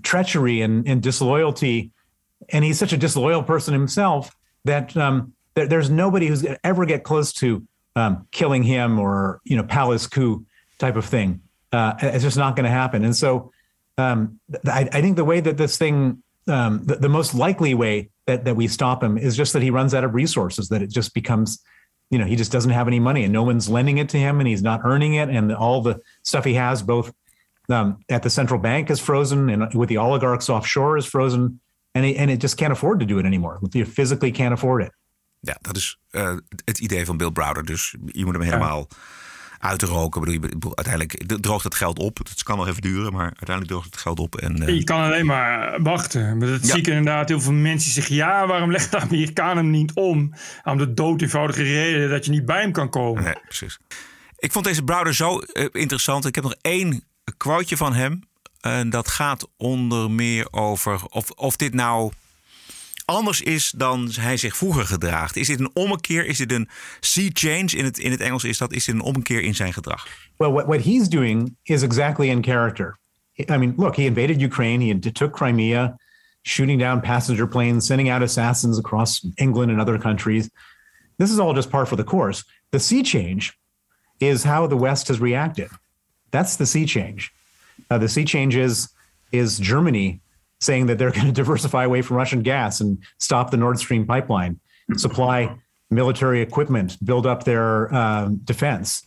treachery 0.01 0.61
and, 0.63 0.87
and 0.87 1.01
disloyalty, 1.03 1.91
and 2.53 2.63
he's 2.63 2.77
such 2.77 2.93
a 2.93 2.97
disloyal 2.97 3.43
person 3.43 3.73
himself 3.73 4.29
that 4.63 4.95
um, 4.95 5.33
there, 5.55 5.67
there's 5.67 5.89
nobody 5.89 6.27
who's 6.27 6.41
going 6.41 6.55
to 6.55 6.65
ever 6.65 6.85
get 6.85 7.03
close 7.03 7.33
to 7.33 7.65
um, 7.95 8.27
killing 8.31 8.63
him 8.63 8.99
or 8.99 9.39
you 9.43 9.57
know 9.57 9.63
palace 9.63 10.07
coup 10.07 10.45
type 10.77 10.95
of 10.95 11.05
thing. 11.05 11.41
Uh, 11.71 11.93
it's 12.01 12.23
just 12.23 12.37
not 12.37 12.55
going 12.55 12.63
to 12.63 12.69
happen. 12.69 13.03
And 13.03 13.15
so 13.15 13.51
um, 13.97 14.39
I, 14.65 14.87
I 14.91 15.01
think 15.01 15.15
the 15.15 15.25
way 15.25 15.39
that 15.39 15.57
this 15.57 15.77
thing, 15.77 16.21
um, 16.47 16.85
the, 16.85 16.95
the 16.95 17.09
most 17.09 17.33
likely 17.33 17.73
way 17.73 18.09
that, 18.27 18.45
that 18.45 18.55
we 18.55 18.67
stop 18.67 19.03
him 19.03 19.17
is 19.17 19.35
just 19.35 19.53
that 19.53 19.61
he 19.61 19.69
runs 19.69 19.93
out 19.93 20.03
of 20.03 20.13
resources, 20.13 20.69
that 20.69 20.81
it 20.81 20.89
just 20.89 21.13
becomes, 21.13 21.59
you 22.09 22.17
know, 22.17 22.25
he 22.25 22.35
just 22.35 22.51
doesn't 22.51 22.71
have 22.71 22.87
any 22.87 22.99
money 22.99 23.23
and 23.23 23.33
no 23.33 23.43
one's 23.43 23.69
lending 23.69 23.97
it 23.97 24.09
to 24.09 24.17
him 24.17 24.39
and 24.39 24.47
he's 24.47 24.61
not 24.61 24.81
earning 24.83 25.15
it. 25.15 25.29
And 25.29 25.53
all 25.53 25.81
the 25.81 26.01
stuff 26.23 26.45
he 26.45 26.53
has, 26.55 26.81
both 26.81 27.13
um, 27.69 27.99
at 28.09 28.23
the 28.23 28.29
central 28.29 28.59
bank 28.59 28.89
is 28.89 28.99
frozen 28.99 29.49
and 29.49 29.73
with 29.73 29.89
the 29.89 29.97
oligarchs 29.97 30.49
offshore 30.49 30.97
is 30.97 31.05
frozen. 31.05 31.59
And, 31.93 32.05
he, 32.05 32.15
and 32.17 32.29
it 32.29 32.37
just 32.37 32.57
can't 32.57 32.73
afford 32.73 32.99
to 32.99 33.05
do 33.05 33.19
it 33.19 33.25
anymore. 33.25 33.59
You 33.73 33.85
physically 33.85 34.31
can't 34.31 34.53
afford 34.53 34.83
it. 34.83 34.91
Ja, 35.45 35.57
dat 35.61 35.77
is 35.77 35.99
eh, 36.09 36.35
het 36.65 36.79
idee 36.79 37.05
van 37.05 37.17
Bill 37.17 37.31
Browder. 37.31 37.65
Dus 37.65 37.95
je 38.05 38.25
moet 38.25 38.33
hem 38.33 38.43
helemaal 38.43 38.87
uitroken. 39.59 40.27
Ik 40.33 40.41
bedoel, 40.41 40.75
uiteindelijk 40.77 41.41
droogt 41.41 41.63
het 41.63 41.75
geld 41.75 41.99
op. 41.99 42.17
Het 42.17 42.43
kan 42.43 42.57
nog 42.57 42.67
even 42.67 42.81
duren, 42.81 43.13
maar 43.13 43.23
uiteindelijk 43.25 43.67
droogt 43.67 43.85
het 43.85 43.97
geld 43.97 44.19
op. 44.19 44.35
En, 44.35 44.67
eh, 44.67 44.75
Je 44.75 44.83
kan 44.83 45.01
alleen 45.01 45.25
maar 45.25 45.81
wachten. 45.81 46.37
Maar 46.37 46.47
dat 46.47 46.61
Ja. 46.61 46.67
zie 46.67 46.77
ik 46.77 46.87
inderdaad 46.87 47.29
heel 47.29 47.41
veel 47.41 47.51
mensen 47.53 47.91
zeggen... 47.91 48.15
ja, 48.15 48.47
waarom 48.47 48.71
leggen 48.71 48.91
de 48.91 48.99
Amerikanen 48.99 49.57
hem 49.57 49.69
niet 49.69 49.93
om? 49.93 50.33
Om 50.63 50.77
de 50.77 50.93
dood 50.93 51.21
eenvoudige 51.21 51.63
reden 51.63 52.09
dat 52.09 52.25
je 52.25 52.31
niet 52.31 52.45
bij 52.45 52.61
hem 52.61 52.71
kan 52.71 52.89
komen. 52.89 53.23
Nee, 53.23 53.35
precies. 53.45 53.79
Ik 54.37 54.51
vond 54.51 54.65
deze 54.65 54.83
Browder 54.83 55.15
zo 55.15 55.39
eh, 55.39 55.65
interessant. 55.71 56.25
Ik 56.25 56.35
heb 56.35 56.43
nog 56.43 56.55
één 56.61 57.03
quoteje 57.37 57.77
van 57.77 57.93
hem. 57.93 58.19
En 58.61 58.89
dat 58.89 59.07
gaat 59.07 59.47
onder 59.57 60.11
meer 60.11 60.47
over 60.51 61.03
of, 61.09 61.29
of 61.29 61.55
dit 61.55 61.73
nou 61.73 62.11
anders 63.05 63.41
is 63.41 63.73
dan 63.77 64.09
hij 64.11 64.37
zich 64.37 64.57
vroeger 64.57 64.85
gedraagt. 64.85 65.35
Is 65.35 65.47
dit 65.47 65.59
een 65.59 65.69
ommekeer? 65.73 66.25
Is 66.25 66.37
dit 66.37 66.51
een 66.51 66.69
sea 66.99 67.29
change? 67.33 67.65
In 67.65 67.83
het, 67.83 67.97
in 67.97 68.11
het 68.11 68.19
Engels 68.19 68.43
is 68.43 68.57
dat 68.57 68.73
is 68.73 68.85
dit 68.85 68.95
een 68.95 69.01
ommekeer 69.01 69.41
in 69.41 69.55
zijn 69.55 69.73
gedrag. 69.73 70.07
Well, 70.37 70.51
what, 70.51 70.65
what 70.65 70.83
he's 70.83 71.09
doing 71.09 71.55
is 71.63 71.81
exactly 71.81 72.29
in 72.29 72.43
character. 72.43 72.97
I 73.37 73.57
mean, 73.57 73.73
look, 73.77 73.95
he 73.95 74.03
invaded 74.03 74.41
Ukraine, 74.41 74.85
he 74.85 75.11
took 75.11 75.33
Crimea, 75.33 75.97
shooting 76.41 76.79
down 76.79 77.01
passenger 77.01 77.47
planes, 77.47 77.85
sending 77.85 78.09
out 78.09 78.21
assassins 78.21 78.77
across 78.77 79.25
England 79.35 79.71
and 79.71 79.81
other 79.81 79.99
countries. 79.99 80.49
This 81.17 81.31
is 81.31 81.39
all 81.39 81.53
just 81.53 81.69
par 81.69 81.85
for 81.85 81.97
the 81.97 82.03
course. 82.03 82.43
The 82.71 82.79
sea 82.79 83.03
change 83.03 83.57
is 84.19 84.43
how 84.43 84.67
the 84.67 84.77
West 84.77 85.07
has 85.07 85.19
reacted. 85.19 85.69
That's 86.31 86.55
the 86.55 86.65
sea 86.65 86.85
change. 86.85 87.33
Uh, 87.89 87.97
the 87.97 88.07
sea 88.07 88.25
change 88.25 88.55
is, 88.55 88.89
is 89.31 89.59
Germany 89.59 90.21
saying 90.59 90.87
that 90.87 90.97
they're 90.97 91.11
going 91.19 91.27
to 91.27 91.33
diversify 91.33 91.83
away 91.83 92.01
from 92.01 92.17
Russian 92.17 92.41
gas 92.41 92.81
and 92.81 92.97
stop 93.19 93.51
the 93.51 93.57
Nord 93.57 93.79
Stream 93.79 94.05
pipeline, 94.05 94.59
supply 94.97 95.55
military 95.89 96.41
equipment, 96.41 96.97
build 97.03 97.25
up 97.25 97.43
their 97.43 97.93
um, 97.93 98.37
defense. 98.37 99.03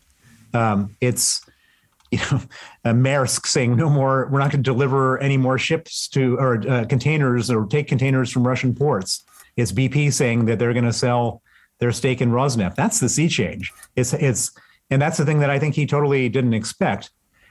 Um, 0.55 0.97
it's 1.01 1.45
you 2.11 2.19
know 2.19 2.41
uh, 2.87 2.93
Maersk 2.93 3.47
saying 3.47 3.77
no 3.77 3.91
more. 3.91 4.29
We're 4.31 4.39
not 4.39 4.51
going 4.51 4.63
to 4.63 4.71
deliver 4.71 5.19
any 5.19 5.37
more 5.37 5.59
ships 5.59 6.09
to 6.09 6.39
or 6.39 6.67
uh, 6.69 6.85
containers 6.87 7.51
or 7.51 7.67
take 7.67 7.87
containers 7.87 8.31
from 8.31 8.47
Russian 8.47 8.75
ports. 8.75 9.25
It's 9.57 9.73
BP 9.73 10.13
saying 10.13 10.47
that 10.47 10.59
they're 10.59 10.73
going 10.73 10.85
to 10.85 10.93
sell 10.93 11.43
their 11.81 11.93
stake 11.93 12.21
in 12.21 12.31
Rosneft. 12.31 12.77
That's 12.77 13.01
the 13.01 13.09
sea 13.09 13.29
change. 13.29 13.73
It's 13.95 14.15
it's 14.15 14.53
and 14.91 15.03
that's 15.03 15.19
the 15.19 15.27
thing 15.27 15.41
that 15.41 15.51
I 15.51 15.59
think 15.59 15.75
he 15.75 15.87
totally 15.87 16.29
didn't 16.29 16.55
expect. 16.55 17.11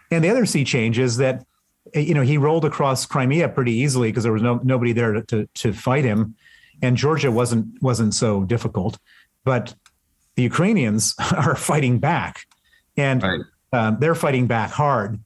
And 0.10 0.24
the 0.24 0.30
other 0.30 0.46
sea 0.46 0.64
change 0.64 0.98
is 0.98 1.18
that 1.18 1.46
you 1.94 2.14
know 2.14 2.22
he 2.22 2.38
rolled 2.38 2.66
across 2.66 3.06
Crimea 3.06 3.50
pretty 3.50 3.74
easily 3.74 4.10
because 4.10 4.24
there 4.24 4.34
was 4.34 4.42
no 4.42 4.60
nobody 4.64 4.94
there 4.94 5.14
to, 5.14 5.22
to 5.24 5.50
to 5.56 5.74
fight 5.74 6.04
him, 6.04 6.36
and 6.82 6.98
Georgia 6.98 7.32
wasn't 7.32 7.82
wasn't 7.82 8.14
so 8.14 8.44
difficult, 8.44 8.98
but 9.44 9.76
the 10.36 10.44
Ukrainians 10.44 11.16
are 11.36 11.56
fighting 11.56 12.00
back, 12.00 12.46
and 12.96 13.24
um, 13.74 13.98
they're 14.00 14.16
fighting 14.16 14.48
back 14.48 14.72
hard, 14.72 15.20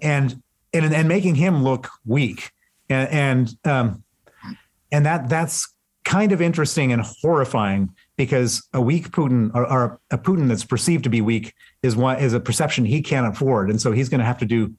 and 0.00 0.42
and 0.72 0.94
and 0.94 1.08
making 1.08 1.34
him 1.34 1.62
look 1.62 1.88
weak, 2.04 2.50
and 2.88 3.08
and 3.10 3.56
um, 3.64 4.04
and 4.90 5.06
that 5.06 5.28
that's 5.28 5.72
kind 6.04 6.32
of 6.32 6.42
interesting 6.42 6.92
and 6.92 7.02
horrifying 7.02 7.94
because 8.16 8.66
a 8.72 8.80
weak 8.80 9.10
Putin 9.10 9.50
or, 9.54 9.70
or 9.70 10.00
a 10.10 10.18
Putin 10.18 10.48
that's 10.48 10.64
perceived 10.64 11.04
to 11.04 11.10
be 11.10 11.20
weak 11.20 11.54
is 11.82 11.94
one 11.94 12.18
is 12.18 12.32
a 12.32 12.40
perception 12.40 12.84
he 12.84 13.02
can't 13.02 13.26
afford, 13.26 13.70
and 13.70 13.80
so 13.80 13.92
he's 13.92 14.08
going 14.08 14.20
to 14.20 14.24
have 14.24 14.38
to 14.38 14.46
do 14.46 14.74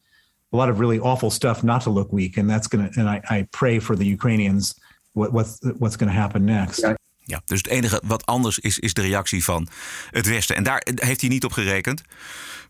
a 0.53 0.57
lot 0.57 0.69
of 0.69 0.79
really 0.79 0.99
awful 0.99 1.29
stuff 1.29 1.63
not 1.63 1.81
to 1.81 1.93
look 1.93 2.11
weak, 2.11 2.37
and 2.37 2.49
that's 2.49 2.67
going 2.67 2.91
to. 2.91 2.99
And 2.99 3.09
I, 3.09 3.39
I 3.39 3.47
pray 3.49 3.79
for 3.79 3.97
the 3.97 4.05
Ukrainians 4.05 4.75
what 5.11 5.31
what's 5.31 5.59
what's 5.77 5.95
going 5.95 6.11
to 6.11 6.19
happen 6.19 6.43
next. 6.43 6.93
Ja, 7.25 7.41
dus 7.45 7.57
het 7.57 7.67
enige 7.67 8.01
wat 8.05 8.25
anders 8.25 8.59
is, 8.59 8.79
is 8.79 8.93
de 8.93 9.01
reactie 9.01 9.43
van 9.43 9.67
het 10.11 10.27
Westen. 10.27 10.55
En 10.55 10.63
daar 10.63 10.87
heeft 10.95 11.21
hij 11.21 11.29
niet 11.29 11.43
op 11.43 11.51
gerekend. 11.51 12.01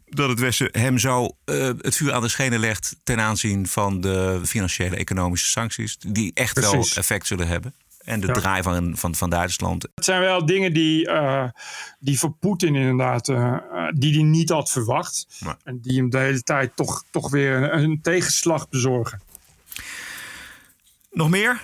Dat 0.06 0.30
het 0.30 0.40
Westen 0.40 0.70
hem 0.72 0.98
zo 0.98 1.30
eh, 1.46 1.70
het 1.78 1.96
vuur 1.96 2.14
aan 2.14 2.22
de 2.22 2.28
schenen 2.28 2.60
legt 2.60 2.96
ten 3.04 3.20
aanzien 3.20 3.68
van 3.68 4.02
de 4.02 4.42
financiële 4.44 4.96
economische 4.96 5.48
sancties. 5.48 5.98
Die 6.00 6.32
echt 6.34 6.60
wel 6.60 6.86
effect 6.96 7.28
zullen 7.28 7.48
hebben. 7.48 7.74
En 8.04 8.20
de 8.20 8.28
Ja. 8.28 8.34
draai 8.34 8.64
van, 8.64 8.98
van, 8.98 9.16
van 9.16 9.30
Duitsland. 9.30 9.84
Het 9.96 10.06
zijn 10.06 10.22
wel 10.22 10.46
dingen 10.46 10.74
die, 10.74 11.08
eh, 11.08 11.50
die 12.00 12.20
voor 12.20 12.32
Poetin 12.40 12.76
inderdaad, 12.76 13.30
eh, 13.30 13.54
eh, 13.54 13.88
die 13.96 14.14
hij 14.14 14.24
niet 14.24 14.50
had 14.50 14.72
verwacht. 14.72 15.28
En 15.64 15.80
die 15.82 15.98
hem 15.98 16.10
de 16.10 16.18
hele 16.18 16.42
tijd 16.44 16.76
toch, 16.76 17.04
toch 17.12 17.30
weer 17.30 17.56
een, 17.74 17.84
een 17.84 18.02
tegenslag 18.02 18.70
bezorgen. 18.70 19.22
Nog 21.12 21.30
meer? 21.30 21.62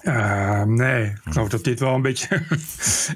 Eh, 0.00 0.62
nee, 0.62 1.04
ik 1.04 1.18
geloof 1.24 1.48
dat 1.48 1.64
dit 1.64 1.80
wel 1.80 1.94
een 1.94 2.02
beetje. 2.02 2.28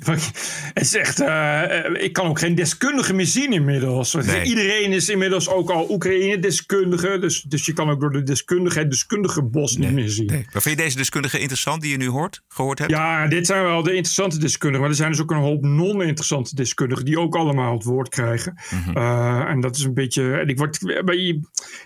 het 0.05 0.33
is 0.75 0.95
echt. 0.95 1.21
eh, 1.21 1.87
eh, 1.87 2.03
ik 2.03 2.13
kan 2.13 2.27
ook 2.27 2.39
geen 2.39 2.55
deskundige 2.55 3.15
meer 3.15 3.27
zien 3.27 3.53
inmiddels. 3.53 4.15
Nee. 4.15 4.43
Iedereen 4.43 4.93
is 4.93 5.09
inmiddels 5.09 5.49
ook 5.49 5.71
al 5.71 5.91
Oekraïne-deskundige. 5.91 7.19
Dus, 7.19 7.43
dus 7.43 7.67
je 7.67 7.73
kan 7.73 7.91
ook 7.91 8.01
door 8.01 8.13
de 8.13 8.23
deskundige 8.23 8.79
het 8.79 8.91
deskundige 8.91 9.43
bos 9.43 9.77
niet 9.77 9.93
meer 9.93 10.09
zien. 10.09 10.27
Maar 10.27 10.63
vind 10.63 10.79
je 10.79 10.83
deze 10.85 10.97
deskundige 10.97 11.39
interessant 11.39 11.83
die 11.83 11.91
je 11.91 11.97
nu 11.97 12.09
hoort, 12.09 12.43
gehoord 12.49 12.79
hebt? 12.79 12.91
Ja, 12.91 13.27
dit 13.29 13.47
zijn 13.47 13.63
wel 13.63 13.83
de 13.83 13.95
interessante 13.95 14.39
deskundigen. 14.39 14.81
Maar 14.81 14.91
er 14.91 14.97
zijn 14.97 15.11
dus 15.11 15.21
ook 15.21 15.31
een 15.31 15.37
hoop 15.37 15.63
non-interessante 15.63 16.55
deskundigen 16.55 17.05
die 17.05 17.19
ook 17.19 17.37
allemaal 17.37 17.75
het 17.75 17.85
woord 17.85 18.09
krijgen. 18.09 18.61
Mhm. 18.71 18.97
Eh, 18.97 19.45
en 19.49 19.61
dat 19.61 19.77
is 19.77 19.85
een 19.85 19.95
beetje. 19.95 20.33
En 20.33 20.49
ik 20.49 20.59
word, 20.59 20.79
je, 20.81 21.41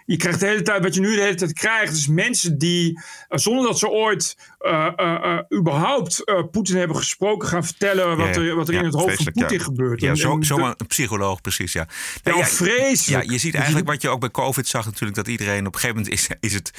je 0.06 0.16
krijgt 0.16 0.40
de 0.40 0.46
hele 0.46 0.62
tijd 0.62 0.82
wat 0.82 0.94
je 0.94 1.00
nu 1.00 1.14
de 1.14 1.22
hele 1.22 1.34
tijd 1.34 1.52
krijgt. 1.52 1.92
Dus 1.92 2.08
mensen 2.08 2.58
die, 2.58 3.00
zonder 3.28 3.64
dat 3.64 3.78
ze 3.78 3.88
ooit 3.88 4.36
eh, 4.58 4.86
eh, 4.96 5.38
überhaupt 5.58 6.24
Poetin 6.50 6.76
hebben 6.76 6.96
gesproken, 6.96 7.48
gaan 7.48 7.64
vertellen 7.64 8.16
wat 8.16 8.34
Ja, 8.34 8.42
er, 8.42 8.54
wat 8.54 8.68
er 8.68 8.74
ja, 8.74 8.80
in 8.80 8.86
het 8.86 8.94
hoofd 8.94 9.16
van 9.16 9.32
ja. 9.34 9.40
Poetin 9.40 9.60
gebeurt. 9.60 10.00
Ja, 10.00 10.10
En- 10.10 10.16
zo, 10.16 10.38
de- 10.38 10.74
psycholoog, 10.86 11.40
precies, 11.40 11.72
ja. 11.72 11.86
Ja, 12.22 12.44
vreselijk. 12.44 13.24
Ja, 13.24 13.32
je 13.32 13.38
ziet 13.38 13.54
eigenlijk 13.54 13.86
wat 13.86 14.02
je 14.02 14.08
ook 14.08 14.20
bij 14.20 14.30
COVID 14.30 14.66
zag 14.68 14.84
natuurlijk... 14.84 15.14
dat 15.16 15.28
iedereen 15.28 15.66
op 15.66 15.74
een 15.74 15.80
gegeven 15.80 15.96
moment 16.02 16.14
is, 16.14 16.28
is 16.40 16.52
het 16.54 16.70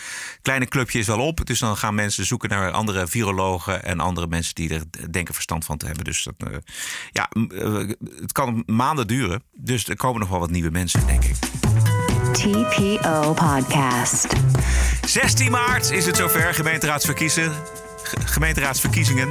kleine 0.42 0.66
clubje 0.68 1.00
is 1.00 1.08
wel 1.08 1.20
op. 1.20 1.46
Dus 1.46 1.60
dan 1.60 1.78
gaan 1.78 1.96
mensen 1.96 2.26
zoeken 2.26 2.50
naar 2.50 2.72
andere 2.72 3.08
virologen... 3.08 3.84
en 3.84 4.00
andere 4.00 4.28
mensen 4.28 4.56
die 4.56 4.74
er 4.74 5.12
denken 5.12 5.34
verstand 5.34 5.66
van 5.66 5.78
te 5.78 5.86
hebben. 5.86 6.04
Dus 6.04 6.24
dat, 6.24 6.50
ja, 7.12 7.30
het 8.22 8.32
kan 8.32 8.64
maanden 8.66 9.08
duren. 9.08 9.44
Dus 9.54 9.88
er 9.88 9.96
komen 9.96 10.20
nog 10.20 10.30
wel 10.30 10.40
wat 10.40 10.52
nieuwe 10.52 10.72
mensen, 10.72 11.08
denk 11.08 11.24
ik. 11.24 11.36
TPO 12.42 13.34
Podcast. 13.34 14.28
16 15.06 15.52
maart 15.52 15.92
is 15.92 16.06
het 16.06 16.18
zover, 16.18 16.54
gemeenteraadsverkiezen. 16.54 17.52
Ge- 18.04 18.18
gemeenteraadsverkiezingen. 18.26 19.28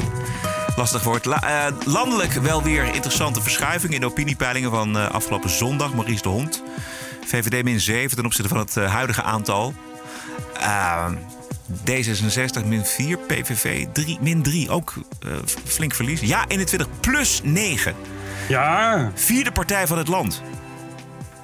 Lastig 0.76 1.02
woord. 1.02 1.24
La- 1.24 1.66
eh, 1.66 1.72
landelijk 1.84 2.32
wel 2.32 2.62
weer 2.62 2.94
interessante 2.94 3.42
verschuiving 3.42 3.94
in 3.94 4.00
de 4.00 4.07
opiniepeilingen 4.07 4.70
van 4.70 4.98
eh, 4.98 5.11
afgelopen 5.11 5.50
zondag. 5.50 5.94
Maurice 5.94 6.22
de 6.22 6.28
Hond. 6.28 6.62
VVD 7.26 7.64
min 7.64 7.80
7 7.80 8.16
ten 8.16 8.24
opzichte 8.26 8.48
van 8.48 8.59
het 8.59 8.76
eh, 8.76 8.92
huidige 8.92 9.22
aantal. 9.22 9.74
Eh, 10.61 11.07
D66 11.90 12.64
min 12.66 12.84
4, 12.84 13.18
PVV 13.18 13.86
3, 13.92 14.18
min 14.20 14.42
3. 14.42 14.70
Ook 14.70 14.94
eh, 15.22 15.30
flink 15.64 15.94
verlies. 15.94 16.20
Ja, 16.20 16.44
21 16.48 16.86
plus 17.00 17.40
9. 17.44 17.94
Ja. 18.48 19.11
Vierde 19.14 19.52
partij 19.52 19.86
van 19.86 19.98
het 19.98 20.09
land. 20.09 20.42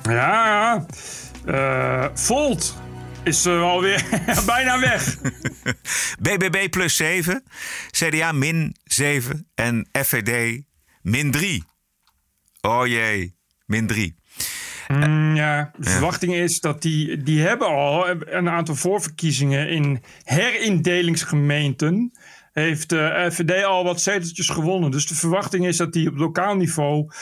Ja, 0.09 0.85
eh 1.47 2.07
Volt 2.15 2.77
is 3.25 3.47
eh, 3.47 3.63
alweer 3.63 4.05
bijna 4.47 4.81
weg. 4.81 5.19
BBB 6.25 6.71
plus 6.71 6.97
7. 6.97 7.45
CDA 7.91 8.33
min 8.33 8.77
7. 8.85 9.49
En 9.55 9.89
FVD 9.93 10.63
min 11.03 11.31
3. 11.31 11.65
Oh 12.61 12.87
jee, 12.87 13.37
min 13.67 13.87
3. 13.87 14.17
Mm, 14.89 15.35
ja, 15.37 15.73
de 15.79 15.91
verwachting 15.91 16.35
is 16.35 16.61
dat 16.61 16.83
die, 16.83 17.23
die 17.23 17.41
hebben 17.41 17.69
al 17.69 18.09
een 18.09 18.49
aantal 18.49 18.75
voorverkiezingen 18.75 19.69
in 19.69 20.03
herindelingsgemeenten. 20.23 22.13
Heeft 22.53 22.89
de 22.89 23.29
FVD 23.33 23.65
al 23.65 23.85
wat 23.85 24.01
zeteltjes 24.01 24.49
gewonnen. 24.49 24.91
Dus 24.91 25.07
de 25.07 25.15
verwachting 25.15 25.67
is 25.67 25.77
dat 25.77 25.93
die 25.93 26.09
op 26.09 26.17
lokaal 26.17 26.57
niveau 26.57 27.07
eh, 27.09 27.17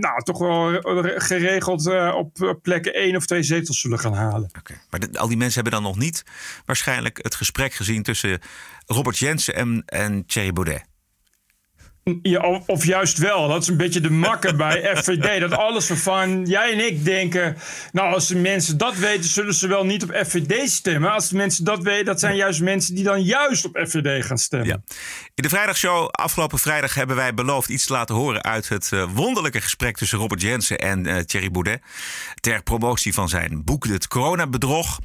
nou, 0.00 0.22
toch 0.22 0.38
wel 0.38 0.80
geregeld 1.16 1.86
eh, 1.88 2.14
op 2.16 2.58
plekken 2.62 2.94
één 2.94 3.16
of 3.16 3.26
twee 3.26 3.42
zetels 3.42 3.80
zullen 3.80 3.98
gaan 3.98 4.14
halen. 4.14 4.50
Maar 4.90 5.00
de- 5.00 5.18
al 5.18 5.28
die 5.28 5.36
mensen 5.36 5.62
hebben 5.62 5.80
dan 5.82 5.90
nog 5.90 5.98
niet 5.98 6.24
waarschijnlijk 6.66 7.18
het 7.22 7.34
gesprek 7.34 7.72
gezien 7.74 8.02
tussen 8.02 8.38
Robert 8.86 9.18
Jensen 9.18 9.54
en, 9.54 9.82
en 9.86 10.26
Thierry 10.26 10.52
Baudet. 10.52 10.84
Ja, 12.22 12.40
of, 12.40 12.66
of 12.66 12.84
juist 12.84 13.18
wel. 13.18 13.48
Dat 13.48 13.62
is 13.62 13.68
een 13.68 13.76
beetje 13.76 14.00
de 14.00 14.10
makker 14.10 14.56
bij 14.56 14.80
FVD. 14.96 15.40
Dat 15.40 15.52
alles 15.52 15.88
waarvan 15.88 16.46
jij 16.46 16.72
en 16.72 16.86
ik 16.86 17.04
denken... 17.04 17.56
Nou, 17.92 18.14
als 18.14 18.26
de 18.28 18.36
mensen 18.36 18.78
dat 18.78 18.96
weten, 18.96 19.24
zullen 19.24 19.54
ze 19.54 19.66
wel 19.66 19.84
niet 19.84 20.02
op 20.02 20.22
FVD 20.26 20.70
stemmen. 20.70 21.12
Als 21.12 21.28
de 21.28 21.36
mensen 21.36 21.64
dat 21.64 21.82
weten, 21.82 22.04
dat 22.04 22.20
zijn 22.20 22.36
juist 22.36 22.60
mensen 22.60 22.94
die 22.94 23.04
dan 23.04 23.22
juist 23.22 23.64
op 23.64 23.78
FVD 23.86 24.24
gaan 24.24 24.38
stemmen. 24.38 24.84
In 25.34 25.42
de 25.42 25.48
vrijdagshow 25.48 26.08
afgelopen 26.10 26.58
vrijdag 26.58 26.94
hebben 26.94 27.16
wij 27.16 27.34
beloofd 27.34 27.68
iets 27.68 27.86
te 27.86 27.92
laten 27.92 28.14
horen 28.14 28.42
uit 28.42 28.68
het 28.68 28.92
eh, 28.92 29.04
wonderlijke 29.14 29.60
gesprek 29.60 29.96
tussen 29.96 30.18
Robert 30.18 30.40
Jensen 30.40 30.78
en 30.78 31.06
eh, 31.06 31.18
Thierry 31.18 31.50
Baudet. 31.50 31.82
Ter 32.40 32.62
promotie 32.62 33.14
van 33.14 33.28
zijn 33.28 33.64
boek 33.64 33.86
Het 33.86 34.08
Coronabedrog. 34.08 34.98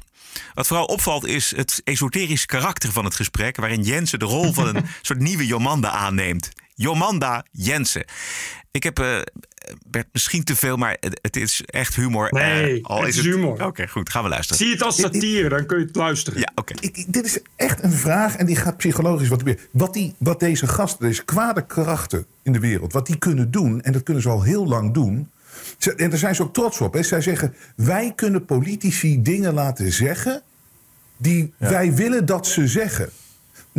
Wat 0.54 0.66
vooral 0.66 0.84
opvalt 0.86 1.26
is 1.26 1.56
het 1.56 1.80
esoterische 1.84 2.46
karakter 2.46 2.92
van 2.92 3.04
het 3.04 3.14
gesprek, 3.14 3.56
waarin 3.56 3.82
Jensen 3.82 4.18
de 4.18 4.24
rol 4.24 4.52
van 4.52 4.76
een 4.76 4.84
soort 5.02 5.18
nieuwe 5.18 5.46
Jomanda 5.46 5.90
aanneemt. 5.90 6.50
Jomanda 6.82 7.44
Jensen. 7.50 8.04
Ik 8.70 8.82
heb 8.82 8.98
eh, 8.98 9.18
Bert, 9.86 10.06
misschien 10.12 10.44
te 10.44 10.56
veel, 10.56 10.76
maar 10.76 10.96
het, 11.00 11.18
het 11.22 11.36
is 11.36 11.62
echt 11.66 11.94
humor. 11.94 12.28
Nee, 12.32 12.82
Eh, 12.82 12.98
het 13.00 13.08
is 13.16 13.20
humor. 13.20 13.64
Oké, 13.66 13.88
goed, 13.88 14.10
gaan 14.10 14.22
we 14.22 14.28
luisteren. 14.28 14.62
Zie 14.62 14.72
het 14.72 14.82
als 14.82 15.00
satire, 15.00 15.48
dan 15.48 15.66
kun 15.66 15.78
je 15.78 15.84
het 15.84 15.96
luisteren. 15.96 16.40
Ja, 16.40 16.50
oké. 16.54 16.74
Dit 17.06 17.24
is 17.24 17.38
echt 17.56 17.82
een 17.82 17.92
vraag 17.92 18.36
en 18.36 18.46
die 18.46 18.56
gaat 18.56 18.76
psychologisch 18.76 19.28
wat 19.28 19.44
meer. 19.44 19.58
Wat, 19.70 19.94
die, 19.94 20.14
wat 20.18 20.40
deze 20.40 20.66
gasten, 20.66 21.06
deze 21.06 21.24
kwade 21.24 21.66
krachten 21.66 22.26
in 22.42 22.52
de 22.52 22.58
wereld, 22.60 22.92
wat 22.92 23.06
die 23.06 23.16
kunnen 23.18 23.50
doen, 23.50 23.80
en 23.82 23.92
dat 23.92 24.02
kunnen 24.02 24.22
ze 24.22 24.28
al 24.28 24.42
heel 24.42 24.66
lang 24.66 24.94
doen. 24.94 25.30
Ze- 25.78 25.94
En 25.94 26.10
daar 26.10 26.18
zijn 26.18 26.34
ze 26.34 26.42
ook 26.42 26.54
trots 26.54 26.80
op. 26.80 26.92
Hè. 26.94 27.02
Zij 27.02 27.20
zeggen: 27.20 27.54
wij 27.76 28.12
kunnen 28.16 28.44
politici 28.44 29.22
dingen 29.22 29.54
laten 29.54 29.92
zeggen 29.92 30.42
die 31.16 31.52
wij 31.58 31.94
willen 31.94 32.26
dat 32.26 32.46
ze 32.46 32.66
zeggen. 32.68 33.10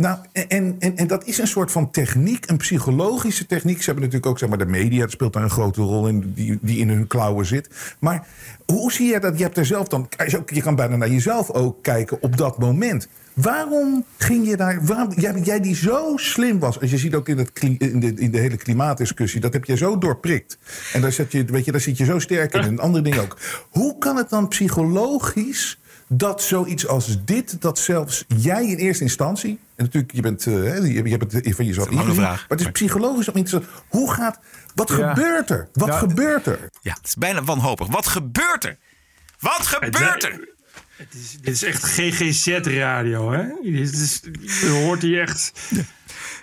Nou, 0.00 0.18
en, 0.32 0.76
en, 0.78 0.96
en 0.96 1.06
dat 1.06 1.24
is 1.24 1.38
een 1.38 1.46
soort 1.46 1.72
van 1.72 1.90
techniek, 1.90 2.50
een 2.50 2.56
psychologische 2.56 3.46
techniek. 3.46 3.78
Ze 3.78 3.84
hebben 3.84 4.04
natuurlijk 4.04 4.30
ook 4.30 4.38
zeg 4.38 4.48
maar, 4.48 4.58
de 4.58 4.66
media, 4.66 5.00
dat 5.00 5.10
speelt 5.10 5.32
daar 5.32 5.42
een 5.42 5.50
grote 5.50 5.82
rol 5.82 6.08
in, 6.08 6.32
die, 6.34 6.58
die 6.62 6.78
in 6.78 6.88
hun 6.88 7.06
klauwen 7.06 7.46
zit. 7.46 7.70
Maar 7.98 8.26
hoe 8.66 8.92
zie 8.92 9.12
je 9.12 9.20
dat? 9.20 9.38
Je 9.38 9.44
hebt 9.44 9.56
er 9.56 9.66
zelf 9.66 9.88
dan. 9.88 10.08
Je 10.46 10.60
kan 10.62 10.74
bijna 10.74 10.96
naar 10.96 11.10
jezelf 11.10 11.50
ook 11.50 11.82
kijken 11.82 12.22
op 12.22 12.36
dat 12.36 12.58
moment. 12.58 13.08
Waarom 13.34 14.04
ging 14.16 14.48
je 14.48 14.56
daar. 14.56 14.84
Waarom, 14.84 15.12
jij, 15.16 15.40
jij 15.42 15.60
die 15.60 15.74
zo 15.74 16.12
slim 16.16 16.58
was. 16.58 16.80
Als 16.80 16.90
je 16.90 16.98
ziet 16.98 17.14
ook 17.14 17.28
in, 17.28 17.38
het, 17.38 17.50
in, 17.62 18.00
de, 18.00 18.14
in 18.14 18.30
de 18.30 18.38
hele 18.38 18.56
klimaatdiscussie. 18.56 19.40
Dat 19.40 19.52
heb 19.52 19.64
je 19.64 19.76
zo 19.76 19.98
doorprikt. 19.98 20.58
En 20.92 21.00
daar, 21.00 21.12
zet 21.12 21.32
je, 21.32 21.44
weet 21.44 21.64
je, 21.64 21.72
daar 21.72 21.80
zit 21.80 21.98
je 21.98 22.04
zo 22.04 22.18
sterk 22.18 22.54
in. 22.54 22.62
En 22.62 22.78
andere 22.78 23.04
dingen 23.04 23.20
ook. 23.20 23.38
Hoe 23.70 23.98
kan 23.98 24.16
het 24.16 24.30
dan 24.30 24.48
psychologisch 24.48 25.79
dat 26.12 26.42
zoiets 26.42 26.86
als 26.86 27.24
dit, 27.24 27.60
dat 27.60 27.78
zelfs 27.78 28.24
jij 28.36 28.66
in 28.66 28.76
eerste 28.76 29.02
instantie. 29.02 29.50
En 29.76 29.84
natuurlijk, 29.84 30.12
je, 30.12 30.20
bent, 30.22 30.46
eh, 30.46 30.54
hè, 30.54 30.74
je, 30.74 31.02
je 31.02 31.08
hebt 31.16 31.32
het 31.32 31.54
van 31.54 31.64
jezelf 31.64 31.86
een 31.86 31.94
lange 31.94 32.06
ingezien, 32.06 32.24
vraag. 32.24 32.38
Maar 32.48 32.58
het 32.58 32.66
is 32.66 32.72
psychologisch 32.72 33.28
ook 33.28 33.36
interessant. 33.36 33.82
Hoe 33.88 34.12
gaat. 34.12 34.38
Wat 34.74 34.88
Ja. 34.88 35.14
gebeurt 35.14 35.50
er? 35.50 35.68
Wat 35.72 35.88
Nou, 35.88 36.08
gebeurt 36.08 36.46
er? 36.46 36.70
Ja, 36.82 36.92
het 36.92 37.06
is 37.06 37.14
bijna 37.14 37.42
wanhopig. 37.44 37.86
Wat 37.86 38.06
gebeurt 38.06 38.64
er? 38.64 38.78
Wat 39.38 39.66
gebeurt 39.66 40.24
er? 40.24 40.48
Het 40.96 41.14
is, 41.14 41.36
dit 41.40 41.54
is 41.54 41.62
echt 41.62 41.84
GGZ-radio, 41.84 43.32
hè? 43.32 43.44
Dit 43.62 43.92
is, 43.92 44.20
je 44.42 44.68
hoort 44.84 45.02
hier 45.02 45.20
echt... 45.20 45.52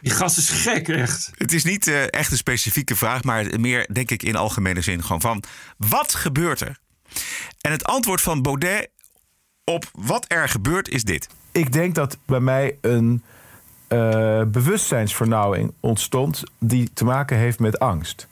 Die 0.02 0.12
gast 0.12 0.38
is 0.38 0.50
gek, 0.50 0.88
echt. 0.88 1.32
Het 1.38 1.54
is 1.54 1.64
niet 1.64 1.88
eh, 1.88 2.04
echt 2.14 2.32
een 2.32 2.38
specifieke 2.38 2.96
vraag, 2.96 3.24
maar 3.24 3.60
meer 3.60 3.88
denk 3.94 4.12
ik 4.12 4.24
in 4.24 4.36
algemene 4.36 4.82
zin 4.82 5.04
gewoon 5.04 5.22
van 5.22 5.44
wat 5.78 6.14
gebeurt 6.14 6.62
er? 6.62 6.78
En 7.62 7.72
het 7.72 7.84
antwoord 7.84 8.22
van 8.22 8.42
Baudet 8.42 8.90
op 9.70 9.90
wat 9.94 10.26
er 10.28 10.50
gebeurt 10.50 10.90
is 10.90 11.04
dit. 11.04 11.30
Ik 11.52 11.72
denk 11.72 11.96
dat 11.96 12.18
bij 12.26 12.40
mij 12.40 12.78
een 12.82 13.24
eh, 13.88 14.42
bewustzijnsvernauwing 14.44 15.74
ontstond 15.80 16.44
die 16.60 16.90
te 16.94 17.06
maken 17.06 17.38
heeft 17.38 17.60
met 17.60 17.80
angst. 17.80 18.28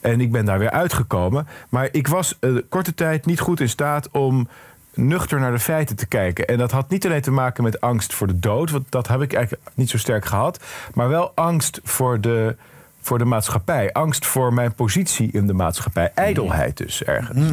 En 0.00 0.20
ik 0.20 0.32
ben 0.32 0.44
daar 0.44 0.58
weer 0.58 0.70
uitgekomen. 0.70 1.46
Maar 1.68 1.88
ik 1.92 2.06
was 2.06 2.36
eh, 2.40 2.56
korte 2.68 2.94
tijd 2.94 3.26
niet 3.26 3.40
goed 3.40 3.60
in 3.60 3.68
staat 3.68 4.10
om 4.10 4.48
nuchter 4.94 5.40
naar 5.40 5.52
de 5.52 5.58
feiten 5.58 5.96
te 5.96 6.06
kijken. 6.06 6.46
En 6.46 6.58
dat 6.58 6.70
had 6.70 6.88
niet 6.88 7.06
alleen 7.06 7.20
te 7.20 7.30
maken 7.30 7.62
met 7.62 7.80
angst 7.80 8.14
voor 8.14 8.26
de 8.26 8.38
dood, 8.38 8.70
want 8.70 8.90
dat 8.90 9.08
heb 9.08 9.22
ik 9.22 9.32
eigenlijk 9.32 9.68
niet 9.74 9.90
zo 9.90 9.98
sterk 9.98 10.24
gehad. 10.24 10.64
Maar 10.94 11.08
wel 11.08 11.32
angst 11.34 11.80
voor 11.84 12.20
de, 12.20 12.56
voor 13.00 13.18
de 13.18 13.24
maatschappij. 13.24 13.92
Angst 13.92 14.26
voor 14.26 14.52
mijn 14.52 14.74
positie 14.74 15.32
in 15.32 15.46
de 15.46 15.54
maatschappij. 15.54 16.12
Ijdelheid 16.14 16.76
dus 16.76 17.02
ergens. 17.02 17.52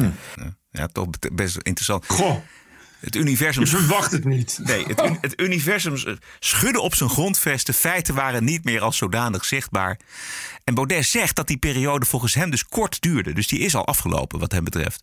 Ja, 0.70 0.86
toch 0.86 1.06
best 1.32 1.56
interessant. 1.56 2.06
Goh. 2.06 2.36
Het 3.04 3.16
universum. 3.16 3.62
Je 3.62 3.68
verwacht 3.68 4.12
het 4.12 4.24
niet. 4.24 4.60
Nee, 4.62 4.84
het, 4.86 5.02
het 5.20 5.40
universum 5.40 6.18
schudde 6.38 6.80
op 6.80 6.94
zijn 6.94 7.10
grondvesten. 7.10 7.74
Feiten 7.74 8.14
waren 8.14 8.44
niet 8.44 8.64
meer 8.64 8.80
als 8.80 8.96
zodanig 8.96 9.44
zichtbaar. 9.44 9.98
En 10.64 10.74
Baudet 10.74 11.04
zegt 11.04 11.36
dat 11.36 11.46
die 11.46 11.56
periode 11.56 12.06
volgens 12.06 12.34
hem 12.34 12.50
dus 12.50 12.64
kort 12.64 13.00
duurde. 13.00 13.32
Dus 13.32 13.46
die 13.46 13.58
is 13.58 13.74
al 13.74 13.86
afgelopen, 13.86 14.38
wat 14.38 14.52
hem 14.52 14.64
betreft. 14.64 15.02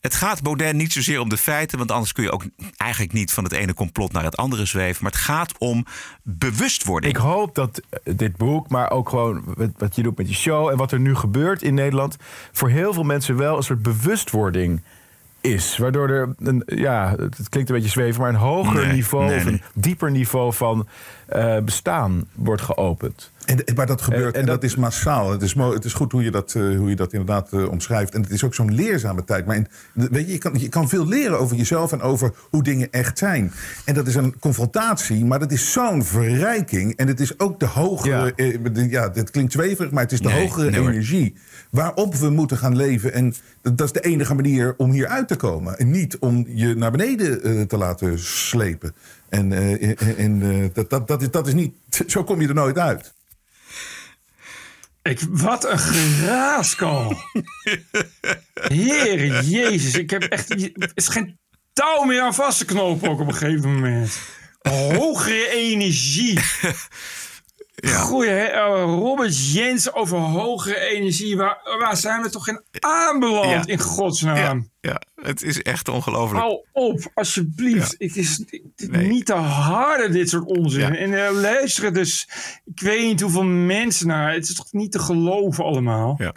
Het 0.00 0.14
gaat 0.14 0.42
Baudet 0.42 0.74
niet 0.74 0.92
zozeer 0.92 1.20
om 1.20 1.28
de 1.28 1.36
feiten, 1.36 1.78
want 1.78 1.90
anders 1.90 2.12
kun 2.12 2.24
je 2.24 2.30
ook 2.30 2.44
eigenlijk 2.76 3.12
niet 3.12 3.32
van 3.32 3.44
het 3.44 3.52
ene 3.52 3.74
complot 3.74 4.12
naar 4.12 4.24
het 4.24 4.36
andere 4.36 4.64
zweven. 4.64 5.02
Maar 5.02 5.12
het 5.12 5.20
gaat 5.20 5.58
om 5.58 5.86
bewustwording. 6.22 7.12
Ik 7.14 7.20
hoop 7.20 7.54
dat 7.54 7.80
eh, 7.88 8.14
dit 8.16 8.36
boek, 8.36 8.68
maar 8.68 8.90
ook 8.90 9.08
gewoon 9.08 9.42
wat, 9.56 9.70
wat 9.76 9.96
je 9.96 10.02
doet 10.02 10.16
met 10.16 10.28
je 10.28 10.34
show 10.34 10.68
en 10.68 10.76
wat 10.76 10.92
er 10.92 11.00
nu 11.00 11.14
gebeurt 11.14 11.62
in 11.62 11.74
Nederland, 11.74 12.16
voor 12.52 12.68
heel 12.68 12.92
veel 12.92 13.02
mensen 13.02 13.36
wel 13.36 13.56
een 13.56 13.62
soort 13.62 13.82
bewustwording 13.82 14.82
is. 15.44 15.76
Waardoor 15.76 16.08
er, 16.08 16.34
een, 16.38 16.62
ja, 16.66 17.14
het 17.18 17.48
klinkt 17.48 17.70
een 17.70 17.76
beetje 17.76 17.90
zweven, 17.90 18.20
maar 18.20 18.30
een 18.30 18.36
hoger 18.36 18.86
Nee, 18.86 18.92
niveau 18.92 19.26
nee, 19.26 19.36
of 19.36 19.44
een 19.44 19.62
dieper 19.74 20.10
niveau 20.10 20.52
van 20.52 20.88
eh, 21.26 21.58
bestaan 21.58 22.24
wordt 22.34 22.62
geopend. 22.62 23.32
En, 23.46 23.58
maar 23.74 23.86
dat 23.86 24.02
gebeurt 24.02 24.34
En- 24.34 24.40
en, 24.40 24.40
en 24.40 24.46
dat, 24.46 24.62
is 24.62 24.76
massaal. 24.76 25.30
Het 25.30 25.42
is, 25.42 25.54
het 25.54 25.84
is 25.84 25.92
goed 25.92 26.12
hoe 26.12 26.22
je 26.24 26.30
dat, 26.30 26.54
eh, 26.54 26.76
hoe 26.76 26.88
je 26.88 26.96
dat 26.96 27.12
inderdaad 27.12 27.52
eh, 27.52 27.68
omschrijft. 27.70 28.14
En 28.14 28.22
het 28.22 28.30
is 28.30 28.44
ook 28.44 28.54
zo'n 28.54 28.74
leerzame 28.74 29.24
tijd. 29.24 29.46
Maar 29.46 29.56
in- 29.56 29.66
weet 29.94 30.26
je, 30.26 30.32
je, 30.32 30.38
kan, 30.38 30.54
je 30.58 30.68
kan 30.68 30.88
veel 30.88 31.06
leren 31.08 31.38
over 31.38 31.56
jezelf 31.56 31.92
en 31.92 32.00
over 32.00 32.32
hoe 32.50 32.62
dingen 32.62 32.88
echt 32.90 33.18
zijn. 33.18 33.52
En 33.84 33.94
dat 33.94 34.06
is 34.06 34.14
een 34.14 34.38
confrontatie, 34.38 35.24
maar 35.24 35.38
dat 35.38 35.52
is 35.52 35.72
zo'n 35.72 36.04
verrijking. 36.04 36.96
En 36.96 37.06
het 37.06 37.20
is 37.20 37.38
ook 37.38 37.60
de 37.60 37.66
hogere... 37.66 38.32
Ja, 38.36 38.82
ja 38.88 39.08
dit 39.08 39.30
klinkt 39.30 39.52
zweverig, 39.52 39.90
maar 39.90 40.02
het 40.02 40.12
is 40.12 40.20
de 40.20 40.28
Nee, 40.28 40.46
hogere 40.46 40.70
nee 40.70 40.80
energie... 40.80 41.34
waarop 41.70 42.14
we 42.14 42.30
moeten 42.30 42.56
gaan 42.56 42.76
leven. 42.76 43.12
En 43.12 43.34
dat 43.62 43.78
dat 43.78 43.86
is 43.86 43.92
de 43.92 44.08
enige 44.08 44.34
manier 44.34 44.74
om 44.76 44.90
hier 44.90 45.06
uit 45.06 45.28
te 45.28 45.36
komen. 45.36 45.78
En 45.78 45.90
niet 45.90 46.18
om 46.18 46.46
je 46.48 46.74
naar 46.74 46.90
beneden 46.90 47.68
te 47.68 47.76
laten 47.76 48.18
slepen. 48.18 48.94
En, 49.28 49.52
en, 50.16 50.70
dat, 50.72 50.90
dat, 50.90 51.08
dat, 51.08 51.22
is, 51.22 51.30
dat 51.30 51.46
is 51.46 51.54
niet... 51.54 51.74
Zo 52.06 52.24
kom 52.24 52.40
je 52.40 52.48
er 52.48 52.54
nooit 52.54 52.78
uit. 52.78 53.14
Ik, 55.08 55.20
wat 55.30 55.70
een 55.70 55.78
geraaskal. 55.78 57.16
Heere 58.54 59.44
Jezus, 59.44 59.94
ik 59.94 60.10
heb 60.10 60.22
echt... 60.22 60.50
Er 60.50 60.90
is 60.94 61.08
geen 61.08 61.38
touw 61.72 62.04
meer 62.04 62.20
aan 62.20 62.34
vast 62.34 62.58
te 62.58 62.64
knopen 62.64 63.08
ook 63.08 63.20
op 63.20 63.26
een 63.26 63.34
gegeven 63.34 63.74
moment. 63.74 64.18
Hogere 64.62 65.48
energie. 65.48 66.38
Goeie, 67.82 68.30
hè? 68.30 68.44
Eh, 68.44 68.82
Robert 68.84 69.52
Jens 69.52 69.92
over 69.92 70.18
hogere 70.18 70.78
energie. 70.78 71.36
Waar, 71.36 71.58
waar 71.78 71.96
zijn 71.96 72.22
we 72.22 72.30
toch 72.30 72.48
in 72.48 72.62
aanbeland, 72.78 73.66
Ja. 73.66 73.72
in 73.72 73.78
godsnaam? 73.80 74.68
Ja, 74.80 75.00
het 75.22 75.42
is 75.42 75.62
echt 75.62 75.88
ongelooflijk. 75.88 76.40
Hou 76.42 76.64
op, 76.72 77.10
alsjeblieft. 77.14 77.94
Het 77.98 78.16
is 78.16 78.36
het 78.38 78.60
is 78.76 78.88
Nee. 78.88 79.06
niet 79.06 79.26
te 79.26 79.32
harde, 79.34 80.08
dit 80.08 80.28
soort 80.30 80.44
onzin. 80.44 80.80
Ja. 80.80 80.96
En 80.96 81.12
er 81.12 81.32
luisteren 81.32 81.92
dus, 81.94 82.28
ik 82.64 82.80
weet 82.80 83.04
niet 83.06 83.20
hoeveel 83.20 83.44
mensen 83.44 84.06
naar. 84.06 84.32
Het 84.32 84.48
is 84.48 84.54
toch 84.54 84.72
niet 84.72 84.92
te 84.92 84.98
geloven 84.98 85.64
allemaal? 85.64 86.14
Ja. 86.18 86.34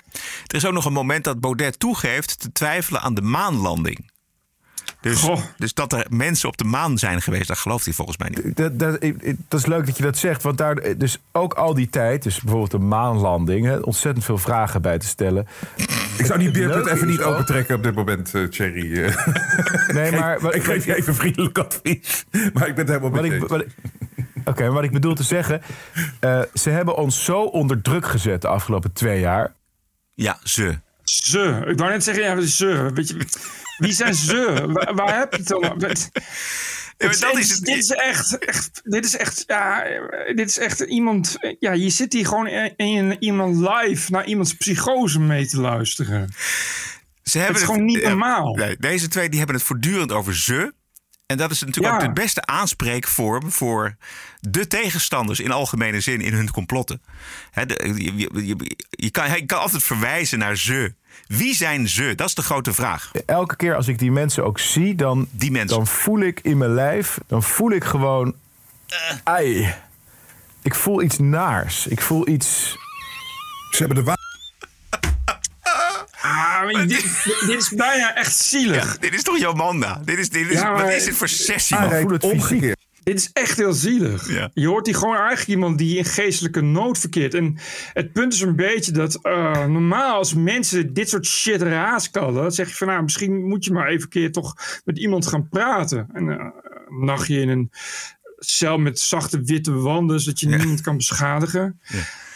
Er 0.47 0.55
is 0.55 0.65
ook 0.65 0.73
nog 0.73 0.85
een 0.85 0.93
moment 0.93 1.23
dat 1.23 1.39
Baudet 1.39 1.79
toegeeft 1.79 2.39
te 2.39 2.51
twijfelen 2.51 3.01
aan 3.01 3.13
de 3.13 3.21
maanlanding. 3.21 4.11
Dus, 5.09 5.27
dus 5.57 5.73
dat 5.73 5.93
er 5.93 6.05
mensen 6.09 6.49
op 6.49 6.57
de 6.57 6.63
maan 6.63 6.97
zijn 6.97 7.21
geweest, 7.21 7.47
dat 7.47 7.57
gelooft 7.57 7.85
hij 7.85 7.93
volgens 7.93 8.17
mij 8.17 8.29
niet. 8.29 8.57
Dat, 8.57 8.79
dat, 8.79 9.01
dat 9.47 9.59
is 9.59 9.65
leuk 9.65 9.85
dat 9.85 9.97
je 9.97 10.03
dat 10.03 10.17
zegt, 10.17 10.43
want 10.43 10.57
daar 10.57 10.97
dus 10.97 11.19
ook 11.31 11.53
al 11.53 11.73
die 11.73 11.89
tijd, 11.89 12.23
dus 12.23 12.39
bijvoorbeeld 12.41 12.71
de 12.71 12.77
maanlanding, 12.79 13.65
hè, 13.65 13.77
ontzettend 13.77 14.25
veel 14.25 14.37
vragen 14.37 14.81
bij 14.81 14.97
te 14.97 15.07
stellen. 15.07 15.47
Ik 16.17 16.25
zou 16.25 16.39
die 16.39 16.51
beerput 16.51 16.85
even 16.87 17.07
niet 17.07 17.21
ook- 17.21 17.33
opentrekken 17.33 17.75
op 17.75 17.83
dit 17.83 17.95
moment, 17.95 18.33
eh 18.35 18.43
Thierry. 18.43 19.13
Nee, 19.93 20.11
maar 20.11 20.39
wat- 20.41 20.55
ik 20.55 20.63
geef 20.63 20.85
je 20.85 20.95
even 20.95 21.15
vriendelijk 21.15 21.57
advies. 21.57 22.25
Maar 22.31 22.67
ik 22.67 22.75
ben 22.75 22.85
het 22.85 22.87
helemaal 22.87 23.09
Wat 23.11 23.21
met 23.21 23.29
je 23.31 23.35
ik, 23.35 23.41
eens. 23.41 23.51
wat 23.51 23.61
ik- 23.61 23.75
Oké, 24.45 24.63
maar 24.63 24.71
wat 24.73 24.83
ik 24.83 24.91
bedoel 24.91 25.15
te 25.15 25.23
zeggen, 25.23 25.61
eh, 26.19 26.41
ze 26.53 26.69
hebben 26.69 26.95
ons 26.97 27.23
zo 27.23 27.41
onder 27.41 27.81
druk 27.81 28.05
gezet 28.07 28.41
de 28.41 28.47
afgelopen 28.47 28.93
twee 28.93 29.19
jaar. 29.19 29.53
Ja, 30.13 30.37
ze. 30.43 30.77
Ze. 31.03 31.63
Ik 31.67 31.77
wou 31.79 31.91
net 31.91 32.03
zeggen, 32.03 32.23
ja, 32.23 32.41
ze. 32.41 32.91
Weet 32.93 33.07
je, 33.07 33.15
wie 33.77 33.93
zijn 33.93 34.13
ze? 34.13 34.63
waar, 34.67 34.95
waar 34.95 35.17
heb 35.19 35.31
je 35.33 35.37
het 35.37 35.47
dan? 35.47 35.61
Dat 36.97 37.19
dit, 37.19 37.37
is 37.37 37.49
het- 37.51 37.63
dit 37.65 37.77
is 37.77 37.89
echt, 37.89 38.37
echt, 38.37 38.81
dit 38.83 39.05
is 39.05 39.17
echt, 39.17 39.43
ja, 39.47 39.83
dit 40.35 40.49
is 40.49 40.57
echt 40.57 40.79
iemand, 40.79 41.37
ja, 41.59 41.71
je 41.71 41.89
zit 41.89 42.13
hier 42.13 42.25
gewoon 42.27 42.47
in, 42.47 42.73
in 42.75 43.15
iemand 43.19 43.55
live 43.55 44.11
naar 44.11 44.25
iemands 44.25 44.53
psychose 44.53 45.19
mee 45.19 45.47
te 45.47 45.59
luisteren. 45.59 46.29
Ze 47.23 47.37
hebben 47.37 47.55
het 47.61 47.63
is 47.63 47.69
gewoon 47.69 47.85
niet 47.85 48.03
normaal. 48.03 48.55
nee, 48.55 48.75
deze 48.79 49.07
twee 49.07 49.29
die 49.29 49.37
hebben 49.37 49.55
het 49.55 49.65
voortdurend 49.65 50.11
over 50.11 50.35
ze. 50.35 50.73
En 51.27 51.37
dat 51.37 51.51
is 51.51 51.59
natuurlijk 51.63 51.95
Ja. 51.95 52.01
ook 52.01 52.15
de 52.15 52.21
beste 52.21 52.45
aanspreekvorm 52.45 53.51
voor 53.51 53.95
de 54.39 54.67
tegenstanders 54.67 55.39
in 55.39 55.51
algemene 55.51 55.99
zin 56.01 56.21
in 56.21 56.33
hun 56.33 56.51
complotten. 56.51 57.01
Hè, 57.51 57.65
de- 57.65 57.93
je, 57.95 58.15
je, 58.17 58.45
je- 58.47 58.75
je 58.89 59.09
kan, 59.11 59.31
je 59.31 59.45
kan 59.45 59.59
altijd 59.59 59.83
verwijzen 59.83 60.39
naar 60.39 60.57
ze. 60.57 60.93
Wie 61.27 61.55
zijn 61.55 61.89
ze? 61.89 62.13
Dat 62.15 62.27
is 62.27 62.35
de 62.35 62.41
grote 62.41 62.73
vraag. 62.73 63.11
Elke 63.25 63.55
keer 63.55 63.75
als 63.75 63.87
ik 63.87 63.99
die 63.99 64.11
mensen 64.11 64.45
ook 64.45 64.59
zie, 64.59 64.95
dan, 64.95 65.27
Die 65.31 65.51
mensen. 65.51 65.77
dan 65.77 65.87
voel 65.87 66.19
ik 66.19 66.39
in 66.43 66.57
mijn 66.57 66.73
lijf, 66.73 67.17
dan 67.27 67.43
voel 67.43 67.71
ik 67.71 67.83
gewoon, 67.83 68.35
ai, 69.23 69.73
ik 70.61 70.75
voel 70.75 71.01
iets 71.01 71.17
naars. 71.19 71.87
Ik 71.87 72.01
voel 72.01 72.27
iets... 72.27 72.77
Ze 73.71 73.77
hebben 73.83 73.95
de 73.97 74.03
Ah, 76.27 76.71
maar 76.71 76.87
dit, 76.87 77.23
dit 77.47 77.59
is 77.61 77.69
bijna 77.69 78.15
echt 78.15 78.35
zielig. 78.35 78.97
Dit 78.97 79.13
is 79.13 79.23
toch 79.23 79.37
Jomanda? 79.39 80.01
Dit 80.05 80.17
is, 80.17 80.29
dit 80.29 80.49
is, 80.49 80.59
Ja, 80.59 80.71
maar- 80.71 80.83
wat 80.83 80.93
is 80.93 81.03
dit 81.05 81.15
voor 81.15 81.27
sessie, 81.29 81.79
man? 81.79 81.89
Ah, 81.89 82.01
voel 82.01 82.11
het 82.11 82.23
omgekeerd. 82.23 82.85
Dit 83.03 83.15
is 83.17 83.29
echt 83.33 83.57
heel 83.57 83.73
zielig. 83.73 84.29
Ja. 84.31 84.49
Je 84.53 84.67
hoort 84.67 84.85
hier 84.85 84.95
gewoon 84.95 85.15
eigenlijk 85.17 85.47
iemand 85.47 85.77
die 85.77 85.97
in 85.97 86.05
geestelijke 86.05 86.61
nood 86.61 86.97
verkeert. 86.97 87.33
En 87.33 87.57
het 87.93 88.11
punt 88.13 88.33
is 88.33 88.41
een 88.41 88.55
beetje 88.55 88.91
dat 88.91 89.15
eh, 89.21 89.65
normaal 89.65 90.15
als 90.15 90.33
mensen 90.33 90.93
dit 90.93 91.09
soort 91.09 91.25
shit 91.25 91.61
raaskallen, 91.61 92.41
dan 92.41 92.51
zeg 92.51 92.69
je 92.69 92.75
van 92.75 92.87
nou, 92.87 93.03
misschien 93.03 93.47
moet 93.47 93.65
je 93.65 93.71
maar 93.71 93.87
even 93.87 94.01
een 94.03 94.09
keer 94.09 94.31
toch 94.31 94.55
met 94.85 94.97
iemand 94.97 95.27
gaan 95.27 95.49
praten. 95.49 96.09
En 96.13 96.29
eh, 96.29 96.45
een 96.89 97.05
nachtje 97.05 97.39
in 97.41 97.49
een 97.49 97.71
cel 98.39 98.77
met 98.77 98.99
zachte 98.99 99.41
witte 99.41 99.71
wanden, 99.73 100.19
zodat 100.19 100.39
je 100.39 100.47
niemand 100.47 100.81
kan 100.81 100.97
beschadigen. 100.97 101.81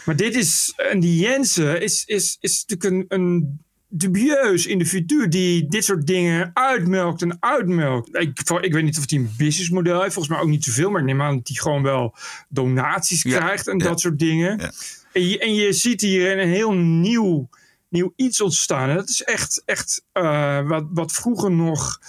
Maar 0.04 0.16
dit 0.16 0.34
is, 0.34 0.72
en 0.76 1.00
die 1.00 1.20
Jensen 1.20 1.80
is, 1.82 2.04
is, 2.04 2.36
is 2.40 2.64
natuurlijk 2.66 3.10
een, 3.10 3.20
een 3.20 3.60
dubieus 3.94 4.66
individu 4.66 5.28
die 5.28 5.66
dit 5.68 5.84
soort 5.84 6.06
dingen 6.06 6.50
uitmelkt 6.54 7.22
en 7.22 7.36
uitmelkt. 7.40 8.16
Ik, 8.16 8.40
ik 8.60 8.72
weet 8.72 8.84
niet 8.84 8.98
of 8.98 9.10
hij 9.10 9.18
een 9.18 9.34
businessmodel 9.36 10.00
heeft, 10.00 10.14
volgens 10.14 10.34
mij 10.34 10.44
ook 10.44 10.50
niet 10.50 10.64
zoveel, 10.64 10.90
maar 10.90 11.00
ik 11.00 11.06
neem 11.06 11.22
aan 11.22 11.36
dat 11.36 11.48
hij 11.48 11.56
gewoon 11.56 11.82
wel 11.82 12.14
donaties 12.48 13.22
Ja, 13.22 13.38
krijgt 13.38 13.68
en 13.68 13.78
ja. 13.78 13.84
dat 13.84 14.00
soort 14.00 14.18
dingen. 14.18 14.58
Ja. 14.58 14.72
En, 15.12 15.28
je, 15.28 15.38
en 15.38 15.54
je 15.54 15.72
ziet 15.72 16.00
hier 16.00 16.38
een 16.38 16.48
heel 16.48 16.72
nieuw, 16.72 17.48
nieuw 17.88 18.12
iets 18.16 18.40
ontstaan. 18.40 18.88
En 18.88 18.96
dat 18.96 19.08
is 19.08 19.22
echt, 19.22 19.62
echt 19.64 20.04
eh, 20.12 20.68
wat, 20.68 20.84
wat 20.90 21.12
vroeger 21.12 21.50
nog 21.50 22.00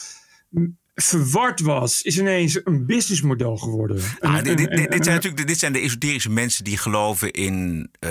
verward 0.96 1.60
was, 1.60 2.02
is 2.02 2.20
ineens 2.20 2.60
een 2.64 2.86
businessmodel 2.86 3.58
geworden. 3.58 4.02
Ah, 4.20 4.44
dit, 4.44 4.58
zijn 5.04 5.16
natuurlijk 5.16 5.48
dit 5.48 5.60
zijn 5.60 5.74
de 5.74 5.80
esoterische 5.80 6.30
mensen 6.30 6.64
die 6.64 6.78
geloven 6.78 7.32
in. 7.32 7.90
eh, 8.00 8.10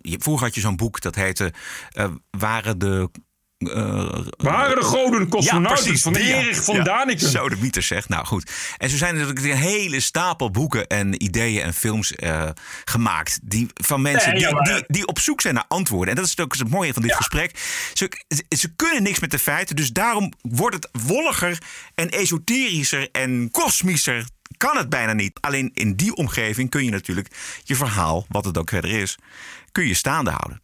je- 0.00 0.18
vroeger 0.18 0.46
had 0.46 0.54
je 0.54 0.60
zo'n 0.60 0.76
boek 0.76 1.00
dat 1.00 1.14
heette. 1.14 1.52
eh, 1.90 2.10
waren 2.30 2.78
de. 2.78 3.10
Eh, 3.58 4.18
Waren 4.36 4.76
de 4.76 4.84
goden 4.84 5.28
cosmonauten 5.28 5.98
van. 5.98 6.14
Erich 6.14 6.64
van 6.64 6.74
Ja, 6.74 6.82
Daniken. 6.82 7.28
Zo 7.28 7.48
de 7.48 7.56
mythes 7.56 7.86
zegt. 7.86 8.08
Nou 8.08 8.26
goed. 8.26 8.50
En 8.76 8.90
zo 8.90 8.96
zijn 8.96 9.14
er 9.16 9.20
natuurlijk 9.26 9.46
een 9.46 9.60
hele 9.60 10.00
stapel 10.00 10.50
boeken 10.50 10.86
en 10.86 11.22
ideeën 11.22 11.62
en 11.62 11.74
films 11.74 12.14
eh, 12.14 12.48
gemaakt. 12.84 13.38
Die, 13.42 13.66
van 13.74 14.02
mensen 14.02 14.32
Nee, 14.32 14.54
die, 14.62 14.84
die 14.86 15.06
op 15.06 15.18
zoek 15.18 15.40
zijn 15.40 15.54
naar 15.54 15.64
antwoorden. 15.68 16.08
En 16.08 16.20
dat 16.20 16.26
is 16.26 16.38
ook 16.38 16.56
het 16.56 16.70
mooie 16.70 16.92
van 16.92 17.02
dit 17.02 17.14
gesprek. 17.14 17.58
Ze, 17.94 18.10
ze 18.48 18.74
kunnen 18.76 19.02
niks 19.02 19.20
met 19.20 19.30
de 19.30 19.38
feiten. 19.38 19.76
Dus 19.76 19.92
daarom 19.92 20.32
wordt 20.42 20.76
het 20.76 20.88
wolliger 20.92 21.58
en 21.94 22.08
esoterischer 22.08 23.08
en 23.12 23.48
kosmischer. 23.50 24.24
Kan 24.56 24.76
het 24.76 24.88
bijna 24.88 25.12
niet. 25.12 25.38
Alleen 25.40 25.70
in 25.74 25.94
die 25.94 26.14
omgeving 26.14 26.70
kun 26.70 26.84
je 26.84 26.90
natuurlijk 26.90 27.28
je 27.64 27.76
verhaal, 27.76 28.26
wat 28.28 28.44
het 28.44 28.58
ook 28.58 28.68
verder 28.68 28.90
is, 28.90 29.18
kun 29.72 29.86
je 29.86 29.94
staande 29.94 30.30
houden. 30.30 30.60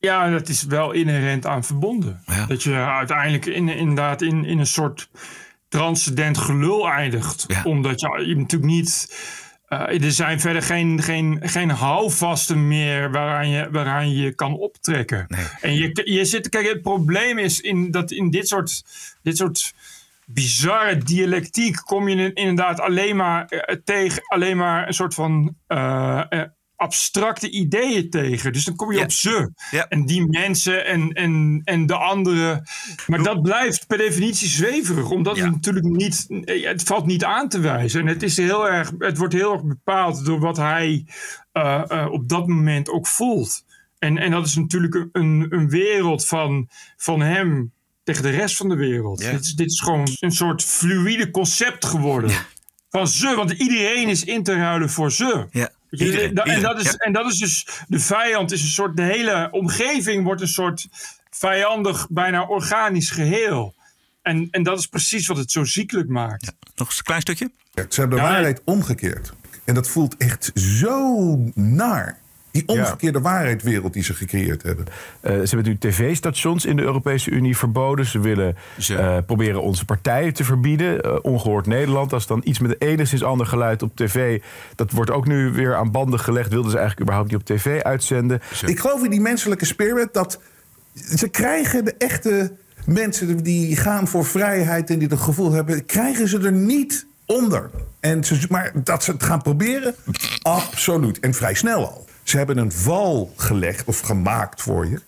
Ja, 0.00 0.30
dat 0.30 0.48
is 0.48 0.64
wel 0.64 0.92
inherent 0.92 1.46
aan 1.46 1.64
verbonden. 1.64 2.22
Ja. 2.26 2.46
Dat 2.46 2.62
je 2.62 2.74
uiteindelijk 2.74 3.46
in, 3.46 3.68
inderdaad 3.68 4.22
in, 4.22 4.44
in 4.44 4.58
een 4.58 4.66
soort 4.66 5.10
transcendent 5.68 6.38
gelul 6.38 6.88
eindigt. 6.88 7.44
Ja. 7.46 7.62
Omdat 7.64 8.00
je, 8.00 8.24
je 8.26 8.36
natuurlijk 8.36 8.72
niet... 8.72 9.16
eh, 9.68 10.04
er 10.04 10.12
zijn 10.12 10.40
verder 10.40 10.62
geen, 10.62 11.02
geen, 11.02 11.38
geen 11.42 11.70
houvasten 11.70 12.68
meer 12.68 13.10
waaraan 13.10 13.48
je, 13.48 13.68
waaraan 13.70 14.12
je 14.12 14.34
kan 14.34 14.54
optrekken. 14.54 15.26
En 15.60 15.74
je, 15.74 16.00
je 16.04 16.24
zit, 16.24 16.48
kijk, 16.48 16.68
het 16.68 16.82
probleem 16.82 17.38
is 17.38 17.60
in, 17.60 17.90
dat 17.90 18.10
in 18.10 18.30
dit 18.30 18.48
soort, 18.48 18.82
dit 19.22 19.36
soort 19.36 19.74
bizarre 20.26 20.98
dialectiek 20.98 21.76
kom 21.76 22.08
je 22.08 22.32
inderdaad 22.32 22.80
alleen 22.80 23.16
maar 23.16 23.46
eh, 23.46 23.76
tegen 23.84 24.22
alleen 24.26 24.56
maar 24.56 24.86
een 24.86 24.94
soort 24.94 25.14
van 25.14 25.54
eh, 25.66 26.22
abstracte 26.80 27.50
ideeën 27.50 28.10
tegen. 28.10 28.52
Dus 28.52 28.64
dan 28.64 28.76
kom 28.76 28.92
je 28.92 28.96
op 29.04 29.12
ze. 29.12 29.52
En 29.88 30.06
die 30.06 30.26
mensen 30.26 30.86
en, 30.86 31.12
en, 31.12 31.60
en 31.64 31.86
de 31.86 31.94
anderen. 31.96 32.62
Maar 33.06 33.22
dat 33.22 33.42
blijft 33.42 33.86
per 33.86 33.98
definitie 33.98 34.48
zweverig. 34.48 35.10
Omdat 35.10 35.36
het 35.44 35.44
natuurlijk 35.52 35.86
niet. 35.86 36.26
eh, 36.44 36.64
Het 36.66 36.82
valt 36.82 37.06
niet 37.06 37.24
aan 37.24 37.48
te 37.48 37.60
wijzen. 37.60 38.00
En 38.00 38.06
het, 38.06 38.22
is 38.22 38.36
heel 38.36 38.68
erg, 38.68 38.92
het 38.98 39.18
wordt 39.18 39.34
heel 39.34 39.52
erg 39.52 39.64
bepaald 39.64 40.24
door 40.24 40.40
wat 40.40 40.56
hij 40.56 41.06
eh, 41.52 41.82
eh, 41.88 42.06
op 42.12 42.28
dat 42.28 42.46
moment 42.46 42.88
ook 42.88 43.06
voelt. 43.06 43.64
En, 43.98 44.18
en 44.18 44.30
dat 44.30 44.46
is 44.46 44.54
natuurlijk 44.56 44.94
een- 45.12 45.46
een, 45.50 45.68
wereld 45.68 46.26
van, 46.26 46.68
van 46.96 47.20
hem 47.20 47.72
tegen 48.04 48.22
de 48.22 48.30
rest 48.30 48.56
van 48.56 48.68
de 48.68 48.76
wereld. 48.76 49.20
Dit, 49.32 49.40
is, 49.44 49.54
dit 49.54 49.70
is 49.70 49.80
gewoon 49.80 50.08
een 50.20 50.32
soort 50.32 50.62
fluïde 50.64 51.30
concept 51.30 51.84
geworden. 51.84 52.30
Van 52.90 53.08
ze, 53.08 53.34
want 53.36 53.50
iedereen 53.50 54.08
is 54.08 54.24
in 54.24 54.42
te 54.42 54.54
ruilen 54.54 54.90
voor 54.90 55.12
ze. 55.12 55.46
Ja. 55.50 55.70
Iedereen, 55.90 56.34
da- 56.34 56.42
en, 56.44 56.60
dat 56.62 56.78
is, 56.80 56.84
ja. 56.84 56.92
en 56.92 57.12
dat 57.12 57.26
is 57.32 57.38
dus 57.38 57.66
de 57.88 57.98
vijand, 58.00 58.52
is 58.52 58.62
een 58.62 58.68
soort, 58.68 58.96
de 58.96 59.02
hele 59.02 59.48
omgeving 59.50 60.24
wordt 60.24 60.40
een 60.40 60.48
soort 60.48 60.88
vijandig, 61.30 62.06
bijna 62.10 62.42
organisch 62.46 63.10
geheel. 63.10 63.74
En, 64.22 64.48
en 64.50 64.62
dat 64.62 64.78
is 64.78 64.86
precies 64.86 65.26
wat 65.26 65.36
het 65.36 65.50
zo 65.50 65.64
ziekelijk 65.64 66.08
maakt. 66.08 66.52
Nog 66.74 66.88
eens 66.88 66.98
een 66.98 67.04
klein 67.04 67.20
stukje? 67.20 67.50
Ze 67.74 68.00
hebben 68.00 68.18
de 68.18 68.24
Ja, 68.24 68.30
waarheid 68.30 68.62
omgekeerd. 68.64 69.32
En 69.64 69.74
dat 69.74 69.88
voelt 69.88 70.16
echt 70.16 70.50
zo 70.54 71.36
naar. 71.54 72.19
Die 72.50 72.62
omgekeerde 72.66 73.20
waarheidwereld 73.20 73.92
die 73.92 74.02
ze 74.02 74.14
gecreëerd 74.14 74.62
hebben. 74.62 74.86
Eh, 75.20 75.32
ze 75.32 75.54
hebben 75.54 75.68
nu 75.72 75.78
tv-stations 75.78 76.64
in 76.64 76.76
de 76.76 76.82
Europese 76.82 77.30
Unie 77.30 77.56
verboden. 77.56 78.06
Ze 78.06 78.20
willen 78.20 78.56
eh, 78.88 79.16
proberen 79.26 79.62
onze 79.62 79.84
partijen 79.84 80.34
te 80.34 80.44
verbieden. 80.44 81.02
Eh, 81.02 81.16
Ongehoord 81.22 81.66
Nederland, 81.66 82.12
als 82.12 82.26
dan 82.26 82.40
iets 82.44 82.58
met 82.58 82.70
een 82.70 82.88
enigszins 82.88 83.22
ander 83.22 83.46
geluid 83.46 83.82
op 83.82 83.96
tv... 83.96 84.42
dat 84.74 84.90
wordt 84.90 85.10
ook 85.10 85.26
nu 85.26 85.50
weer 85.52 85.74
aan 85.74 85.90
banden 85.90 86.20
gelegd. 86.20 86.50
Wilden 86.50 86.70
ze 86.70 86.78
eigenlijk 86.78 87.08
überhaupt 87.10 87.32
niet 87.32 87.40
op 87.40 87.56
tv 87.56 87.82
uitzenden. 87.82 88.40
Ik 88.66 88.80
geloof 88.80 89.04
in 89.04 89.10
die 89.10 89.20
menselijke 89.20 89.64
spirit 89.64 90.14
dat 90.14 90.40
ze 90.94 91.28
krijgen 91.28 91.84
de 91.84 91.94
echte 91.98 92.52
mensen 92.84 93.42
die 93.42 93.76
gaan 93.76 94.08
voor 94.08 94.24
vrijheid 94.24 94.90
en 94.90 94.98
die 94.98 95.08
dat 95.08 95.20
gevoel 95.20 95.52
hebben, 95.52 95.86
krijgen 95.86 96.28
ze 96.28 96.38
er 96.38 96.52
niet 96.52 97.06
onder. 97.26 97.70
En 98.00 98.24
ze, 98.24 98.46
maar 98.48 98.72
dat 98.74 99.04
ze 99.04 99.12
het 99.12 99.22
gaan 99.22 99.42
proberen, 99.42 99.94
absoluut. 100.42 101.20
En 101.20 101.34
vrij 101.34 101.54
snel 101.54 101.88
al. 101.88 102.08
Ze 102.30 102.36
hebben 102.36 102.58
een 102.58 102.72
val 102.72 103.32
gelegd 103.36 103.84
of 103.86 104.00
gemaakt 104.00 104.62
voor 104.62 104.86
je. 104.86 105.00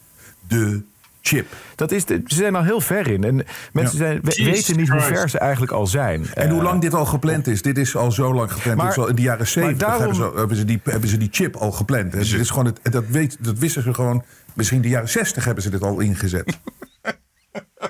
De 0.49 0.83
chip. 1.21 1.47
Dat 1.77 1.93
is 1.93 2.05
de, 2.05 2.23
ze 2.27 2.35
zijn 2.35 2.55
al 2.55 2.63
heel 2.65 2.81
ver 2.81 3.07
in. 3.11 3.25
En 3.25 3.45
mensen 3.73 3.99
zijn, 3.99 4.21
we- 4.23 4.31
Jesus 4.31 4.45
weten 4.67 4.77
niet 4.77 4.89
hoe 4.89 5.01
ver 5.01 5.29
ze 5.31 5.39
eigenlijk 5.39 5.73
al 5.73 5.87
zijn. 5.87 6.27
En 6.35 6.49
hoe 6.51 6.59
Eh, 6.59 6.65
lang 6.65 6.81
dit 6.81 6.95
al 6.95 7.05
gepland 7.07 7.47
is. 7.47 7.63
Dit 7.63 7.79
is 7.79 7.97
al 7.97 8.13
zo 8.13 8.35
lang 8.35 8.53
gepland. 8.53 8.77
Maar- 8.79 8.97
al 8.99 9.09
in 9.09 9.15
de 9.15 9.23
jaren 9.23 9.47
70 9.47 9.79
daarom- 9.89 10.01
hebben, 10.01 10.17
ze, 10.33 10.39
hebben, 10.39 10.57
ze 10.57 10.65
die, 10.65 10.81
hebben 10.85 11.09
ze 11.09 11.17
die 11.17 11.29
chip 11.33 11.57
al 11.57 11.73
gepland. 11.73 12.13
Dit 12.13 12.33
is 12.33 12.49
gewoon 12.51 12.65
het, 12.67 12.79
dat, 12.93 13.05
weet, 13.07 13.37
dat 13.41 13.59
wisten 13.59 13.83
ze 13.83 13.95
gewoon. 13.95 14.25
Misschien 14.55 14.77
in 14.77 14.83
de 14.83 14.89
jaren 14.89 15.09
60 15.09 15.45
hebben 15.45 15.63
ze 15.63 15.71
dit 15.71 15.83
al 15.83 16.01
ingezet. 16.01 16.59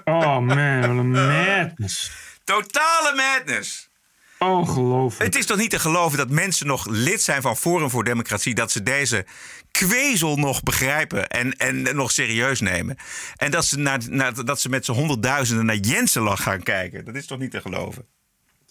Oh 0.05 0.39
man, 0.39 0.81
wat 0.81 0.89
een 0.91 1.11
madness. 1.11 2.13
Totale 2.45 3.13
madness. 3.17 3.91
Ongelooflijk. 4.43 5.25
Het 5.25 5.37
is 5.37 5.47
toch 5.47 5.59
niet 5.59 5.71
te 5.71 5.79
geloven 5.79 6.19
dat 6.19 6.31
mensen 6.31 6.67
nog 6.67 6.87
lid 6.89 7.23
zijn 7.23 7.43
van 7.43 7.57
Forum 7.57 7.91
voor 7.91 8.05
Democratie... 8.05 8.55
dat 8.55 8.71
ze 8.73 8.83
deze 8.83 9.27
kwezel 9.71 10.37
nog 10.37 10.63
begrijpen 10.63 11.29
en, 11.29 11.57
en 11.57 11.97
nog 11.97 12.11
serieus 12.11 12.61
nemen. 12.61 12.97
En 13.37 13.51
dat 13.51 13.65
ze, 13.65 13.79
naar, 13.79 14.01
naar, 14.09 14.45
dat 14.45 14.61
ze 14.61 14.69
met 14.69 14.85
z'n 14.85 14.93
honderdduizenden 14.93 15.65
naar 15.65 15.77
Jensen 15.77 16.39
gaan 16.39 16.63
kijken. 16.63 17.05
Dat 17.05 17.15
is 17.15 17.27
toch 17.27 17.39
niet 17.39 17.51
te 17.51 17.61
geloven? 17.61 18.07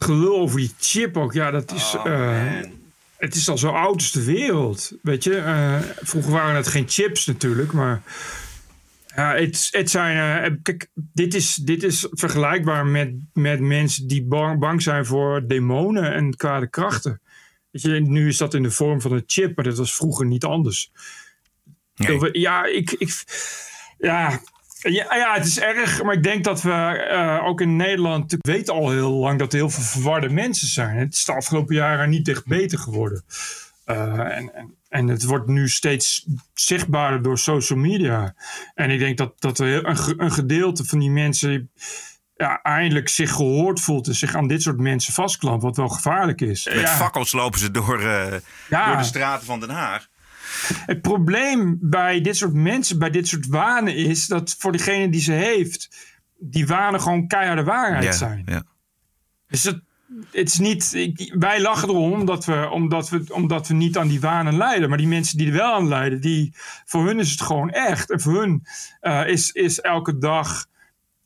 gelul 0.04 0.40
over 0.40 0.58
die 0.58 0.74
chip 0.80 1.18
ook, 1.18 1.34
ja, 1.34 1.52
dat 1.52 1.72
is. 1.72 1.96
Oh, 1.96 2.06
eh, 2.06 2.64
het 3.18 3.36
is 3.36 3.50
al 3.50 3.58
zo 3.58 3.70
oud 3.70 3.94
als 3.94 4.12
de 4.12 4.24
wereld. 4.24 4.92
Weet 5.02 5.24
je, 5.24 5.38
Eh, 5.38 5.80
vroeger 6.02 6.32
waren 6.32 6.56
het 6.56 6.68
geen 6.68 6.90
chips 6.90 7.26
natuurlijk, 7.26 7.72
maar. 7.72 8.02
Ja, 9.16 9.36
het, 9.36 9.68
het 9.72 9.90
zijn. 9.90 10.44
eh, 10.44 10.58
kijk, 10.62 10.90
dit 10.94 11.34
is, 11.34 11.56
dit 11.56 11.84
is 11.84 12.08
vergelijkbaar 12.12 12.86
met, 12.86 13.14
met 13.34 13.60
mensen 13.60 14.08
die 14.08 14.24
bang, 14.24 14.60
bang 14.60 14.82
zijn 14.82 15.06
voor 15.06 15.48
demonen 15.48 16.14
en 16.14 16.36
kwade 16.36 16.70
krachten. 16.70 17.22
Weet 17.72 17.82
je, 17.82 17.90
nu 17.90 18.28
is 18.28 18.38
dat 18.38 18.54
in 18.54 18.64
de 18.64 18.72
vorm 18.72 19.02
van 19.02 19.12
een 19.12 19.24
chip, 19.26 19.56
maar 19.56 19.66
dat 19.66 19.78
was 19.78 19.96
vroeger 19.96 20.26
niet 20.26 20.44
anders. 20.44 20.92
Ja, 22.32 22.66
ik, 22.66 22.92
ik, 22.92 23.24
ja, 23.98 24.42
ja, 24.82 25.16
ja, 25.16 25.34
het 25.34 25.46
is 25.46 25.60
erg, 25.60 26.04
maar 26.04 26.16
ik 26.16 26.24
denk 26.24 26.44
dat 26.44 26.62
we 26.62 26.72
eh, 26.72 27.46
ook 27.46 27.62
in 27.62 27.76
Nederland 27.76 28.22
natuurlijk 28.22 28.58
weten 28.58 28.74
al 28.74 28.90
heel 28.90 29.12
lang 29.12 29.40
dat 29.40 29.52
er 29.54 29.60
heel 29.60 29.70
veel 29.70 29.84
verwarde 29.84 30.30
mensen 30.30 30.68
zijn. 30.68 30.98
Het 30.98 31.14
is 31.14 31.26
de 31.26 31.34
afgelopen 31.34 31.76
jaren 31.76 32.10
niet 32.10 32.28
echt 32.28 32.46
beter 32.46 32.80
geworden. 32.80 33.24
Eh, 33.86 34.38
en, 34.38 34.54
en, 34.54 34.76
en 34.92 35.08
het 35.08 35.24
wordt 35.24 35.48
nu 35.48 35.70
steeds 35.70 36.26
zichtbaarder 36.54 37.22
door 37.22 37.38
social 37.38 37.80
media. 37.80 38.36
En 38.74 38.90
ik 38.90 39.00
denk 39.00 39.18
dat, 39.18 39.42
dat 39.42 39.60
een, 39.60 40.24
een 40.24 40.32
gedeelte 40.32 40.86
van 40.86 41.00
die 41.00 41.10
mensen 41.10 41.72
ja, 42.36 42.62
eindelijk 42.62 43.10
zich 43.10 43.32
gehoord 43.32 43.80
voelt 43.80 44.08
en 44.08 44.16
zich 44.16 44.36
aan 44.36 44.48
dit 44.48 44.62
soort 44.62 44.78
mensen 44.80 45.14
vastklampt, 45.14 45.64
wat 45.64 45.78
wel 45.78 45.90
gevaarlijk 45.90 46.42
is. 46.42 46.66
Met 46.66 46.74
Ja. 46.80 46.88
fakkels 46.88 47.32
lopen 47.32 47.60
ze 47.60 47.72
door, 47.72 48.00
eh, 48.02 48.40
Ja. 48.70 48.88
door 48.88 48.98
de 48.98 49.04
straten 49.04 49.46
van 49.46 49.60
Den 49.60 49.70
Haag. 49.70 50.08
Het 50.86 51.02
probleem 51.02 51.78
bij 51.82 52.22
dit 52.22 52.38
soort 52.38 52.54
mensen, 52.54 53.00
bij 53.00 53.10
dit 53.10 53.28
soort 53.28 53.48
wanen, 53.48 53.96
is 53.96 54.28
dat 54.28 54.56
voor 54.60 54.72
degene 54.72 55.10
die 55.10 55.22
ze 55.22 55.32
heeft, 55.32 55.90
die 56.40 56.68
wanen 56.68 57.02
gewoon 57.02 57.28
keiharde 57.28 57.64
waarheid 57.64 58.04
Ja, 58.04 58.12
zijn. 58.12 58.42
ja. 58.46 58.64
Dus 59.48 59.64
het, 59.64 59.82
het 60.32 60.48
is 60.48 60.60
niet. 60.60 60.94
ik- 60.94 61.36
wij 61.40 61.62
lachen 61.62 61.90
erom 61.90 62.12
omdat 62.14 62.46
we, 62.46 62.70
omdat, 62.72 63.10
we, 63.10 63.24
omdat 63.34 63.68
we 63.68 63.74
niet 63.74 63.98
aan 63.98 64.08
die 64.08 64.20
wanen 64.20 64.58
lijden. 64.58 64.90
Maar 64.90 64.98
die 64.98 65.08
mensen 65.08 65.38
die 65.38 65.48
er 65.48 65.54
wel 65.54 65.74
aan 65.74 65.88
lijden, 65.88 66.22
die, 66.22 66.54
voor 66.86 67.06
hun 67.06 67.20
is 67.20 67.32
het 67.32 67.42
gewoon 67.42 67.70
echt. 67.70 68.12
En 68.12 68.22
voor 68.22 68.40
hun 68.40 68.66
eh, 69.00 69.28
is, 69.28 69.52
is 69.52 69.80
elke 69.80 70.18
dag 70.18 70.66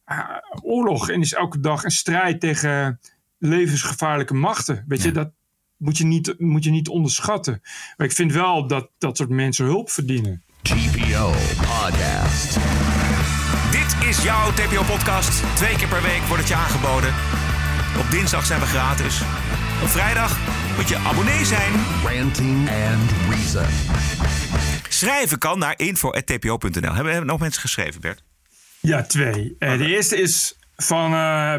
ah, 0.03 0.29
oorlog 0.61 1.09
en 1.09 1.21
is 1.21 1.33
elke 1.33 1.59
dag 1.59 1.83
een 1.83 1.91
strijd 1.91 2.39
tegen 2.39 2.99
levensgevaarlijke 3.37 4.33
machten. 4.33 4.83
Weet 4.87 5.01
je, 5.01 5.11
dat 5.11 5.31
moet 5.77 5.97
je, 5.97 6.05
niet, 6.05 6.35
moet 6.37 6.63
je 6.63 6.71
niet 6.71 6.87
onderschatten. 6.89 7.61
Maar 7.97 8.07
ik 8.07 8.13
vind 8.13 8.31
wel 8.33 8.67
dat 8.67 8.89
dat 8.97 9.17
soort 9.17 9.29
mensen 9.29 9.65
hulp 9.65 9.89
verdienen. 9.89 10.43
TPO 10.61 11.31
Podcast. 11.57 12.57
Dit 13.71 14.07
is 14.09 14.23
jouw 14.23 14.51
TPO-podcast. 14.53 15.43
Twee 15.55 15.75
keer 15.75 15.87
per 15.87 16.01
week 16.01 16.21
wordt 16.21 16.37
het 16.43 16.47
je 16.47 16.55
aangeboden. 16.55 17.13
Op 17.99 18.11
dinsdag 18.11 18.45
zijn 18.45 18.59
we 18.59 18.65
gratis. 18.65 19.21
Op 19.83 19.87
vrijdag 19.89 20.37
moet 20.75 20.89
je 20.89 20.97
abonnee 20.97 21.45
zijn. 21.45 21.73
Ranting 22.03 22.69
and 22.69 23.11
Reason. 23.29 23.65
Schrijven 24.89 25.37
kan 25.37 25.59
naar 25.59 25.73
info.tpo.nl. 25.79 26.93
Hebben 26.93 27.11
hebben 27.11 27.25
nog 27.25 27.39
mensen 27.39 27.61
geschreven, 27.61 28.01
Bert? 28.01 28.23
Ja, 28.79 29.03
twee. 29.03 29.55
Eh, 29.59 29.77
de 29.77 29.85
eerste 29.87 30.15
is 30.21 30.57
van. 30.75 31.13
eh, 31.13 31.55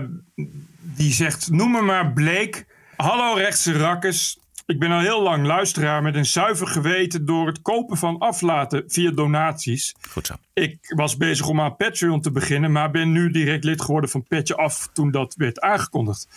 die 0.80 1.12
zegt: 1.12 1.50
Noem 1.50 1.70
me 1.70 1.80
maar 1.80 2.12
Bleek. 2.12 2.66
Hallo 2.96 3.34
rechtse 3.34 3.78
rakkers. 3.78 4.38
Ik 4.66 4.78
ben 4.78 4.90
al 4.90 5.00
heel 5.00 5.22
lang 5.22 5.46
luisteraar 5.46 6.02
met 6.02 6.14
een 6.14 6.26
zuiver 6.26 6.66
geweten 6.66 7.24
door 7.24 7.46
het 7.46 7.62
kopen 7.62 7.96
van 7.96 8.18
aflaten 8.18 8.84
via 8.86 9.10
donaties. 9.10 9.94
Goed 10.10 10.26
zo. 10.26 10.34
Ik 10.52 10.92
was 10.96 11.16
bezig 11.16 11.48
om 11.48 11.60
aan 11.60 11.76
Patreon 11.76 12.20
te 12.20 12.30
beginnen, 12.30 12.72
maar 12.72 12.90
ben 12.90 13.12
nu 13.12 13.30
direct 13.30 13.64
lid 13.64 13.80
geworden 13.80 14.10
van 14.10 14.26
Petje 14.26 14.56
Af 14.56 14.88
toen 14.92 15.10
dat 15.10 15.34
werd 15.34 15.60
aangekondigd. 15.60 16.28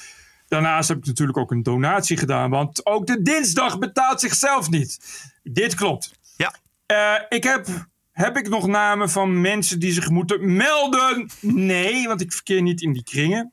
Daarnaast 0.48 0.90
heb 0.90 0.98
ik 0.98 1.06
natuurlijk 1.06 1.38
ook 1.38 1.52
een 1.52 1.64
donatie 1.64 2.18
gedaan, 2.18 2.50
want 2.50 2.86
ook 2.86 3.08
de 3.08 3.22
dinsdag 3.22 3.80
betaalt 3.80 4.20
zichzelf 4.20 4.70
niet. 4.70 5.00
Dit 5.44 5.76
klopt. 5.76 6.12
Ja. 6.38 7.26
ik 7.30 7.44
heb, 7.44 7.68
heb 8.12 8.38
ik 8.38 8.50
nog 8.50 8.68
namen 8.68 9.10
van 9.10 9.42
mensen 9.42 9.80
die 9.80 9.92
zich 9.92 10.10
moeten 10.10 10.56
melden? 10.56 11.30
Nee, 11.42 12.08
want 12.08 12.22
ik 12.22 12.34
verkeer 12.34 12.62
niet 12.62 12.82
in 12.82 12.94
die 12.94 13.04
kringen. 13.04 13.52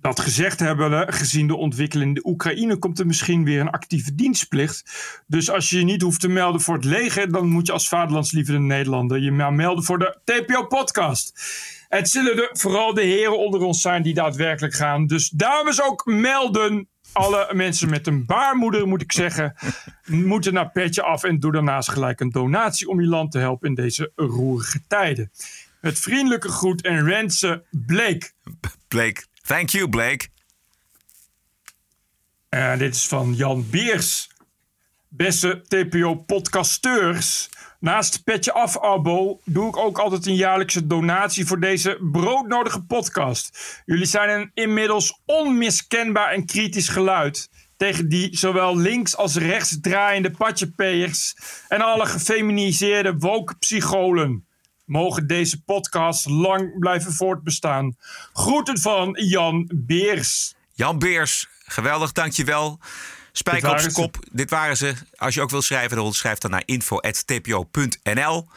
Dat 0.00 0.20
gezegd 0.20 0.60
hebben, 0.60 1.12
gezien 1.12 1.46
de 1.46 1.56
ontwikkeling 1.56 2.08
in 2.08 2.14
de 2.14 2.28
Oekraïne, 2.28 2.76
komt 2.76 2.98
er 2.98 3.06
misschien 3.06 3.44
weer 3.44 3.60
een 3.60 3.70
actieve 3.70 4.14
dienstplicht. 4.14 4.84
Dus 5.26 5.50
als 5.50 5.70
je 5.70 5.78
je 5.78 5.84
niet 5.84 6.02
hoeft 6.02 6.20
te 6.20 6.28
melden 6.28 6.60
voor 6.60 6.74
het 6.74 6.84
leger, 6.84 7.32
dan 7.32 7.48
moet 7.48 7.66
je 7.66 7.72
als 7.72 7.88
vaderlandslievende 7.88 8.60
Nederlander 8.60 9.18
je 9.18 9.32
melden 9.32 9.84
voor 9.84 9.98
de 9.98 10.18
TPO-podcast. 10.24 11.40
Het 11.88 12.08
zullen 12.08 12.36
er 12.36 12.48
vooral 12.52 12.94
de 12.94 13.02
heren 13.02 13.38
onder 13.38 13.60
ons 13.60 13.80
zijn 13.80 14.02
die 14.02 14.14
daadwerkelijk 14.14 14.74
gaan. 14.74 15.06
Dus 15.06 15.28
dames 15.28 15.82
ook 15.82 16.04
melden. 16.04 16.88
Alle 17.12 17.50
mensen 17.52 17.90
met 17.90 18.06
een 18.06 18.26
baarmoeder, 18.26 18.86
moet 18.86 19.02
ik 19.02 19.12
zeggen, 19.12 19.54
moeten 20.32 20.54
naar 20.54 20.70
petje 20.70 21.02
af 21.02 21.24
en 21.24 21.38
doe 21.38 21.52
daarnaast 21.52 21.88
gelijk 21.88 22.20
een 22.20 22.30
donatie 22.30 22.88
om 22.88 23.00
je 23.00 23.06
land 23.06 23.32
te 23.32 23.38
helpen 23.38 23.68
in 23.68 23.74
deze 23.74 24.12
roerige 24.14 24.80
tijden. 24.86 25.30
Met 25.80 25.98
vriendelijke 25.98 26.48
groet 26.48 26.82
en 26.82 27.04
Rense 27.04 27.64
Blake. 27.70 28.30
Blake. 28.88 29.24
Thank 29.46 29.70
you, 29.70 29.88
Blake. 29.88 30.28
Eh, 32.48 32.78
dit 32.78 32.94
is 32.94 33.06
van 33.06 33.34
Jan 33.34 33.66
Beers. 33.70 34.30
Beste 35.08 35.62
TPO-podcasteurs. 35.68 37.48
Naast 37.80 38.24
Petje 38.24 38.52
Af 38.52 38.78
abo 38.78 39.40
doe 39.44 39.68
ik 39.68 39.76
ook 39.76 39.98
altijd 39.98 40.26
een 40.26 40.34
jaarlijkse 40.34 40.86
donatie 40.86 41.46
voor 41.46 41.60
deze 41.60 41.98
broodnodige 42.12 42.82
podcast. 42.82 43.58
Jullie 43.84 44.06
zijn 44.06 44.40
een 44.40 44.50
inmiddels 44.54 45.20
onmiskenbaar 45.24 46.32
en 46.32 46.46
kritisch 46.46 46.88
geluid 46.88 47.48
tegen 47.76 48.08
die 48.08 48.36
zowel 48.36 48.76
links 48.76 49.16
als 49.16 49.36
rechts 49.36 49.80
draaiende 49.80 50.30
patjepeers 50.30 51.36
en 51.68 51.80
alle 51.80 52.06
gefeminiseerde 52.06 53.16
woke-psycholen. 53.18 54.45
Mogen 54.86 55.26
deze 55.26 55.62
podcast 55.62 56.26
lang 56.26 56.78
blijven 56.78 57.12
voortbestaan. 57.12 57.96
Groeten 58.32 58.78
van 58.80 59.18
Jan 59.20 59.70
Beers. 59.74 60.54
Jan 60.74 60.98
Beers, 60.98 61.48
geweldig, 61.64 62.12
dankjewel. 62.12 62.78
Spijker 63.32 63.70
op 63.70 63.78
zijn 63.78 63.92
kop, 63.92 64.16
dit 64.32 64.50
waren 64.50 64.76
ze. 64.76 64.94
Als 65.16 65.34
je 65.34 65.40
ook 65.40 65.50
wilt 65.50 65.64
schrijven, 65.64 65.96
dan 65.96 66.12
schrijf 66.12 66.38
dan 66.38 66.50
naar 66.50 66.62
info.tpo.nl. 66.64 68.48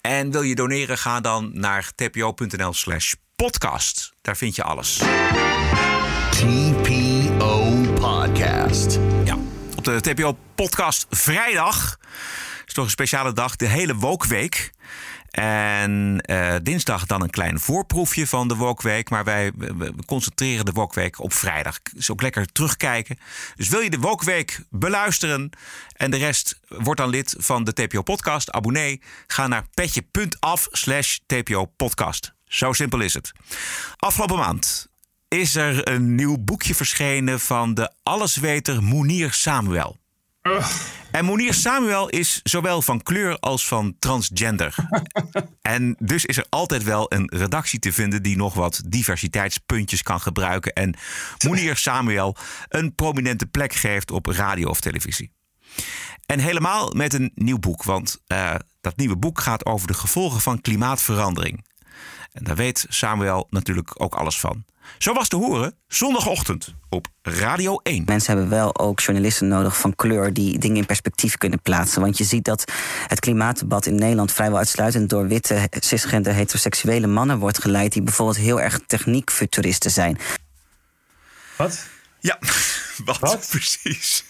En 0.00 0.30
wil 0.30 0.42
je 0.42 0.54
doneren, 0.54 0.98
ga 0.98 1.20
dan 1.20 1.50
naar 1.52 1.92
tpo.nl 1.94 2.72
slash 2.72 3.12
podcast. 3.36 4.12
Daar 4.22 4.36
vind 4.36 4.56
je 4.56 4.62
alles. 4.62 5.00
TPO 6.30 7.70
Podcast. 7.94 8.98
Ja, 9.24 9.36
op 9.76 9.84
de 9.84 10.00
TPO 10.00 10.36
podcast 10.54 11.06
vrijdag 11.10 11.98
is 12.66 12.72
toch 12.72 12.84
een 12.84 12.90
speciale 12.90 13.32
dag, 13.32 13.56
de 13.56 13.66
hele 13.66 13.94
Wokweek. 13.94 14.70
En 15.32 16.20
eh, 16.20 16.54
dinsdag 16.62 17.06
dan 17.06 17.22
een 17.22 17.30
klein 17.30 17.60
voorproefje 17.60 18.26
van 18.26 18.48
de 18.48 18.56
Wokweek. 18.56 19.10
Maar 19.10 19.24
wij 19.24 19.52
concentreren 20.06 20.64
de 20.64 20.72
Wokweek 20.72 21.20
op 21.20 21.32
vrijdag. 21.32 21.78
Is 21.96 22.10
ook 22.10 22.22
lekker 22.22 22.52
terugkijken. 22.52 23.18
Dus 23.56 23.68
wil 23.68 23.80
je 23.80 23.90
de 23.90 23.98
Wokweek 23.98 24.60
beluisteren 24.70 25.50
en 25.96 26.10
de 26.10 26.16
rest 26.16 26.60
wordt 26.68 27.00
dan 27.00 27.08
lid 27.08 27.34
van 27.38 27.64
de 27.64 27.72
TPO 27.72 28.02
Podcast, 28.02 28.50
abonnee, 28.50 29.02
ga 29.26 29.46
naar 29.46 29.66
petje.af 29.74 30.68
slash 30.70 31.18
TPO 31.26 31.64
Podcast. 31.64 32.34
Zo 32.44 32.72
simpel 32.72 33.00
is 33.00 33.14
het. 33.14 33.32
Afgelopen 33.96 34.36
maand 34.36 34.88
is 35.28 35.54
er 35.54 35.88
een 35.88 36.14
nieuw 36.14 36.38
boekje 36.38 36.74
verschenen 36.74 37.40
van 37.40 37.74
de 37.74 37.92
allesweter 38.02 38.82
Moenier 38.82 39.32
Samuel. 39.32 40.01
En 41.10 41.24
Moenier 41.24 41.54
Samuel 41.54 42.08
is 42.08 42.40
zowel 42.42 42.82
van 42.82 43.02
kleur 43.02 43.38
als 43.38 43.68
van 43.68 43.96
transgender. 43.98 44.74
en 45.62 45.96
dus 45.98 46.24
is 46.24 46.36
er 46.36 46.46
altijd 46.48 46.82
wel 46.82 47.12
een 47.12 47.30
redactie 47.34 47.78
te 47.78 47.92
vinden 47.92 48.22
die 48.22 48.36
nog 48.36 48.54
wat 48.54 48.82
diversiteitspuntjes 48.86 50.02
kan 50.02 50.20
gebruiken. 50.20 50.72
En 50.72 50.94
Moenier 51.46 51.76
Samuel 51.76 52.36
een 52.68 52.94
prominente 52.94 53.46
plek 53.46 53.72
geeft 53.72 54.10
op 54.10 54.26
radio 54.26 54.68
of 54.68 54.80
televisie. 54.80 55.32
En 56.26 56.38
helemaal 56.38 56.90
met 56.90 57.12
een 57.12 57.32
nieuw 57.34 57.58
boek, 57.58 57.82
want 57.82 58.22
eh, 58.26 58.54
dat 58.80 58.96
nieuwe 58.96 59.16
boek 59.16 59.40
gaat 59.40 59.66
over 59.66 59.86
de 59.86 59.94
gevolgen 59.94 60.40
van 60.40 60.60
klimaatverandering. 60.60 61.66
En 62.32 62.44
daar 62.44 62.56
weet 62.56 62.86
Samuel 62.88 63.46
natuurlijk 63.50 64.02
ook 64.02 64.14
alles 64.14 64.40
van. 64.40 64.64
Zo 64.98 65.12
was 65.12 65.28
te 65.28 65.36
horen 65.36 65.74
zondagochtend 65.86 66.74
op 66.88 67.06
Radio 67.22 67.76
1. 67.82 68.02
Mensen 68.06 68.32
hebben 68.32 68.50
wel 68.50 68.78
ook 68.78 69.00
journalisten 69.00 69.48
nodig 69.48 69.76
van 69.76 69.94
kleur 69.94 70.32
die 70.32 70.58
dingen 70.58 70.76
in 70.76 70.86
perspectief 70.86 71.36
kunnen 71.36 71.62
plaatsen. 71.62 72.00
Want 72.00 72.18
je 72.18 72.24
ziet 72.24 72.44
dat 72.44 72.72
het 73.06 73.20
klimaatdebat 73.20 73.86
in 73.86 73.94
Nederland 73.94 74.32
vrijwel 74.32 74.58
uitsluitend 74.58 75.10
door 75.10 75.26
witte, 75.26 75.68
cisgender, 75.70 76.34
heteroseksuele 76.34 77.06
mannen 77.06 77.38
wordt 77.38 77.60
geleid. 77.60 77.92
die 77.92 78.02
bijvoorbeeld 78.02 78.38
heel 78.38 78.60
erg 78.60 78.80
techniekfuturisten 78.86 79.90
zijn. 79.90 80.18
Wat? 81.56 81.86
Ja, 82.22 82.38
wat, 83.20 83.46
precies. 83.50 84.24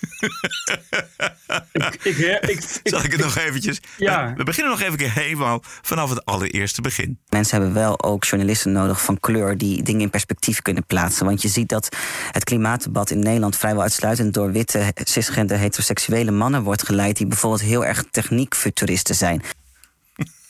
ik, 1.73 1.95
ik, 2.03 2.17
ik, 2.41 2.81
Zal 2.93 3.05
ik 3.05 3.13
het 3.13 3.21
nog 3.21 3.37
eventjes? 3.37 3.81
Ja. 3.97 4.35
We 4.37 4.45
beginnen 4.45 4.73
nog 4.73 4.81
even 4.81 5.11
helemaal 5.11 5.61
vanaf 5.63 6.11
het 6.11 6.25
allereerste 6.25 6.81
begin. 6.81 7.19
Mensen 7.29 7.57
hebben 7.57 7.75
wel 7.75 8.03
ook 8.03 8.25
journalisten 8.25 8.73
nodig 8.73 9.03
van 9.03 9.21
kleur 9.21 9.59
die 9.59 9.83
dingen 9.83 10.01
in 10.01 10.11
perspectief 10.11 10.63
kunnen 10.63 10.87
plaatsen. 10.87 11.27
Want 11.27 11.43
je 11.43 11.49
ziet 11.49 11.69
dat 11.69 11.97
het 12.31 12.45
klimaatdebat 12.45 13.11
in 13.11 13.19
Nederland 13.19 13.57
vrijwel 13.57 13.83
uitsluitend 13.83 14.35
door 14.35 14.53
witte, 14.53 14.93
cisgender, 14.95 15.59
heteroseksuele 15.59 16.31
mannen 16.31 16.63
wordt 16.63 16.87
geleid. 16.87 17.17
die 17.17 17.27
bijvoorbeeld 17.27 17.63
heel 17.63 17.85
erg 17.85 18.05
techniekfuturisten 18.11 19.15
zijn. 19.15 19.43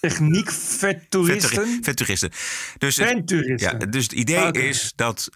Techniekfuturisten? 0.01 1.79
Venturisten. 1.83 2.31
Dus 2.79 2.97
het, 2.97 3.35
ja, 3.57 3.73
dus 3.73 4.03
het 4.03 4.13
idee 4.13 4.47
Oké. 4.47 4.59
is 4.61 4.93
dat. 4.97 5.31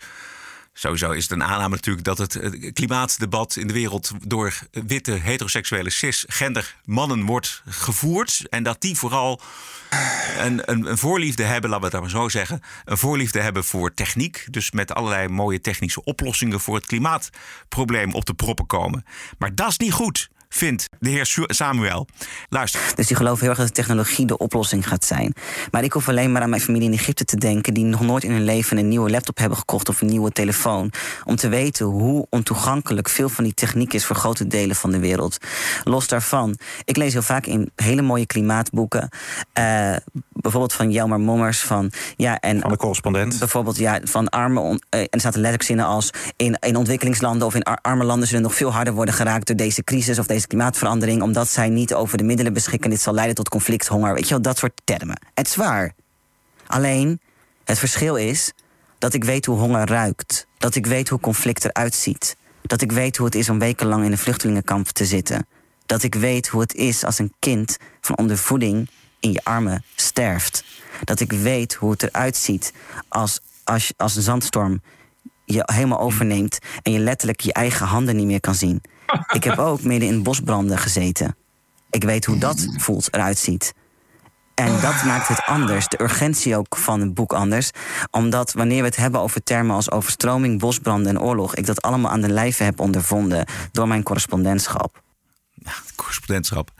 Sowieso 0.79 1.11
is 1.11 1.23
het 1.23 1.33
een 1.33 1.45
aanname 1.45 1.75
natuurlijk 1.75 2.05
dat 2.05 2.19
het 2.19 2.37
eh, 2.37 2.73
klimaatdebat 2.73 3.57
in 3.57 3.67
de 3.67 3.73
wereld 3.73 4.11
door 4.27 4.59
witte 4.71 5.13
heteroseksuele 5.13 5.91
cisgender 5.91 6.77
mannen 6.85 7.25
wordt 7.25 7.63
gevoerd. 7.67 8.43
En 8.51 8.63
dat 8.63 8.81
die 8.81 8.97
vooral 8.97 9.41
een, 10.39 10.71
een, 10.71 10.91
een 10.91 10.99
voorliefde 10.99 11.43
hebben, 11.43 11.71
laten 11.71 11.91
we 11.91 11.97
het 11.97 12.05
maar 12.05 12.23
zo 12.23 12.29
zeggen. 12.29 12.63
Een 12.85 12.99
voorliefde 12.99 13.41
hebben 13.41 13.65
voor 13.65 13.95
techniek. 13.95 14.47
Dus 14.51 14.71
met 14.71 14.95
allerlei 14.95 15.29
mooie 15.29 15.61
technische 15.61 16.05
oplossingen 16.05 16.61
voor 16.61 16.75
het 16.75 16.87
klimaatprobleem 16.87 18.15
op 18.15 18.25
de 18.25 18.35
proppen 18.35 18.67
komen. 18.67 19.05
Maar 19.39 19.55
dat 19.55 19.69
is 19.69 19.79
niet 19.79 19.93
goed, 19.93 20.31
vindt 20.49 20.89
de 20.99 21.11
heer 21.11 21.37
Samuel. 21.47 22.07
Luister. 22.49 22.81
Dus 22.95 23.07
die 23.07 23.17
geloven 23.17 23.41
heel 23.41 23.49
erg 23.49 23.59
dat 23.59 23.67
de 23.67 23.73
technologie 23.73 24.27
de 24.27 24.39
oplossing 24.39 24.89
gaat 24.89 25.05
zijn. 25.05 25.35
Maar 25.71 25.85
ik 25.85 25.93
hoef 25.93 26.09
alleen 26.09 26.33
maar 26.33 26.43
aan 26.43 26.51
mijn 26.51 26.63
familie 26.63 26.89
in 26.89 26.95
Egypte 26.95 27.25
te 27.25 27.37
denken... 27.37 27.75
die 27.75 27.85
nog 27.85 28.01
nooit 28.01 28.25
in 28.25 28.31
hun 28.31 28.45
leven 28.45 28.79
een 28.79 28.89
nieuwe 28.89 29.11
laptop 29.11 29.39
hebben 29.39 29.59
gekocht 29.59 29.89
of 29.89 30.01
een 30.01 30.09
nieuwe 30.09 30.31
telefoon. 30.31 30.93
Om 31.25 31.37
te 31.37 31.49
weten 31.49 31.87
hoe 31.87 32.27
ontoegankelijk 32.31 33.09
veel 33.09 33.29
van 33.29 33.45
die 33.45 33.55
techniek 33.55 33.93
is... 33.93 34.05
voor 34.05 34.17
grote 34.17 34.47
delen 34.47 34.77
van 34.77 34.91
de 34.91 34.99
wereld. 34.99 35.39
Los 35.85 36.09
daarvan, 36.09 36.59
ik 36.85 36.97
lees 36.97 37.13
heel 37.13 37.23
vaak 37.23 37.47
in 37.47 37.71
hele 37.75 38.03
mooie 38.03 38.27
klimaatboeken... 38.27 39.09
eh, 39.53 39.97
bijvoorbeeld 40.51 40.73
van 40.73 40.91
Jelmer 40.91 41.21
Mommers 41.21 41.61
van... 41.61 41.91
Ja, 42.17 42.41
en 42.41 42.61
Van 42.61 42.71
de 42.71 42.77
correspondent. 42.77 43.39
Bijvoorbeeld 43.39 43.77
ja, 43.77 44.01
van 44.05 44.29
arme... 44.29 44.61
on- 44.61 44.83
eh, 44.89 45.01
en 45.01 45.09
er 45.11 45.21
zaten 45.21 45.41
letterlijk 45.41 45.63
zinnen 45.63 45.87
als... 45.87 46.11
In, 46.37 46.57
in 46.61 46.77
ontwikkelingslanden 46.77 47.47
of 47.47 47.55
in 47.55 47.63
ar- 47.63 47.79
arme 47.83 48.05
landen 48.05 48.29
zullen 48.29 48.43
nog 48.43 48.55
veel 48.55 48.73
harder 48.73 48.95
worden 48.95 49.15
geraakt... 49.15 49.47
door 49.47 49.57
deze 49.57 49.85
crisis 49.85 50.19
of 50.19 50.27
deze 50.27 50.47
klimaatverandering... 50.47 51.23
omdat 51.23 51.49
zij 51.49 51.69
niet 51.69 51.95
over 51.95 52.19
de 52.19 52.25
middelen 52.25 52.53
beschikken. 52.53 52.91
Dit 52.91 53.01
zal 53.01 53.15
leiden 53.15 53.35
tot 53.35 53.49
conflict, 53.49 53.87
honger, 53.87 54.15
weet 54.15 54.25
je 54.25 54.31
wel, 54.31 54.43
dat 54.43 54.59
soort 54.59 54.81
termen. 54.85 55.21
Het 55.35 55.47
is 55.47 55.57
waar. 55.57 55.93
Alleen, 56.67 57.21
het 57.65 57.79
verschil 57.79 58.17
is 58.17 58.53
dat 58.99 59.15
ik 59.15 59.25
weet 59.25 59.47
hoe 59.47 59.59
honger 59.59 59.89
ruikt. 59.89 60.47
Dat 60.59 60.75
ik 60.75 60.87
weet 60.87 61.09
hoe 61.09 61.21
conflict 61.21 61.65
eruit 61.65 61.95
ziet. 61.95 62.37
Dat 62.63 62.81
ik 62.83 62.93
weet 62.93 63.17
hoe 63.17 63.27
het 63.27 63.35
is 63.35 63.49
om 63.49 63.59
wekenlang 63.59 64.05
in 64.05 64.13
een 64.13 64.19
vluchtelingenkamp 64.19 64.89
te 64.89 65.05
zitten. 65.05 65.47
Dat 65.87 66.03
ik 66.03 66.15
weet 66.15 66.49
hoe 66.49 66.61
het 66.61 66.75
is 66.75 67.05
als 67.05 67.19
een 67.19 67.33
kind 67.39 67.77
van 68.01 68.17
ondervoeding 68.17 68.89
in 69.21 69.33
je 69.33 69.41
armen 69.45 69.85
sterft. 69.95 70.65
Dat 71.05 71.21
ik 71.21 71.33
weet 71.33 71.75
hoe 71.75 71.91
het 71.91 72.03
eruit 72.03 72.37
ziet 72.37 72.73
als, 73.09 73.41
als, 73.65 73.93
als 73.97 74.17
een 74.17 74.23
zandstorm 74.23 74.81
je 75.47 75.63
helemaal 75.65 76.01
overneemt 76.01 76.59
en 76.83 76.93
je 76.93 76.99
letterlijk 76.99 77.41
je 77.41 77.53
eigen 77.53 77.87
handen 77.87 78.17
niet 78.17 78.27
meer 78.27 78.41
kan 78.41 78.55
zien. 78.55 78.83
Ik 79.33 79.45
heb 79.45 79.59
ook 79.59 79.83
midden 79.83 80.09
in 80.09 80.23
bosbranden 80.23 80.79
gezeten. 80.79 81.37
Ik 81.91 82.05
weet 82.05 82.25
hoe 82.25 82.39
dat 82.39 82.67
voelt, 82.77 83.15
eruit 83.15 83.39
ziet. 83.39 83.75
En 84.55 84.81
dat 84.81 85.05
maakt 85.05 85.29
het 85.29 85.43
anders, 85.47 85.89
de 85.89 86.03
urgentie 86.03 86.57
ook 86.57 86.77
van 86.77 87.01
het 87.01 87.15
boek 87.15 87.33
anders. 87.33 87.71
Omdat 88.11 88.53
wanneer 88.53 88.81
we 88.81 88.87
het 88.87 88.97
hebben 88.97 89.21
over 89.21 89.43
termen 89.43 89.75
als 89.75 89.91
overstroming, 89.91 90.59
bosbranden 90.59 91.17
en 91.17 91.23
oorlog... 91.23 91.55
ik 91.55 91.67
dat 91.67 91.83
allemaal 91.83 92.11
aan 92.11 92.21
de 92.21 92.29
lijve 92.29 92.63
heb 92.63 92.81
ondervonden 92.81 93.47
door 93.73 93.89
mijn 93.89 94.03
correspondentschap. 94.03 95.03
correspondentschap. 95.97 96.71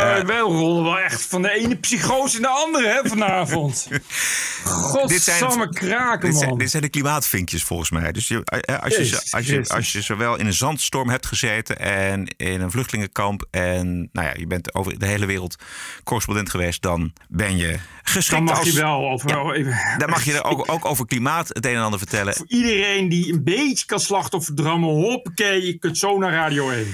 Eh, 0.00 0.24
wij 0.24 0.38
rollen 0.38 0.84
wel 0.84 0.98
echt 0.98 1.22
van 1.22 1.42
de 1.42 1.50
ene 1.50 1.76
psychose 1.76 2.36
in 2.36 2.42
de 2.42 2.48
andere 2.48 2.88
hè, 2.88 3.08
vanavond. 3.08 3.88
Godsamme 4.64 5.68
kraken, 5.68 6.28
dit 6.30 6.38
zijn, 6.38 6.48
man. 6.48 6.58
dit 6.58 6.70
zijn 6.70 6.82
de 6.82 6.88
klimaatvinkjes 6.88 7.64
volgens 7.64 7.90
mij. 7.90 8.12
Dus 8.12 8.28
je, 8.28 8.44
eh, 8.44 8.78
als, 8.78 8.92
je, 8.94 8.98
Jezus, 8.98 9.32
als, 9.32 9.46
je, 9.46 9.52
Jezus. 9.52 9.70
als 9.70 9.92
je 9.92 10.02
zowel 10.02 10.36
in 10.36 10.46
een 10.46 10.52
zandstorm 10.52 11.08
hebt 11.08 11.26
gezeten 11.26 11.78
en 11.78 12.34
in 12.36 12.60
een 12.60 12.70
vluchtelingenkamp 12.70 13.46
en 13.50 14.08
nou 14.12 14.26
ja, 14.26 14.34
je 14.36 14.46
bent 14.46 14.74
over 14.74 14.98
de 14.98 15.06
hele 15.06 15.26
wereld 15.26 15.56
correspondent 16.04 16.50
geweest, 16.50 16.82
dan 16.82 17.12
ben 17.28 17.56
je 17.56 17.78
geschikt 18.02 18.30
Dan 18.30 18.44
mag 18.44 18.58
als, 18.58 18.68
je 18.68 18.80
wel 18.80 19.10
over... 19.10 19.28
Ja, 19.28 19.52
even, 19.52 19.98
dan 19.98 20.10
mag 20.10 20.24
je 20.24 20.32
er 20.32 20.44
ook, 20.44 20.70
ook 20.72 20.84
over 20.84 21.06
klimaat 21.06 21.48
het 21.48 21.66
een 21.66 21.74
en 21.74 21.82
ander 21.82 21.98
vertellen. 21.98 22.34
Voor 22.34 22.48
iedereen 22.48 23.08
die 23.08 23.32
een 23.32 23.44
beetje 23.44 23.86
kan 23.86 24.00
slachtofferdrammen, 24.00 24.88
hoppakee, 24.88 25.66
je 25.66 25.78
kunt 25.78 25.98
zo 25.98 26.18
naar 26.18 26.32
Radio 26.32 26.70
1. 26.70 26.86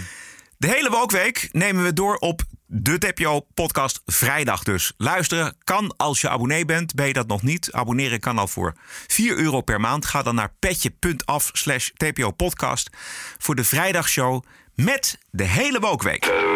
De 0.59 0.69
hele 0.69 0.91
wookweek 0.91 1.49
nemen 1.53 1.85
we 1.85 1.93
door 1.93 2.17
op 2.17 2.43
de 2.67 2.99
TPO 2.99 3.47
podcast 3.55 4.03
vrijdag 4.07 4.63
dus. 4.63 4.93
Luisteren 4.97 5.57
kan 5.65 5.95
als 5.97 6.21
je 6.21 6.29
abonnee 6.29 6.65
bent. 6.65 6.95
Ben 6.95 7.07
je 7.07 7.13
dat 7.13 7.27
nog 7.27 7.43
niet? 7.43 7.73
Abonneren 7.73 8.21
kan 8.21 8.39
al 8.39 8.49
voor 8.49 8.75
4 9.07 9.37
euro 9.37 9.61
per 9.61 9.81
maand. 9.81 10.07
Ga 10.07 10.23
dan 10.23 10.35
naar 10.35 10.53
petje.af 10.59 11.51
slash 11.53 11.91
TPO 11.97 12.31
podcast 12.31 12.91
voor 13.39 13.55
de 13.55 13.65
vrijdagshow 13.65 14.43
met 14.75 15.19
de 15.31 15.45
hele 15.45 15.81
wookweek. 15.81 16.56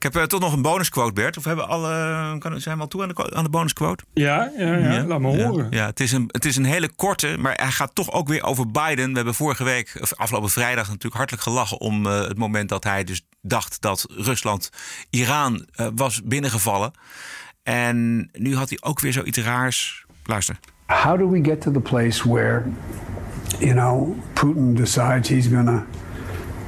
Ik 0.00 0.12
heb 0.12 0.16
eh, 0.22 0.22
toch 0.28 0.40
nog 0.40 0.52
een 0.52 0.62
bonusquote, 0.62 1.12
Bert. 1.12 1.36
Of 1.36 1.44
hebben 1.44 1.64
we 1.64 1.70
alle, 1.70 2.38
kan, 2.38 2.60
zijn 2.60 2.76
we 2.76 2.82
al 2.82 2.88
toe 2.88 3.02
aan 3.02 3.08
de, 3.08 3.34
aan 3.34 3.44
de 3.44 3.50
bonusquote? 3.50 4.04
Ja, 4.14 4.50
ja, 4.58 4.76
ja, 4.76 5.04
laat 5.04 5.20
me 5.20 5.30
Ja. 5.36 5.46
horen. 5.46 5.66
Ja, 5.70 5.86
het 5.86 6.00
is, 6.00 6.12
een, 6.12 6.24
het 6.26 6.44
is 6.44 6.56
een 6.56 6.64
hele 6.64 6.88
korte, 6.96 7.36
maar 7.38 7.54
hij 7.56 7.70
gaat 7.70 7.94
toch 7.94 8.12
ook 8.12 8.28
weer 8.28 8.42
over 8.44 8.70
Biden. 8.70 9.08
We 9.10 9.16
hebben 9.16 9.34
vorige 9.34 9.64
week, 9.64 9.96
of 10.00 10.14
afgelopen 10.14 10.50
vrijdag, 10.50 10.86
natuurlijk 10.86 11.14
hartelijk 11.14 11.42
gelachen 11.42 11.80
om 11.80 12.06
eh, 12.06 12.20
het 12.20 12.38
moment 12.38 12.68
dat 12.68 12.84
hij 12.84 13.04
dus 13.04 13.26
dacht 13.42 13.80
dat 13.80 14.06
Rusland 14.10 14.70
Iran 15.10 15.66
eh, 15.74 15.86
was 15.94 16.22
binnengevallen. 16.24 16.92
En 17.62 18.28
nu 18.32 18.56
had 18.56 18.68
hij 18.68 18.78
ook 18.80 19.00
weer 19.00 19.12
zoiets 19.12 19.38
raars. 19.38 20.04
Luister. 20.24 20.58
How 20.86 21.18
do 21.18 21.30
we 21.30 21.44
get 21.44 21.60
to 21.60 21.70
the 21.70 21.80
place 21.80 22.28
where, 22.28 22.62
you 23.58 23.72
know, 23.72 24.18
Putin 24.32 24.74
decides 24.74 25.28
he's 25.28 25.46
going 25.46 25.66
to 25.66 25.82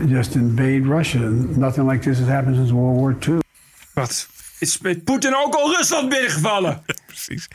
just 0.06 0.34
invade 0.34 0.86
Russia? 0.86 1.18
Nothing 1.56 1.86
like 1.86 2.02
this 2.02 2.18
has 2.18 2.28
happened 2.28 2.56
since 2.56 2.72
World 2.72 2.96
War 2.96 3.16
II. 3.28 3.40
Wat? 3.94 4.28
is 4.62 4.78
met 4.78 5.04
Poetin 5.04 5.36
ook 5.36 5.54
al 5.54 5.76
Rusland 5.76 6.08
binnengevallen. 6.08 6.82
Precies. 7.06 7.48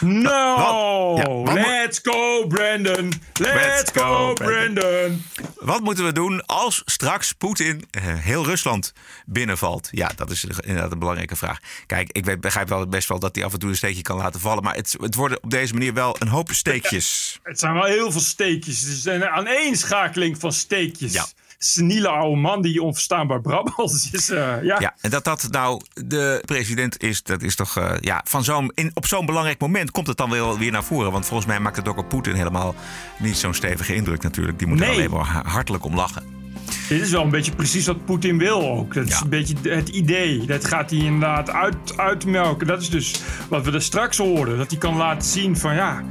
No! 0.00 1.14
Wat- 1.14 1.26
wat 1.26 1.54
Let's 1.54 2.00
go, 2.02 2.46
Brandon! 2.46 3.12
Let's, 3.32 3.90
go, 3.94 4.32
Brandon! 4.32 5.24
Wat 5.54 5.80
moeten 5.80 6.04
we 6.04 6.12
doen 6.12 6.46
als 6.46 6.82
straks 6.84 7.32
Poetin 7.32 7.84
eh, 7.90 8.02
heel 8.04 8.44
Rusland 8.44 8.92
binnenvalt? 9.26 9.88
Ja, 9.90 10.10
dat 10.16 10.30
is 10.30 10.44
inderdaad 10.44 10.92
een 10.92 10.98
belangrijke 10.98 11.36
vraag. 11.36 11.58
Kijk, 11.86 12.12
ik 12.12 12.24
weet, 12.24 12.40
begrijp 12.40 12.68
wel 12.68 12.86
best 12.86 13.08
wel 13.08 13.18
dat 13.18 13.34
hij 13.34 13.44
af 13.44 13.52
en 13.52 13.58
toe 13.58 13.68
een 13.70 13.76
steekje 13.76 14.02
kan 14.02 14.16
laten 14.16 14.40
vallen. 14.40 14.62
Maar 14.62 14.74
het, 14.74 14.96
het 15.00 15.14
worden 15.14 15.42
op 15.42 15.50
deze 15.50 15.72
manier 15.72 15.94
wel 15.94 16.16
een 16.18 16.28
hoop 16.28 16.50
steekjes. 16.52 17.10
Het 17.42 17.58
zijn 17.58 17.74
wel 17.74 17.84
heel 17.84 18.10
veel 18.12 18.20
steekjes. 18.20 18.80
Het 18.80 18.90
is 18.90 19.04
een 19.04 19.28
aaneenschakeling 19.28 20.38
van 20.38 20.52
steekjes. 20.52 21.12
Ja. 21.12 21.26
Seniele 21.64 22.08
oude 22.08 22.40
man 22.40 22.62
die 22.62 22.82
onverstaanbaar 22.82 23.40
brabbelt. 23.40 24.08
is, 24.12 24.30
eh, 24.30 24.62
ja. 24.62 24.80
Ja, 24.80 24.94
en 25.00 25.10
dat 25.10 25.24
dat 25.24 25.48
nou 25.50 25.80
de 25.94 26.42
president 26.44 27.02
is, 27.02 27.22
dat 27.22 27.42
is 27.42 27.56
toch 27.56 27.76
eh, 27.76 27.92
ja, 28.00 28.20
van 28.24 28.44
zo'n, 28.44 28.72
op 28.94 29.06
zo'n 29.06 29.26
belangrijk 29.26 29.60
moment 29.60 29.90
komt 29.90 30.06
het 30.06 30.16
dan 30.16 30.30
wel 30.30 30.58
weer 30.58 30.70
naar 30.72 30.84
voren. 30.84 31.12
Want 31.12 31.26
volgens 31.26 31.48
mij 31.48 31.60
maakt 31.60 31.76
het 31.76 31.88
ook 31.88 31.98
op 31.98 32.08
Poetin 32.08 32.34
helemaal 32.34 32.74
niet 33.18 33.36
zo'n 33.36 33.54
stevige 33.54 33.94
indruk 33.94 34.22
natuurlijk. 34.22 34.58
Die 34.58 34.66
moet 34.68 34.80
er 34.80 34.86
Nee. 34.86 34.94
alleen 34.94 35.10
maar 35.10 35.24
ha- 35.24 35.42
hartelijk 35.44 35.84
om 35.84 35.94
lachen. 35.94 36.40
Dit 36.88 37.00
is 37.00 37.10
wel 37.10 37.22
een 37.22 37.30
beetje 37.30 37.52
precies 37.54 37.86
wat 37.86 38.04
Poetin 38.04 38.38
wil 38.38 38.62
ook. 38.68 38.94
Dat 38.94 39.06
is 39.06 39.20
een 39.20 39.28
beetje 39.28 39.54
het 39.68 39.88
idee. 39.88 40.46
Dat 40.46 40.64
gaat 40.64 40.90
hij 40.90 40.98
inderdaad 40.98 41.50
uit, 41.50 41.76
uitmelken. 41.96 42.66
Dat 42.66 42.80
is 42.82 42.90
dus 42.90 43.22
wat 43.48 43.64
we 43.64 43.72
er 43.72 43.82
straks 43.82 44.18
hoorden. 44.18 44.58
Dat 44.58 44.70
hij 44.70 44.78
kan 44.78 44.96
laten 44.96 45.28
zien 45.28 45.56
van 45.56 45.74
ja, 45.74 46.02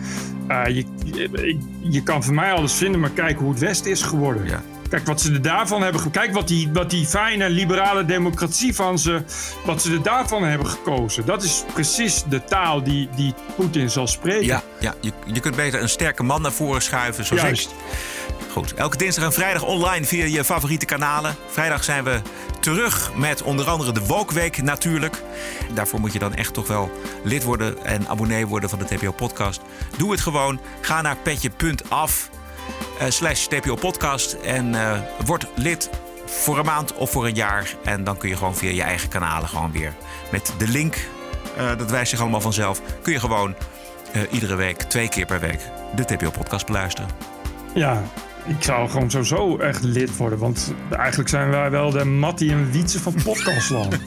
eh, 0.48 0.66
je, 0.76 0.86
je, 1.06 1.58
je 1.82 2.04
kan 2.04 2.24
van 2.24 2.34
mij 2.34 2.52
alles 2.54 2.74
vinden, 2.74 3.00
maar 3.00 3.10
kijk 3.10 3.40
hoe 3.40 3.50
het 3.50 3.60
Westen 3.60 3.92
is 3.92 4.02
geworden. 4.02 4.46
Kijk 4.92 5.06
wat 5.06 5.22
ze 5.22 5.34
er 5.34 5.42
daarvan 5.42 5.82
hebben. 5.82 6.12
Kijk 6.12 6.34
wat 6.34 6.48
die, 6.48 6.70
wat 6.74 6.90
die 6.90 7.06
fijne 7.06 7.50
liberale 7.50 8.06
democratie 8.06 8.76
van 8.76 9.00
ze. 9.00 9.24
Wat 9.66 9.82
ze 9.82 9.92
er 9.94 10.04
daarvan 10.04 10.44
hebben 10.44 10.68
gekozen. 10.68 11.26
Dat 11.26 11.44
is 11.44 11.64
precies 11.74 12.24
de 12.24 12.44
taal 12.44 12.84
die, 12.84 13.10
die 13.16 13.34
Poetin 13.56 13.90
zal 13.90 14.08
spreken. 14.08 14.46
Ja, 14.46 14.64
ja 14.80 14.96
je, 15.02 15.12
je 15.26 15.40
kunt 15.40 15.56
beter 15.56 15.82
een 15.82 15.90
sterke 15.90 16.24
man 16.24 16.42
naar 16.42 16.52
voren 16.52 16.82
schuiven, 16.82 17.26
zoals 17.26 17.42
Juist. 17.42 17.70
ik. 17.70 17.76
Goed, 18.52 18.74
elke 18.74 18.98
dinsdag 18.98 19.24
en 19.24 19.34
vrijdag 19.34 19.64
online 19.64 20.06
via 20.06 20.26
je 20.26 20.44
favoriete 20.44 20.86
kanalen. 20.86 21.36
Vrijdag 21.48 21.84
zijn 21.84 22.04
we 22.04 22.22
terug 22.60 23.12
met 23.16 23.42
onder 23.42 23.70
andere 23.70 23.92
de 23.92 24.06
Woke 24.06 24.34
Week 24.34 24.62
natuurlijk. 24.62 25.22
Daarvoor 25.74 26.00
moet 26.00 26.14
je 26.14 26.20
dan 26.20 26.36
echt 26.36 26.54
toch 26.54 26.68
wel 26.68 26.92
lid 27.24 27.44
worden 27.44 27.86
en 27.86 28.08
abonnee 28.08 28.48
worden 28.48 28.70
van 28.70 28.80
de 28.80 28.86
TPO 28.86 29.12
Podcast. 29.12 29.62
Doe 29.98 30.12
het 30.12 30.22
gewoon. 30.22 30.60
Ga 30.82 31.02
naar 31.02 31.18
petje.af 31.18 32.30
slash 33.10 33.46
TPO 33.46 33.76
Podcast 33.76 34.34
en 34.34 34.76
eh, 34.76 35.00
word 35.26 35.48
lid 35.56 35.90
voor 36.26 36.60
een 36.60 36.66
maand 36.66 36.94
of 36.94 37.10
voor 37.12 37.26
een 37.26 37.36
jaar. 37.36 37.76
En 37.84 38.04
dan 38.04 38.18
kun 38.18 38.30
je 38.30 38.36
gewoon 38.38 38.56
via 38.56 38.70
je 38.72 38.82
eigen 38.82 39.10
kanalen 39.10 39.50
gewoon 39.50 39.72
weer 39.72 39.94
met 40.32 40.54
de 40.58 40.68
link. 40.68 40.96
eh, 41.58 41.78
dat 41.78 41.90
wijst 41.92 42.10
zich 42.10 42.20
allemaal 42.20 42.42
vanzelf. 42.42 42.82
Kun 43.02 43.14
je 43.14 43.20
gewoon 43.20 43.56
eh, 44.12 44.22
iedere 44.32 44.56
week, 44.56 44.82
twee 44.82 45.10
keer 45.10 45.26
per 45.26 45.40
week, 45.40 45.60
de 45.96 46.06
TPO-podcast 46.06 46.66
beluisteren. 46.66 47.10
Ja, 47.74 48.02
ik 48.46 48.64
zou 48.64 48.90
gewoon 48.90 49.12
sowieso 49.12 49.58
echt 49.58 49.84
lid 49.84 50.18
worden. 50.18 50.40
Want 50.40 50.74
eigenlijk 50.92 51.30
zijn 51.30 51.50
wij 51.50 51.70
wel 51.72 51.92
de 51.92 52.06
Mattie 52.06 52.52
en 52.52 52.72
Wietse 52.72 53.00
van 53.00 53.14
podcastland. 53.24 53.98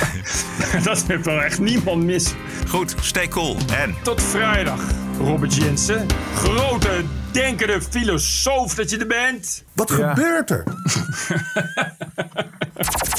dat 0.84 1.04
heeft 1.06 1.24
wel 1.24 1.42
echt 1.42 1.58
niemand 1.58 2.04
mis. 2.04 2.34
Goed, 2.68 2.94
stay 3.00 3.28
cool 3.28 3.56
en... 3.74 3.94
Tot 4.02 4.22
vrijdag, 4.22 4.80
Robert 5.18 5.54
Jensen. 5.54 6.06
Grote, 6.34 7.04
denkende 7.32 7.80
filosoof 7.90 8.74
dat 8.74 8.90
je 8.90 8.98
er 8.98 9.06
bent. 9.06 9.64
Wat 9.72 9.90
gebeurt 9.90 10.50
er? 10.50 10.64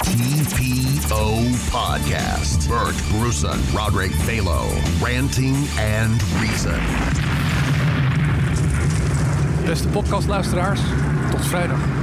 TPO 0.02 1.44
Podcast. 1.72 2.68
Bert 2.68 2.96
Bruson, 3.12 3.60
Roderick 3.76 4.14
Balo, 4.26 4.66
Ranting 5.02 5.56
and 6.00 6.22
Reason. 6.40 6.82
Beste 9.66 9.88
podcastluisteraars, 9.88 10.80
tot 11.32 11.46
vrijdag. 11.46 12.03